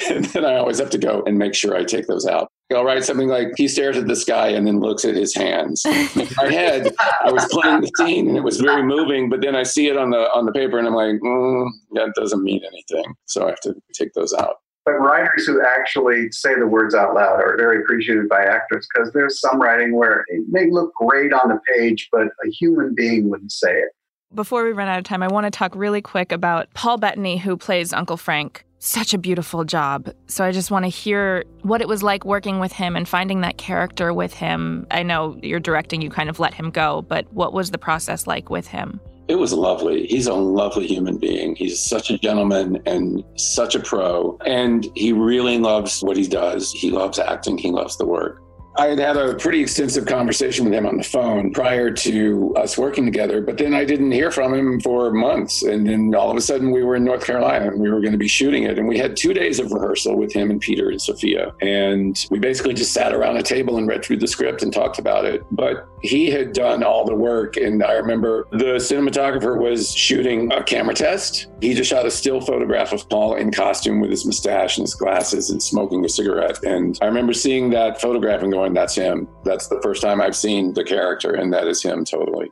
and 0.08 0.24
then 0.26 0.44
I 0.44 0.56
always 0.56 0.78
have 0.78 0.90
to 0.90 0.98
go 0.98 1.22
and 1.26 1.38
make 1.38 1.54
sure 1.54 1.76
I 1.76 1.84
take 1.84 2.06
those 2.06 2.26
out. 2.26 2.48
I'll 2.74 2.84
write 2.84 3.04
something 3.04 3.28
like, 3.28 3.48
he 3.56 3.68
stares 3.68 3.96
at 3.96 4.06
the 4.06 4.16
sky 4.16 4.48
and 4.48 4.66
then 4.66 4.80
looks 4.80 5.04
at 5.04 5.14
his 5.14 5.34
hands. 5.34 5.84
In 5.84 6.28
my 6.36 6.50
head, 6.50 6.90
I 7.22 7.30
was 7.30 7.44
playing 7.50 7.82
the 7.82 7.90
scene 7.98 8.28
and 8.28 8.36
it 8.36 8.44
was 8.44 8.60
very 8.60 8.82
moving, 8.82 9.28
but 9.28 9.42
then 9.42 9.54
I 9.54 9.62
see 9.62 9.88
it 9.88 9.96
on 9.96 10.10
the 10.10 10.32
on 10.32 10.46
the 10.46 10.52
paper 10.52 10.78
and 10.78 10.88
I'm 10.88 10.94
like, 10.94 11.20
mm, 11.20 11.68
that 11.92 12.12
doesn't 12.16 12.42
mean 12.42 12.62
anything. 12.64 13.14
So 13.26 13.44
I 13.44 13.50
have 13.50 13.60
to 13.60 13.74
take 13.92 14.12
those 14.14 14.32
out. 14.32 14.56
But 14.84 14.94
writers 14.94 15.46
who 15.46 15.62
actually 15.64 16.32
say 16.32 16.54
the 16.56 16.66
words 16.66 16.94
out 16.94 17.14
loud 17.14 17.40
are 17.40 17.56
very 17.56 17.82
appreciated 17.82 18.28
by 18.28 18.42
actors 18.42 18.86
because 18.92 19.12
there's 19.12 19.40
some 19.40 19.60
writing 19.62 19.94
where 19.94 20.24
it 20.28 20.44
may 20.48 20.70
look 20.70 20.92
great 20.94 21.32
on 21.32 21.48
the 21.48 21.60
page, 21.76 22.08
but 22.10 22.26
a 22.44 22.50
human 22.50 22.94
being 22.94 23.30
wouldn't 23.30 23.52
say 23.52 23.72
it. 23.72 23.90
Before 24.34 24.64
we 24.64 24.72
run 24.72 24.88
out 24.88 24.98
of 24.98 25.04
time, 25.04 25.22
I 25.22 25.28
want 25.28 25.44
to 25.44 25.50
talk 25.50 25.76
really 25.76 26.00
quick 26.00 26.32
about 26.32 26.72
Paul 26.74 26.96
Bettany, 26.96 27.36
who 27.36 27.56
plays 27.56 27.92
Uncle 27.92 28.16
Frank. 28.16 28.64
Such 28.78 29.14
a 29.14 29.18
beautiful 29.18 29.62
job. 29.62 30.12
So 30.26 30.44
I 30.44 30.50
just 30.50 30.72
want 30.72 30.84
to 30.84 30.88
hear 30.88 31.44
what 31.60 31.80
it 31.80 31.86
was 31.86 32.02
like 32.02 32.24
working 32.24 32.58
with 32.58 32.72
him 32.72 32.96
and 32.96 33.06
finding 33.06 33.42
that 33.42 33.58
character 33.58 34.12
with 34.12 34.34
him. 34.34 34.86
I 34.90 35.04
know 35.04 35.38
you're 35.42 35.60
directing, 35.60 36.02
you 36.02 36.10
kind 36.10 36.28
of 36.28 36.40
let 36.40 36.54
him 36.54 36.70
go, 36.70 37.02
but 37.02 37.32
what 37.32 37.52
was 37.52 37.70
the 37.70 37.78
process 37.78 38.26
like 38.26 38.50
with 38.50 38.66
him? 38.66 39.00
It 39.28 39.36
was 39.36 39.52
lovely. 39.52 40.06
He's 40.06 40.26
a 40.26 40.34
lovely 40.34 40.86
human 40.86 41.16
being. 41.16 41.54
He's 41.54 41.80
such 41.80 42.10
a 42.10 42.18
gentleman 42.18 42.82
and 42.86 43.22
such 43.36 43.74
a 43.74 43.80
pro. 43.80 44.36
And 44.44 44.86
he 44.94 45.12
really 45.12 45.58
loves 45.58 46.00
what 46.00 46.16
he 46.16 46.26
does. 46.26 46.72
He 46.72 46.90
loves 46.90 47.18
acting, 47.18 47.56
he 47.56 47.70
loves 47.70 47.96
the 47.96 48.06
work. 48.06 48.41
I 48.76 48.86
had 48.86 48.98
had 48.98 49.16
a 49.16 49.34
pretty 49.34 49.60
extensive 49.60 50.06
conversation 50.06 50.64
with 50.64 50.72
him 50.72 50.86
on 50.86 50.96
the 50.96 51.02
phone 51.02 51.52
prior 51.52 51.90
to 51.90 52.54
us 52.56 52.78
working 52.78 53.04
together, 53.04 53.42
but 53.42 53.58
then 53.58 53.74
I 53.74 53.84
didn't 53.84 54.12
hear 54.12 54.30
from 54.30 54.54
him 54.54 54.80
for 54.80 55.10
months. 55.10 55.62
And 55.62 55.86
then 55.86 56.14
all 56.14 56.30
of 56.30 56.36
a 56.36 56.40
sudden, 56.40 56.70
we 56.70 56.82
were 56.82 56.96
in 56.96 57.04
North 57.04 57.24
Carolina 57.24 57.68
and 57.68 57.80
we 57.80 57.90
were 57.90 58.00
going 58.00 58.12
to 58.12 58.18
be 58.18 58.28
shooting 58.28 58.62
it. 58.62 58.78
And 58.78 58.88
we 58.88 58.96
had 58.96 59.16
two 59.16 59.34
days 59.34 59.58
of 59.58 59.72
rehearsal 59.72 60.16
with 60.16 60.32
him 60.32 60.50
and 60.50 60.60
Peter 60.60 60.88
and 60.88 61.00
Sophia. 61.00 61.52
And 61.60 62.26
we 62.30 62.38
basically 62.38 62.72
just 62.72 62.92
sat 62.92 63.12
around 63.12 63.36
a 63.36 63.42
table 63.42 63.76
and 63.76 63.86
read 63.86 64.02
through 64.02 64.18
the 64.18 64.26
script 64.26 64.62
and 64.62 64.72
talked 64.72 64.98
about 64.98 65.26
it. 65.26 65.44
But 65.50 65.86
he 66.00 66.30
had 66.30 66.54
done 66.54 66.82
all 66.82 67.04
the 67.04 67.14
work. 67.14 67.56
And 67.58 67.84
I 67.84 67.92
remember 67.92 68.48
the 68.50 68.78
cinematographer 68.78 69.60
was 69.60 69.94
shooting 69.94 70.50
a 70.50 70.62
camera 70.64 70.94
test. 70.94 71.48
He 71.60 71.74
just 71.74 71.90
shot 71.90 72.06
a 72.06 72.10
still 72.10 72.40
photograph 72.40 72.92
of 72.92 73.08
Paul 73.08 73.36
in 73.36 73.52
costume 73.52 74.00
with 74.00 74.10
his 74.10 74.24
mustache 74.24 74.78
and 74.78 74.84
his 74.84 74.94
glasses 74.94 75.50
and 75.50 75.62
smoking 75.62 76.04
a 76.04 76.08
cigarette. 76.08 76.62
And 76.64 76.98
I 77.02 77.06
remember 77.06 77.34
seeing 77.34 77.70
that 77.70 78.00
photograph 78.00 78.42
and 78.42 78.50
going, 78.50 78.61
that's 78.70 78.94
him. 78.94 79.28
That's 79.44 79.68
the 79.68 79.80
first 79.82 80.02
time 80.02 80.20
I've 80.20 80.36
seen 80.36 80.74
the 80.74 80.84
character, 80.84 81.34
and 81.34 81.52
that 81.52 81.66
is 81.66 81.82
him 81.82 82.04
totally. 82.04 82.50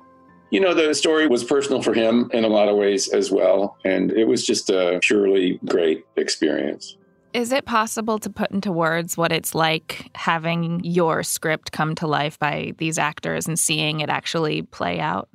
You 0.51 0.61
know, 0.61 0.75
the 0.75 0.94
story 0.94 1.29
was 1.29 1.44
personal 1.44 1.81
for 1.81 1.94
him 1.94 2.29
in 2.35 2.44
a 2.44 2.49
lot 2.49 2.68
of 2.68 2.77
ways 2.77 3.09
as 3.09 3.31
well. 3.31 3.77
And 3.85 4.11
it 4.11 4.25
was 4.25 4.44
just 4.44 4.68
a 4.68 4.99
purely 5.01 5.61
great 5.64 6.05
experience. 6.16 6.96
Is 7.33 7.53
it 7.53 7.64
possible 7.64 8.18
to 8.18 8.29
put 8.29 8.51
into 8.51 8.73
words 8.73 9.16
what 9.16 9.31
it's 9.31 9.55
like 9.55 10.11
having 10.16 10.81
your 10.83 11.23
script 11.23 11.70
come 11.70 11.94
to 11.96 12.09
life 12.09 12.37
by 12.40 12.73
these 12.79 12.99
actors 12.99 13.46
and 13.46 13.57
seeing 13.57 14.01
it 14.01 14.11
actually 14.11 14.62
play 14.62 14.99
out? 14.99 15.29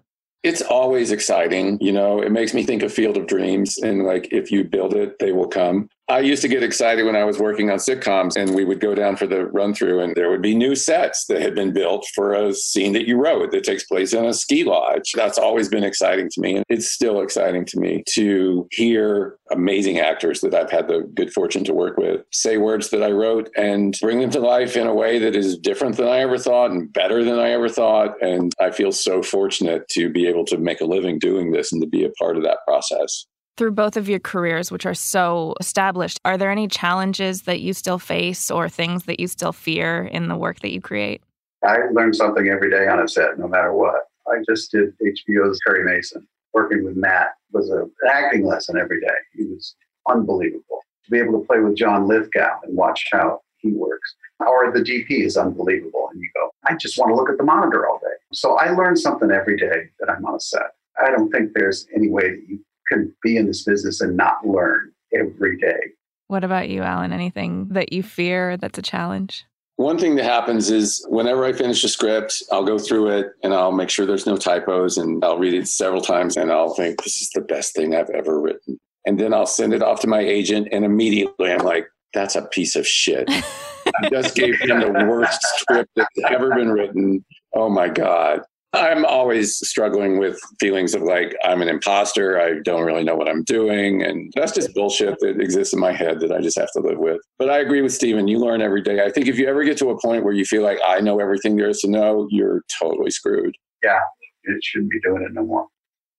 It's 0.44 0.62
always 0.62 1.12
exciting. 1.12 1.78
You 1.80 1.94
know, 1.94 2.22
it 2.22 2.34
makes 2.34 2.54
me 2.54 2.64
think 2.64 2.84
of 2.84 2.92
Field 2.92 3.16
of 3.16 3.28
Dreams 3.28 3.78
and 3.78 4.04
like, 4.04 4.28
if 4.34 4.52
you 4.52 4.66
build 4.66 4.94
it, 4.94 5.18
they 5.20 5.32
will 5.32 5.48
come. 5.48 5.88
I 6.08 6.20
used 6.20 6.44
to 6.44 6.48
get 6.48 6.62
excited 6.62 7.04
when 7.04 7.16
I 7.16 7.24
was 7.24 7.40
working 7.40 7.72
on 7.72 7.80
sitcoms 7.80 8.36
and 8.36 8.54
we 8.54 8.64
would 8.64 8.80
go 8.80 8.94
down 8.94 9.16
for 9.16 9.26
the 9.26 9.48
run 9.48 9.74
through 9.74 10.02
and 10.02 10.14
there 10.16 10.30
would 10.30 10.42
be 10.42 10.54
new 10.54 10.76
sets 10.76 11.26
that 11.26 11.42
had 11.42 11.56
been 11.56 11.74
built 11.74 12.06
for 12.14 12.34
a 12.34 12.54
scene 12.54 12.94
that 12.94 13.08
you 13.08 13.18
wrote 13.18 13.50
that 13.52 13.64
takes 13.64 13.84
place 13.86 14.14
in 14.14 14.24
a 14.24 14.34
ski 14.34 14.64
lodge. 14.64 15.14
That's 15.16 15.40
always 15.40 15.68
been 15.68 15.84
exciting 15.84 16.30
to 16.30 16.42
me. 16.42 16.58
And 16.58 16.66
it's 16.70 16.92
still 16.92 17.22
exciting 17.22 17.66
to 17.66 17.80
me 17.80 18.04
to 18.10 18.68
hear 18.72 19.40
amazing 19.50 19.98
actors 19.98 20.42
that 20.42 20.54
I've 20.54 20.70
had 20.70 20.88
the 20.88 21.10
good 21.16 21.34
fortune 21.34 21.64
to 21.64 21.74
work 21.74 21.98
with 21.98 22.22
say 22.32 22.58
words 22.58 22.92
that 22.92 23.02
I 23.02 23.10
wrote 23.10 23.50
and 23.58 23.98
bring 24.00 24.20
them 24.20 24.30
to 24.32 24.40
life 24.40 24.78
in 24.78 24.86
a 24.86 24.94
way 24.94 25.18
that 25.18 25.36
is 25.36 25.58
different 25.58 25.98
than 25.98 26.08
I 26.08 26.20
ever 26.20 26.38
thought 26.38 26.70
and 26.70 26.92
better 26.94 27.24
than 27.24 27.40
I 27.40 27.50
ever 27.50 27.68
thought. 27.68 28.22
And 28.22 28.54
I 28.60 28.70
feel 28.70 28.92
so 28.92 29.24
fortunate 29.24 29.88
to 29.90 30.10
be 30.12 30.28
able 30.28 30.46
to 30.46 30.58
make 30.58 30.82
a 30.82 30.86
living 30.86 31.18
doing 31.18 31.52
this 31.52 31.72
and 31.72 31.82
to 31.82 31.88
be 31.88 32.06
a 32.06 32.12
part 32.12 32.38
of 32.38 32.44
that 32.44 32.60
process 32.68 33.26
through 33.58 33.72
both 33.72 33.98
of 33.98 34.10
your 34.10 34.20
careers, 34.20 34.72
which 34.72 34.86
are 34.86 34.94
so 34.94 35.56
established, 35.60 36.20
are 36.26 36.38
there 36.38 36.52
any 36.52 36.68
challenges 36.68 37.44
that 37.44 37.62
you 37.62 37.74
still 37.74 38.00
face 38.00 38.52
or 38.52 38.68
things 38.68 39.06
that 39.06 39.20
you 39.20 39.28
still 39.28 39.54
fear 39.54 40.04
in 40.04 40.28
the 40.28 40.36
work 40.36 40.60
that 40.60 40.72
you 40.72 40.82
create? 40.82 41.22
I 41.64 41.78
learn 41.92 42.14
something 42.14 42.48
every 42.48 42.70
day 42.70 42.88
on 42.88 43.00
a 43.00 43.08
set, 43.08 43.40
no 43.40 43.48
matter 43.48 43.74
what. 43.74 44.08
I 44.28 44.38
just 44.48 44.72
did 44.72 44.94
HBO's 45.00 45.60
Perry 45.66 45.84
Mason. 45.84 46.28
Working 46.54 46.84
with 46.84 46.96
Matt 46.96 47.34
was 47.52 47.70
an 47.70 47.92
acting 48.10 48.46
lesson 48.46 48.78
every 48.78 49.00
day. 49.00 49.08
He 49.34 49.46
was 49.46 49.76
unbelievable. 50.08 50.82
To 51.06 51.12
be 51.12 51.20
able 51.20 51.40
to 51.40 51.46
play 51.46 51.60
with 51.60 51.76
John 51.76 52.08
Lithgow 52.08 52.60
and 52.64 52.76
watch 52.76 53.06
how 53.12 53.42
he 53.58 53.72
works. 53.72 54.16
Or 54.40 54.72
the 54.72 54.82
DP 54.82 55.26
is 55.26 55.38
unbelievable. 55.38 56.10
And 56.12 56.22
you 56.22 56.30
go, 56.36 56.50
I 56.66 56.76
just 56.76 56.98
want 56.98 57.12
to 57.12 57.16
look 57.16 57.30
at 57.30 57.38
the 57.38 57.44
monitor 57.44 57.88
all 57.88 58.00
day. 58.00 58.16
So 58.34 58.58
I 58.58 58.72
learn 58.72 58.96
something 58.96 59.32
every 59.32 59.58
day 59.58 59.90
that 60.00 60.10
I'm 60.10 60.26
on 60.26 60.36
a 60.36 60.40
set. 60.40 60.72
I 61.02 61.12
don't 61.12 61.30
think 61.32 61.52
there's 61.54 61.88
any 61.96 62.10
way 62.10 62.30
that 62.32 62.44
you 62.48 62.60
can 62.92 63.14
be 63.24 63.38
in 63.38 63.48
this 63.48 63.64
business 63.64 64.02
and 64.02 64.16
not 64.16 64.46
learn 64.46 64.92
every 65.14 65.58
day. 65.58 65.80
What 66.28 66.44
about 66.44 66.70
you, 66.70 66.82
Alan? 66.82 67.12
Anything 67.12 67.68
that 67.70 67.94
you 67.94 68.02
fear 68.02 68.58
that's 68.58 68.80
a 68.80 68.82
challenge? 68.82 69.46
One 69.78 69.98
thing 69.98 70.16
that 70.16 70.24
happens 70.24 70.72
is 70.72 71.06
whenever 71.10 71.44
I 71.44 71.52
finish 71.52 71.84
a 71.84 71.90
script, 71.90 72.42
I'll 72.52 72.64
go 72.64 72.80
through 72.80 73.10
it 73.10 73.34
and 73.44 73.54
I'll 73.54 73.74
make 73.74 73.90
sure 73.90 74.06
there's 74.06 74.26
no 74.26 74.38
typos 74.38 74.98
and 74.98 75.24
I'll 75.24 75.38
read 75.38 75.54
it 75.54 75.68
several 75.68 76.02
times 76.02 76.38
and 76.38 76.52
I'll 76.52 76.74
think, 76.74 77.04
this 77.04 77.22
is 77.22 77.30
the 77.32 77.42
best 77.42 77.76
thing 77.76 77.94
I've 77.94 78.10
ever 78.10 78.40
written. 78.40 78.80
And 79.06 79.20
then 79.20 79.34
I'll 79.34 79.46
send 79.46 79.74
it 79.74 79.84
off 79.84 80.00
to 80.02 80.08
my 80.08 80.22
agent 80.22 80.70
and 80.72 80.86
immediately 80.86 81.52
I'm 81.52 81.66
like, 81.66 81.88
that's 82.14 82.36
a 82.36 82.44
piece 82.44 82.78
of 82.78 82.88
shit. 82.88 83.30
I 83.30 84.10
just 84.10 84.34
gave 84.34 84.60
him 84.60 84.80
the 84.80 85.06
worst 85.08 85.42
script 85.58 85.92
that's 85.96 86.10
ever 86.30 86.56
been 86.56 86.72
written. 86.72 87.24
Oh 87.54 87.70
my 87.70 87.90
God. 87.90 88.42
I'm 88.76 89.06
always 89.06 89.58
struggling 89.68 90.20
with 90.20 90.40
feelings 90.60 90.94
of 90.94 91.02
like 91.02 91.36
I'm 91.44 91.62
an 91.62 91.70
imposter. 91.70 92.40
I 92.40 92.60
don't 92.64 92.84
really 92.84 93.04
know 93.04 93.16
what 93.16 93.30
I'm 93.30 93.44
doing. 93.44 94.04
And 94.04 94.32
that's 94.36 94.52
just 94.52 94.74
bullshit 94.74 95.18
that 95.20 95.40
exists 95.40 95.74
in 95.74 95.80
my 95.80 95.92
head 95.92 96.20
that 96.20 96.32
I 96.32 96.42
just 96.42 96.60
have 96.60 96.72
to 96.74 96.82
live 96.82 97.00
with. 97.00 97.22
But 97.40 97.50
I 97.50 97.60
agree 97.60 97.82
with 97.82 97.94
Stephen. 97.94 98.28
You 98.28 98.40
learn 98.40 98.62
every 98.62 98.82
day. 98.82 99.04
I 99.04 99.10
think 99.10 99.28
if 99.28 99.40
you 99.40 99.48
ever 99.48 99.64
get 99.64 99.78
to 99.78 99.90
a 99.90 100.00
point 100.00 100.24
where 100.24 100.34
you 100.34 100.46
feel 100.46 100.64
like 100.64 100.80
I 100.86 101.00
know 101.00 101.20
everything 101.20 101.56
there 101.56 101.70
is 101.70 101.80
to 101.82 101.90
know, 101.90 102.28
you're 102.30 102.64
totally 102.80 103.12
screwed. 103.12 103.56
Yeah, 103.84 104.00
it 104.44 104.64
shouldn't 104.64 104.92
be 104.92 105.00
doing 105.02 105.24
it 105.24 105.34
no 105.34 105.44
more. 105.44 105.68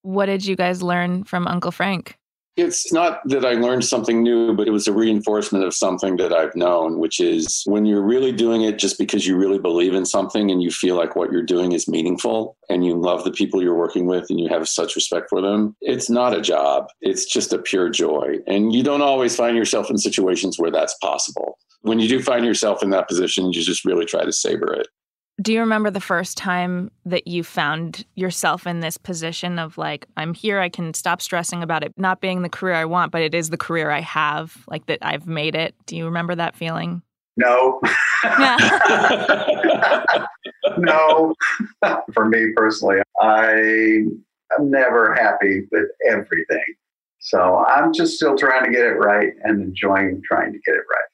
What 0.02 0.26
did 0.26 0.44
you 0.44 0.56
guys 0.56 0.82
learn 0.82 1.24
from 1.24 1.46
Uncle 1.46 1.72
Frank? 1.72 2.16
It's 2.56 2.90
not 2.90 3.20
that 3.28 3.44
I 3.44 3.52
learned 3.52 3.84
something 3.84 4.22
new, 4.22 4.54
but 4.54 4.66
it 4.66 4.70
was 4.70 4.88
a 4.88 4.92
reinforcement 4.92 5.62
of 5.62 5.74
something 5.74 6.16
that 6.16 6.32
I've 6.32 6.56
known, 6.56 6.98
which 6.98 7.20
is 7.20 7.62
when 7.66 7.84
you're 7.84 8.02
really 8.02 8.32
doing 8.32 8.62
it 8.62 8.78
just 8.78 8.98
because 8.98 9.26
you 9.26 9.36
really 9.36 9.58
believe 9.58 9.92
in 9.92 10.06
something 10.06 10.50
and 10.50 10.62
you 10.62 10.70
feel 10.70 10.96
like 10.96 11.16
what 11.16 11.30
you're 11.30 11.42
doing 11.42 11.72
is 11.72 11.86
meaningful 11.86 12.56
and 12.70 12.82
you 12.82 12.94
love 12.94 13.24
the 13.24 13.30
people 13.30 13.62
you're 13.62 13.74
working 13.74 14.06
with 14.06 14.30
and 14.30 14.40
you 14.40 14.48
have 14.48 14.68
such 14.68 14.96
respect 14.96 15.28
for 15.28 15.42
them, 15.42 15.76
it's 15.82 16.08
not 16.08 16.34
a 16.34 16.40
job. 16.40 16.88
It's 17.02 17.26
just 17.26 17.52
a 17.52 17.58
pure 17.58 17.90
joy. 17.90 18.38
And 18.46 18.72
you 18.74 18.82
don't 18.82 19.02
always 19.02 19.36
find 19.36 19.54
yourself 19.54 19.90
in 19.90 19.98
situations 19.98 20.58
where 20.58 20.70
that's 20.70 20.94
possible. 20.94 21.58
When 21.82 22.00
you 22.00 22.08
do 22.08 22.22
find 22.22 22.46
yourself 22.46 22.82
in 22.82 22.88
that 22.90 23.06
position, 23.06 23.52
you 23.52 23.62
just 23.62 23.84
really 23.84 24.06
try 24.06 24.24
to 24.24 24.32
savor 24.32 24.72
it. 24.72 24.88
Do 25.42 25.52
you 25.52 25.60
remember 25.60 25.90
the 25.90 26.00
first 26.00 26.38
time 26.38 26.90
that 27.04 27.26
you 27.26 27.44
found 27.44 28.06
yourself 28.14 28.66
in 28.66 28.80
this 28.80 28.96
position 28.96 29.58
of 29.58 29.76
like, 29.76 30.06
I'm 30.16 30.32
here, 30.32 30.60
I 30.60 30.70
can 30.70 30.94
stop 30.94 31.20
stressing 31.20 31.62
about 31.62 31.84
it 31.84 31.92
not 31.98 32.22
being 32.22 32.40
the 32.40 32.48
career 32.48 32.74
I 32.74 32.86
want, 32.86 33.12
but 33.12 33.20
it 33.20 33.34
is 33.34 33.50
the 33.50 33.58
career 33.58 33.90
I 33.90 34.00
have, 34.00 34.64
like 34.66 34.86
that 34.86 35.00
I've 35.02 35.26
made 35.26 35.54
it? 35.54 35.74
Do 35.84 35.94
you 35.94 36.06
remember 36.06 36.34
that 36.34 36.56
feeling? 36.56 37.02
No. 37.36 37.80
no. 40.78 41.34
For 42.14 42.24
me 42.26 42.52
personally, 42.56 43.00
I 43.20 43.50
am 44.58 44.70
never 44.70 45.14
happy 45.14 45.66
with 45.70 45.88
everything. 46.08 46.64
So 47.18 47.62
I'm 47.68 47.92
just 47.92 48.16
still 48.16 48.38
trying 48.38 48.64
to 48.64 48.70
get 48.70 48.86
it 48.86 48.94
right 48.94 49.32
and 49.42 49.62
enjoying 49.62 50.22
trying 50.24 50.52
to 50.52 50.58
get 50.64 50.76
it 50.76 50.84
right. 50.90 51.08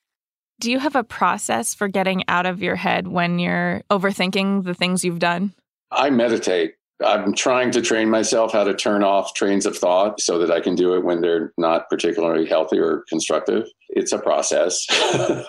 Do 0.62 0.70
you 0.70 0.78
have 0.78 0.94
a 0.94 1.02
process 1.02 1.74
for 1.74 1.88
getting 1.88 2.22
out 2.28 2.46
of 2.46 2.62
your 2.62 2.76
head 2.76 3.08
when 3.08 3.40
you're 3.40 3.82
overthinking 3.90 4.62
the 4.62 4.74
things 4.74 5.04
you've 5.04 5.18
done? 5.18 5.54
I 5.90 6.08
meditate. 6.08 6.74
I'm 7.04 7.34
trying 7.34 7.72
to 7.72 7.82
train 7.82 8.08
myself 8.08 8.52
how 8.52 8.62
to 8.62 8.72
turn 8.72 9.02
off 9.02 9.34
trains 9.34 9.66
of 9.66 9.76
thought 9.76 10.20
so 10.20 10.38
that 10.38 10.52
I 10.52 10.60
can 10.60 10.76
do 10.76 10.94
it 10.94 11.04
when 11.04 11.20
they're 11.20 11.52
not 11.58 11.90
particularly 11.90 12.46
healthy 12.46 12.78
or 12.78 13.02
constructive. 13.08 13.66
It's 13.88 14.12
a 14.12 14.20
process. 14.20 14.86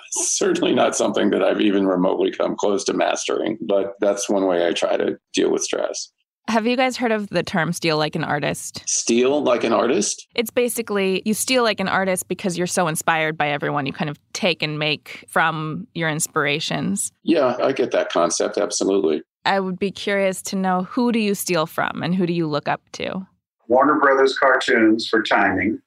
Certainly 0.14 0.74
not 0.74 0.96
something 0.96 1.30
that 1.30 1.44
I've 1.44 1.62
even 1.62 1.86
remotely 1.86 2.32
come 2.32 2.56
close 2.56 2.84
to 2.86 2.94
mastering, 2.94 3.60
but 3.62 3.94
that's 4.00 4.28
one 4.28 4.48
way 4.48 4.68
I 4.68 4.74
try 4.74 4.98
to 4.98 5.20
deal 5.36 5.52
with 5.52 5.62
stress. 5.62 6.12
Have 6.50 6.68
you 6.68 6.76
guys 6.76 6.98
heard 6.98 7.12
of 7.12 7.30
the 7.30 7.42
term 7.42 7.72
steal 7.72 7.98
like 7.98 8.16
an 8.16 8.24
artist? 8.24 8.84
Steal 8.86 9.42
like 9.42 9.64
an 9.64 9.72
artist? 9.72 10.28
It's 10.36 10.52
basically 10.52 11.22
you 11.26 11.34
steal 11.34 11.64
like 11.64 11.80
an 11.80 11.88
artist 11.88 12.28
because 12.28 12.58
you're 12.58 12.68
so 12.68 12.88
inspired 12.88 13.38
by 13.38 13.50
everyone. 13.50 13.86
You 13.86 13.94
kind 13.94 14.10
of 14.10 14.20
take 14.34 14.62
and 14.62 14.78
make 14.78 15.26
from 15.30 15.88
your 15.96 16.10
inspirations. 16.10 17.12
Yeah, 17.24 17.56
I 17.62 17.72
get 17.72 17.92
that 17.92 18.12
concept. 18.12 18.58
Absolutely. 18.58 19.24
I 19.46 19.60
would 19.60 19.80
be 19.80 19.90
curious 19.90 20.42
to 20.44 20.56
know 20.56 20.84
who 20.84 21.12
do 21.12 21.20
you 21.20 21.34
steal 21.34 21.66
from 21.66 22.04
and 22.04 22.14
who 22.14 22.28
do 22.28 22.34
you 22.34 22.48
look 22.48 22.68
up 22.68 22.82
to? 22.94 23.26
Warner 23.68 24.00
Brothers 24.00 24.38
cartoons 24.38 25.08
for 25.08 25.24
timing. 25.24 25.82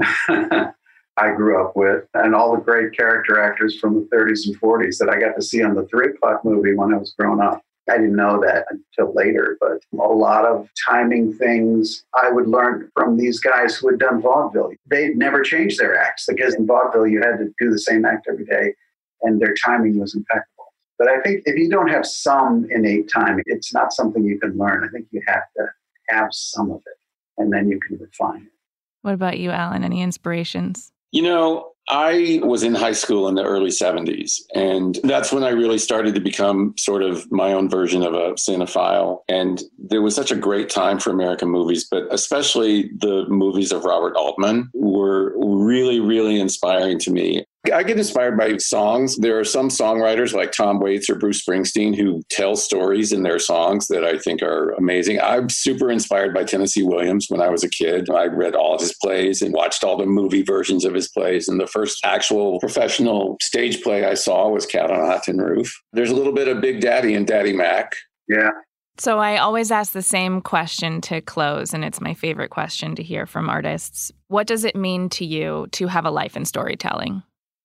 I 0.28 1.30
grew 1.36 1.62
up 1.62 1.76
with, 1.76 2.04
and 2.14 2.34
all 2.34 2.56
the 2.56 2.62
great 2.62 2.96
character 2.96 3.40
actors 3.40 3.78
from 3.78 3.94
the 3.94 4.16
30s 4.16 4.46
and 4.46 4.60
40s 4.60 4.98
that 4.98 5.10
I 5.10 5.20
got 5.20 5.36
to 5.36 5.42
see 5.42 5.62
on 5.62 5.74
the 5.74 5.86
three 5.86 6.08
o'clock 6.08 6.44
movie 6.44 6.74
when 6.74 6.92
I 6.92 6.98
was 6.98 7.14
growing 7.18 7.40
up. 7.40 7.62
I 7.90 7.96
didn't 7.96 8.16
know 8.16 8.40
that 8.40 8.66
until 8.70 9.12
later, 9.14 9.56
but 9.60 9.78
a 9.92 10.06
lot 10.06 10.44
of 10.44 10.68
timing 10.88 11.32
things 11.34 12.04
I 12.14 12.30
would 12.30 12.46
learn 12.46 12.90
from 12.94 13.16
these 13.16 13.40
guys 13.40 13.76
who 13.76 13.88
had 13.88 13.98
done 13.98 14.22
vaudeville. 14.22 14.72
They'd 14.88 15.16
never 15.16 15.42
changed 15.42 15.80
their 15.80 15.98
acts 15.98 16.26
because 16.28 16.54
in 16.54 16.66
vaudeville 16.66 17.08
you 17.08 17.20
had 17.20 17.38
to 17.38 17.52
do 17.58 17.70
the 17.70 17.78
same 17.78 18.04
act 18.04 18.26
every 18.30 18.44
day 18.44 18.74
and 19.22 19.40
their 19.40 19.54
timing 19.64 19.98
was 19.98 20.14
impeccable. 20.14 20.72
But 20.98 21.08
I 21.08 21.20
think 21.22 21.42
if 21.46 21.56
you 21.56 21.68
don't 21.68 21.88
have 21.88 22.06
some 22.06 22.68
innate 22.70 23.10
timing, 23.10 23.42
it's 23.46 23.74
not 23.74 23.92
something 23.92 24.24
you 24.24 24.38
can 24.38 24.56
learn. 24.56 24.84
I 24.84 24.88
think 24.88 25.06
you 25.10 25.20
have 25.26 25.42
to 25.56 25.66
have 26.08 26.28
some 26.32 26.70
of 26.70 26.78
it. 26.86 26.98
and 27.38 27.52
then 27.52 27.68
you 27.68 27.80
can 27.80 27.98
refine 27.98 28.42
it. 28.42 28.52
What 29.00 29.14
about 29.14 29.38
you, 29.38 29.50
Alan? 29.50 29.82
Any 29.82 30.02
inspirations? 30.02 30.92
You 31.10 31.22
know, 31.22 31.71
I 31.88 32.40
was 32.42 32.62
in 32.62 32.74
high 32.74 32.92
school 32.92 33.28
in 33.28 33.34
the 33.34 33.44
early 33.44 33.70
70s, 33.70 34.40
and 34.54 34.98
that's 35.02 35.32
when 35.32 35.42
I 35.42 35.50
really 35.50 35.78
started 35.78 36.14
to 36.14 36.20
become 36.20 36.74
sort 36.78 37.02
of 37.02 37.30
my 37.30 37.52
own 37.52 37.68
version 37.68 38.02
of 38.02 38.14
a 38.14 38.32
cinephile. 38.34 39.18
And 39.28 39.62
there 39.78 40.02
was 40.02 40.14
such 40.14 40.30
a 40.30 40.36
great 40.36 40.70
time 40.70 40.98
for 40.98 41.10
American 41.10 41.48
movies, 41.48 41.86
but 41.90 42.04
especially 42.10 42.90
the 42.98 43.26
movies 43.28 43.72
of 43.72 43.84
Robert 43.84 44.16
Altman 44.16 44.70
were 44.74 45.34
really, 45.36 45.98
really 46.00 46.40
inspiring 46.40 46.98
to 47.00 47.10
me. 47.10 47.44
I 47.72 47.84
get 47.84 47.96
inspired 47.96 48.36
by 48.36 48.56
songs. 48.56 49.16
There 49.18 49.38
are 49.38 49.44
some 49.44 49.68
songwriters 49.68 50.34
like 50.34 50.50
Tom 50.50 50.80
Waits 50.80 51.08
or 51.08 51.14
Bruce 51.14 51.44
Springsteen 51.44 51.94
who 51.94 52.22
tell 52.28 52.56
stories 52.56 53.12
in 53.12 53.22
their 53.22 53.38
songs 53.38 53.86
that 53.86 54.04
I 54.04 54.18
think 54.18 54.42
are 54.42 54.70
amazing. 54.70 55.20
I'm 55.20 55.48
super 55.48 55.88
inspired 55.88 56.34
by 56.34 56.42
Tennessee 56.42 56.82
Williams 56.82 57.26
when 57.28 57.40
I 57.40 57.50
was 57.50 57.62
a 57.62 57.68
kid. 57.68 58.10
I 58.10 58.26
read 58.26 58.56
all 58.56 58.74
of 58.74 58.80
his 58.80 58.96
plays 59.00 59.42
and 59.42 59.54
watched 59.54 59.84
all 59.84 59.96
the 59.96 60.06
movie 60.06 60.42
versions 60.42 60.84
of 60.84 60.92
his 60.92 61.08
plays. 61.08 61.46
And 61.46 61.60
the 61.60 61.68
first 61.68 62.00
actual 62.04 62.58
professional 62.58 63.36
stage 63.40 63.80
play 63.82 64.04
I 64.06 64.14
saw 64.14 64.48
was 64.48 64.66
Cat 64.66 64.90
on 64.90 64.98
a 64.98 65.06
Hot 65.06 65.22
Tin 65.22 65.38
Roof. 65.38 65.72
There's 65.92 66.10
a 66.10 66.16
little 66.16 66.32
bit 66.32 66.48
of 66.48 66.60
Big 66.60 66.80
Daddy 66.80 67.14
and 67.14 67.28
Daddy 67.28 67.52
Mac. 67.52 67.94
Yeah. 68.28 68.50
So 68.98 69.18
I 69.18 69.38
always 69.38 69.70
ask 69.70 69.92
the 69.92 70.02
same 70.02 70.42
question 70.42 71.00
to 71.02 71.20
close, 71.20 71.72
and 71.72 71.84
it's 71.84 72.00
my 72.00 72.12
favorite 72.12 72.50
question 72.50 72.94
to 72.96 73.02
hear 73.02 73.24
from 73.24 73.48
artists. 73.48 74.12
What 74.28 74.46
does 74.46 74.64
it 74.64 74.76
mean 74.76 75.08
to 75.10 75.24
you 75.24 75.68
to 75.72 75.86
have 75.86 76.04
a 76.04 76.10
life 76.10 76.36
in 76.36 76.44
storytelling? 76.44 77.22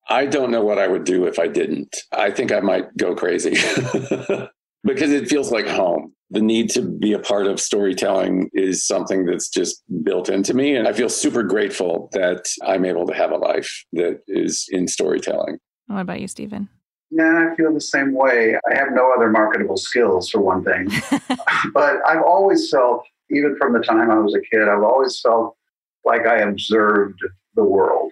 I 0.10 0.26
don't 0.26 0.52
know 0.52 0.64
what 0.64 0.80
I 0.80 0.88
would 0.88 1.04
do 1.04 1.26
if 1.26 1.40
I 1.40 1.48
didn't. 1.48 1.96
I 2.12 2.32
think 2.32 2.52
I 2.52 2.60
might 2.60 2.96
go 2.96 3.14
crazy 3.14 3.52
because 4.84 5.12
it 5.12 5.28
feels 5.28 5.52
like 5.52 5.68
home. 5.68 6.14
The 6.30 6.42
need 6.42 6.70
to 6.72 6.82
be 6.82 7.14
a 7.14 7.20
part 7.20 7.48
of 7.48 7.60
storytelling 7.60 8.50
is 8.54 8.86
something 8.86 9.26
that's 9.26 9.50
just 9.50 9.82
built 10.04 10.30
into 10.30 10.54
me. 10.54 10.76
And 10.76 10.88
I 10.88 10.94
feel 10.94 11.10
super 11.10 11.44
grateful 11.44 12.10
that 12.14 12.50
I'm 12.66 12.84
able 12.84 13.06
to 13.08 13.14
have 13.14 13.32
a 13.32 13.38
life 13.38 13.86
that 13.94 14.22
is 14.28 14.66
in 14.70 14.88
storytelling. 14.88 15.58
What 15.88 16.02
about 16.02 16.20
you, 16.20 16.28
Stephen? 16.28 16.68
Yeah, 17.10 17.50
I 17.50 17.56
feel 17.56 17.74
the 17.74 17.80
same 17.80 18.14
way. 18.14 18.56
I 18.70 18.76
have 18.76 18.90
no 18.92 19.14
other 19.16 19.30
marketable 19.30 19.78
skills, 19.78 20.30
for 20.30 20.42
one 20.42 20.64
thing. 20.64 20.90
but 21.74 21.98
I've 22.06 22.24
always 22.24 22.70
felt, 22.70 23.06
even 23.30 23.56
from 23.58 23.72
the 23.72 23.80
time 23.80 24.12
I 24.12 24.20
was 24.20 24.36
a 24.36 24.42
kid, 24.42 24.68
I've 24.68 24.84
always 24.84 25.20
felt 25.22 25.56
like 26.04 26.26
I 26.28 26.40
observed 26.40 27.20
the 27.56 27.64
world 27.64 28.12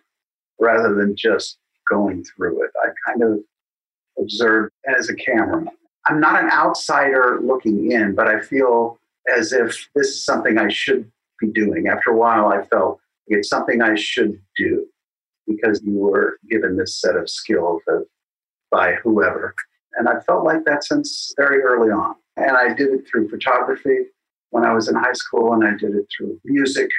rather 0.59 0.95
than 0.95 1.15
just 1.17 1.57
going 1.89 2.23
through 2.23 2.63
it. 2.63 2.71
I 2.83 2.89
kind 3.07 3.23
of 3.23 3.39
observed 4.19 4.71
as 4.87 5.09
a 5.09 5.15
camera. 5.15 5.65
I'm 6.05 6.19
not 6.19 6.41
an 6.41 6.51
outsider 6.51 7.39
looking 7.41 7.91
in, 7.91 8.15
but 8.15 8.27
I 8.27 8.39
feel 8.39 8.99
as 9.35 9.53
if 9.53 9.87
this 9.95 10.07
is 10.09 10.23
something 10.23 10.57
I 10.57 10.69
should 10.69 11.11
be 11.39 11.47
doing. 11.47 11.87
After 11.87 12.11
a 12.11 12.17
while, 12.17 12.47
I 12.47 12.63
felt 12.65 12.99
it's 13.27 13.49
something 13.49 13.81
I 13.81 13.95
should 13.95 14.39
do 14.57 14.85
because 15.47 15.81
you 15.83 15.93
were 15.93 16.39
given 16.49 16.77
this 16.77 16.99
set 16.99 17.15
of 17.15 17.29
skills 17.29 17.81
by 18.71 18.93
whoever. 18.95 19.55
And 19.97 20.07
I 20.07 20.19
felt 20.21 20.43
like 20.43 20.63
that 20.65 20.83
since 20.83 21.33
very 21.37 21.61
early 21.61 21.89
on. 21.89 22.15
And 22.37 22.57
I 22.57 22.73
did 22.73 22.89
it 22.89 23.07
through 23.07 23.29
photography 23.29 23.99
when 24.49 24.65
I 24.65 24.73
was 24.73 24.89
in 24.89 24.95
high 24.95 25.13
school, 25.13 25.53
and 25.53 25.63
I 25.63 25.71
did 25.71 25.95
it 25.95 26.07
through 26.15 26.39
music 26.45 26.89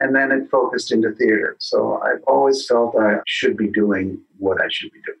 and 0.00 0.14
then 0.14 0.32
it 0.32 0.50
focused 0.50 0.92
into 0.92 1.12
theater. 1.12 1.56
So 1.58 2.00
I've 2.02 2.22
always 2.26 2.66
felt 2.66 2.96
I 2.98 3.18
should 3.26 3.56
be 3.56 3.68
doing 3.68 4.20
what 4.38 4.60
I 4.60 4.66
should 4.70 4.92
be 4.92 5.00
doing. 5.06 5.18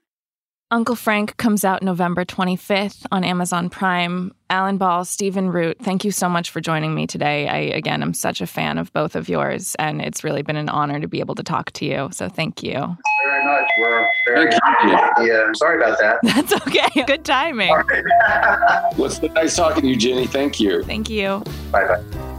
Uncle 0.72 0.94
Frank 0.94 1.36
comes 1.36 1.64
out 1.64 1.82
November 1.82 2.24
25th 2.24 3.04
on 3.10 3.24
Amazon 3.24 3.68
Prime. 3.68 4.32
Alan 4.50 4.78
Ball, 4.78 5.04
Stephen 5.04 5.50
Root, 5.50 5.78
thank 5.80 6.04
you 6.04 6.12
so 6.12 6.28
much 6.28 6.50
for 6.50 6.60
joining 6.60 6.94
me 6.94 7.08
today. 7.08 7.48
I, 7.48 7.56
again, 7.56 8.02
am 8.02 8.14
such 8.14 8.40
a 8.40 8.46
fan 8.46 8.78
of 8.78 8.92
both 8.92 9.16
of 9.16 9.28
yours, 9.28 9.74
and 9.80 10.00
it's 10.00 10.22
really 10.22 10.42
been 10.42 10.54
an 10.54 10.68
honor 10.68 11.00
to 11.00 11.08
be 11.08 11.18
able 11.18 11.34
to 11.34 11.42
talk 11.42 11.72
to 11.72 11.84
you. 11.84 12.08
So 12.12 12.28
thank 12.28 12.62
you. 12.62 12.74
Thanks 12.74 13.00
very 13.26 13.44
much. 13.44 13.70
We're 13.80 14.08
very 14.28 14.52
happy. 14.52 15.26
Yeah, 15.26 15.50
sorry 15.54 15.82
about 15.82 15.98
that. 15.98 16.18
That's 16.22 16.52
okay. 16.52 17.02
Good 17.06 17.24
timing. 17.24 17.70
What's 18.94 19.18
the 19.18 19.28
nice 19.34 19.56
talking 19.56 19.82
to 19.82 19.88
you, 19.88 19.96
Jenny? 19.96 20.26
Thank 20.28 20.60
you. 20.60 20.84
Thank 20.84 21.10
you. 21.10 21.42
Bye 21.72 21.88
bye. 21.88 22.29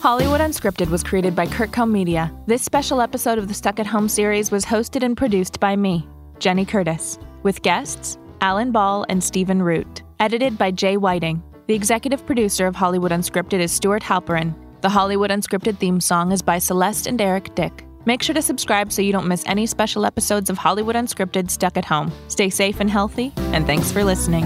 Hollywood 0.00 0.40
Unscripted 0.40 0.90
was 0.90 1.02
created 1.02 1.34
by 1.34 1.46
CurtCo 1.46 1.90
Media. 1.90 2.32
This 2.46 2.62
special 2.62 3.00
episode 3.00 3.36
of 3.36 3.48
the 3.48 3.54
Stuck 3.54 3.80
at 3.80 3.86
Home 3.86 4.08
series 4.08 4.52
was 4.52 4.64
hosted 4.64 5.02
and 5.02 5.16
produced 5.16 5.58
by 5.58 5.74
me, 5.74 6.06
Jenny 6.38 6.64
Curtis, 6.64 7.18
with 7.42 7.62
guests 7.62 8.16
Alan 8.40 8.70
Ball 8.70 9.04
and 9.08 9.22
Stephen 9.22 9.60
Root. 9.60 10.04
Edited 10.20 10.56
by 10.56 10.70
Jay 10.70 10.96
Whiting. 10.96 11.42
The 11.66 11.74
executive 11.74 12.24
producer 12.24 12.68
of 12.68 12.76
Hollywood 12.76 13.10
Unscripted 13.10 13.58
is 13.58 13.72
Stuart 13.72 14.04
Halperin. 14.04 14.54
The 14.82 14.88
Hollywood 14.88 15.30
Unscripted 15.30 15.78
theme 15.78 16.00
song 16.00 16.30
is 16.30 16.42
by 16.42 16.58
Celeste 16.58 17.08
and 17.08 17.20
Eric 17.20 17.56
Dick. 17.56 17.84
Make 18.04 18.22
sure 18.22 18.36
to 18.36 18.42
subscribe 18.42 18.92
so 18.92 19.02
you 19.02 19.10
don't 19.10 19.26
miss 19.26 19.42
any 19.46 19.66
special 19.66 20.06
episodes 20.06 20.48
of 20.48 20.58
Hollywood 20.58 20.94
Unscripted 20.94 21.50
Stuck 21.50 21.76
at 21.76 21.84
Home. 21.86 22.12
Stay 22.28 22.50
safe 22.50 22.78
and 22.78 22.88
healthy, 22.88 23.32
and 23.36 23.66
thanks 23.66 23.90
for 23.90 24.04
listening. 24.04 24.44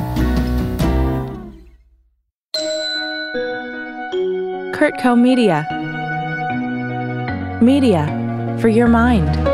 CurtCo 4.83 5.17
Media. 5.17 5.65
Media 7.63 8.05
for 8.61 8.69
your 8.69 8.89
mind. 8.89 9.52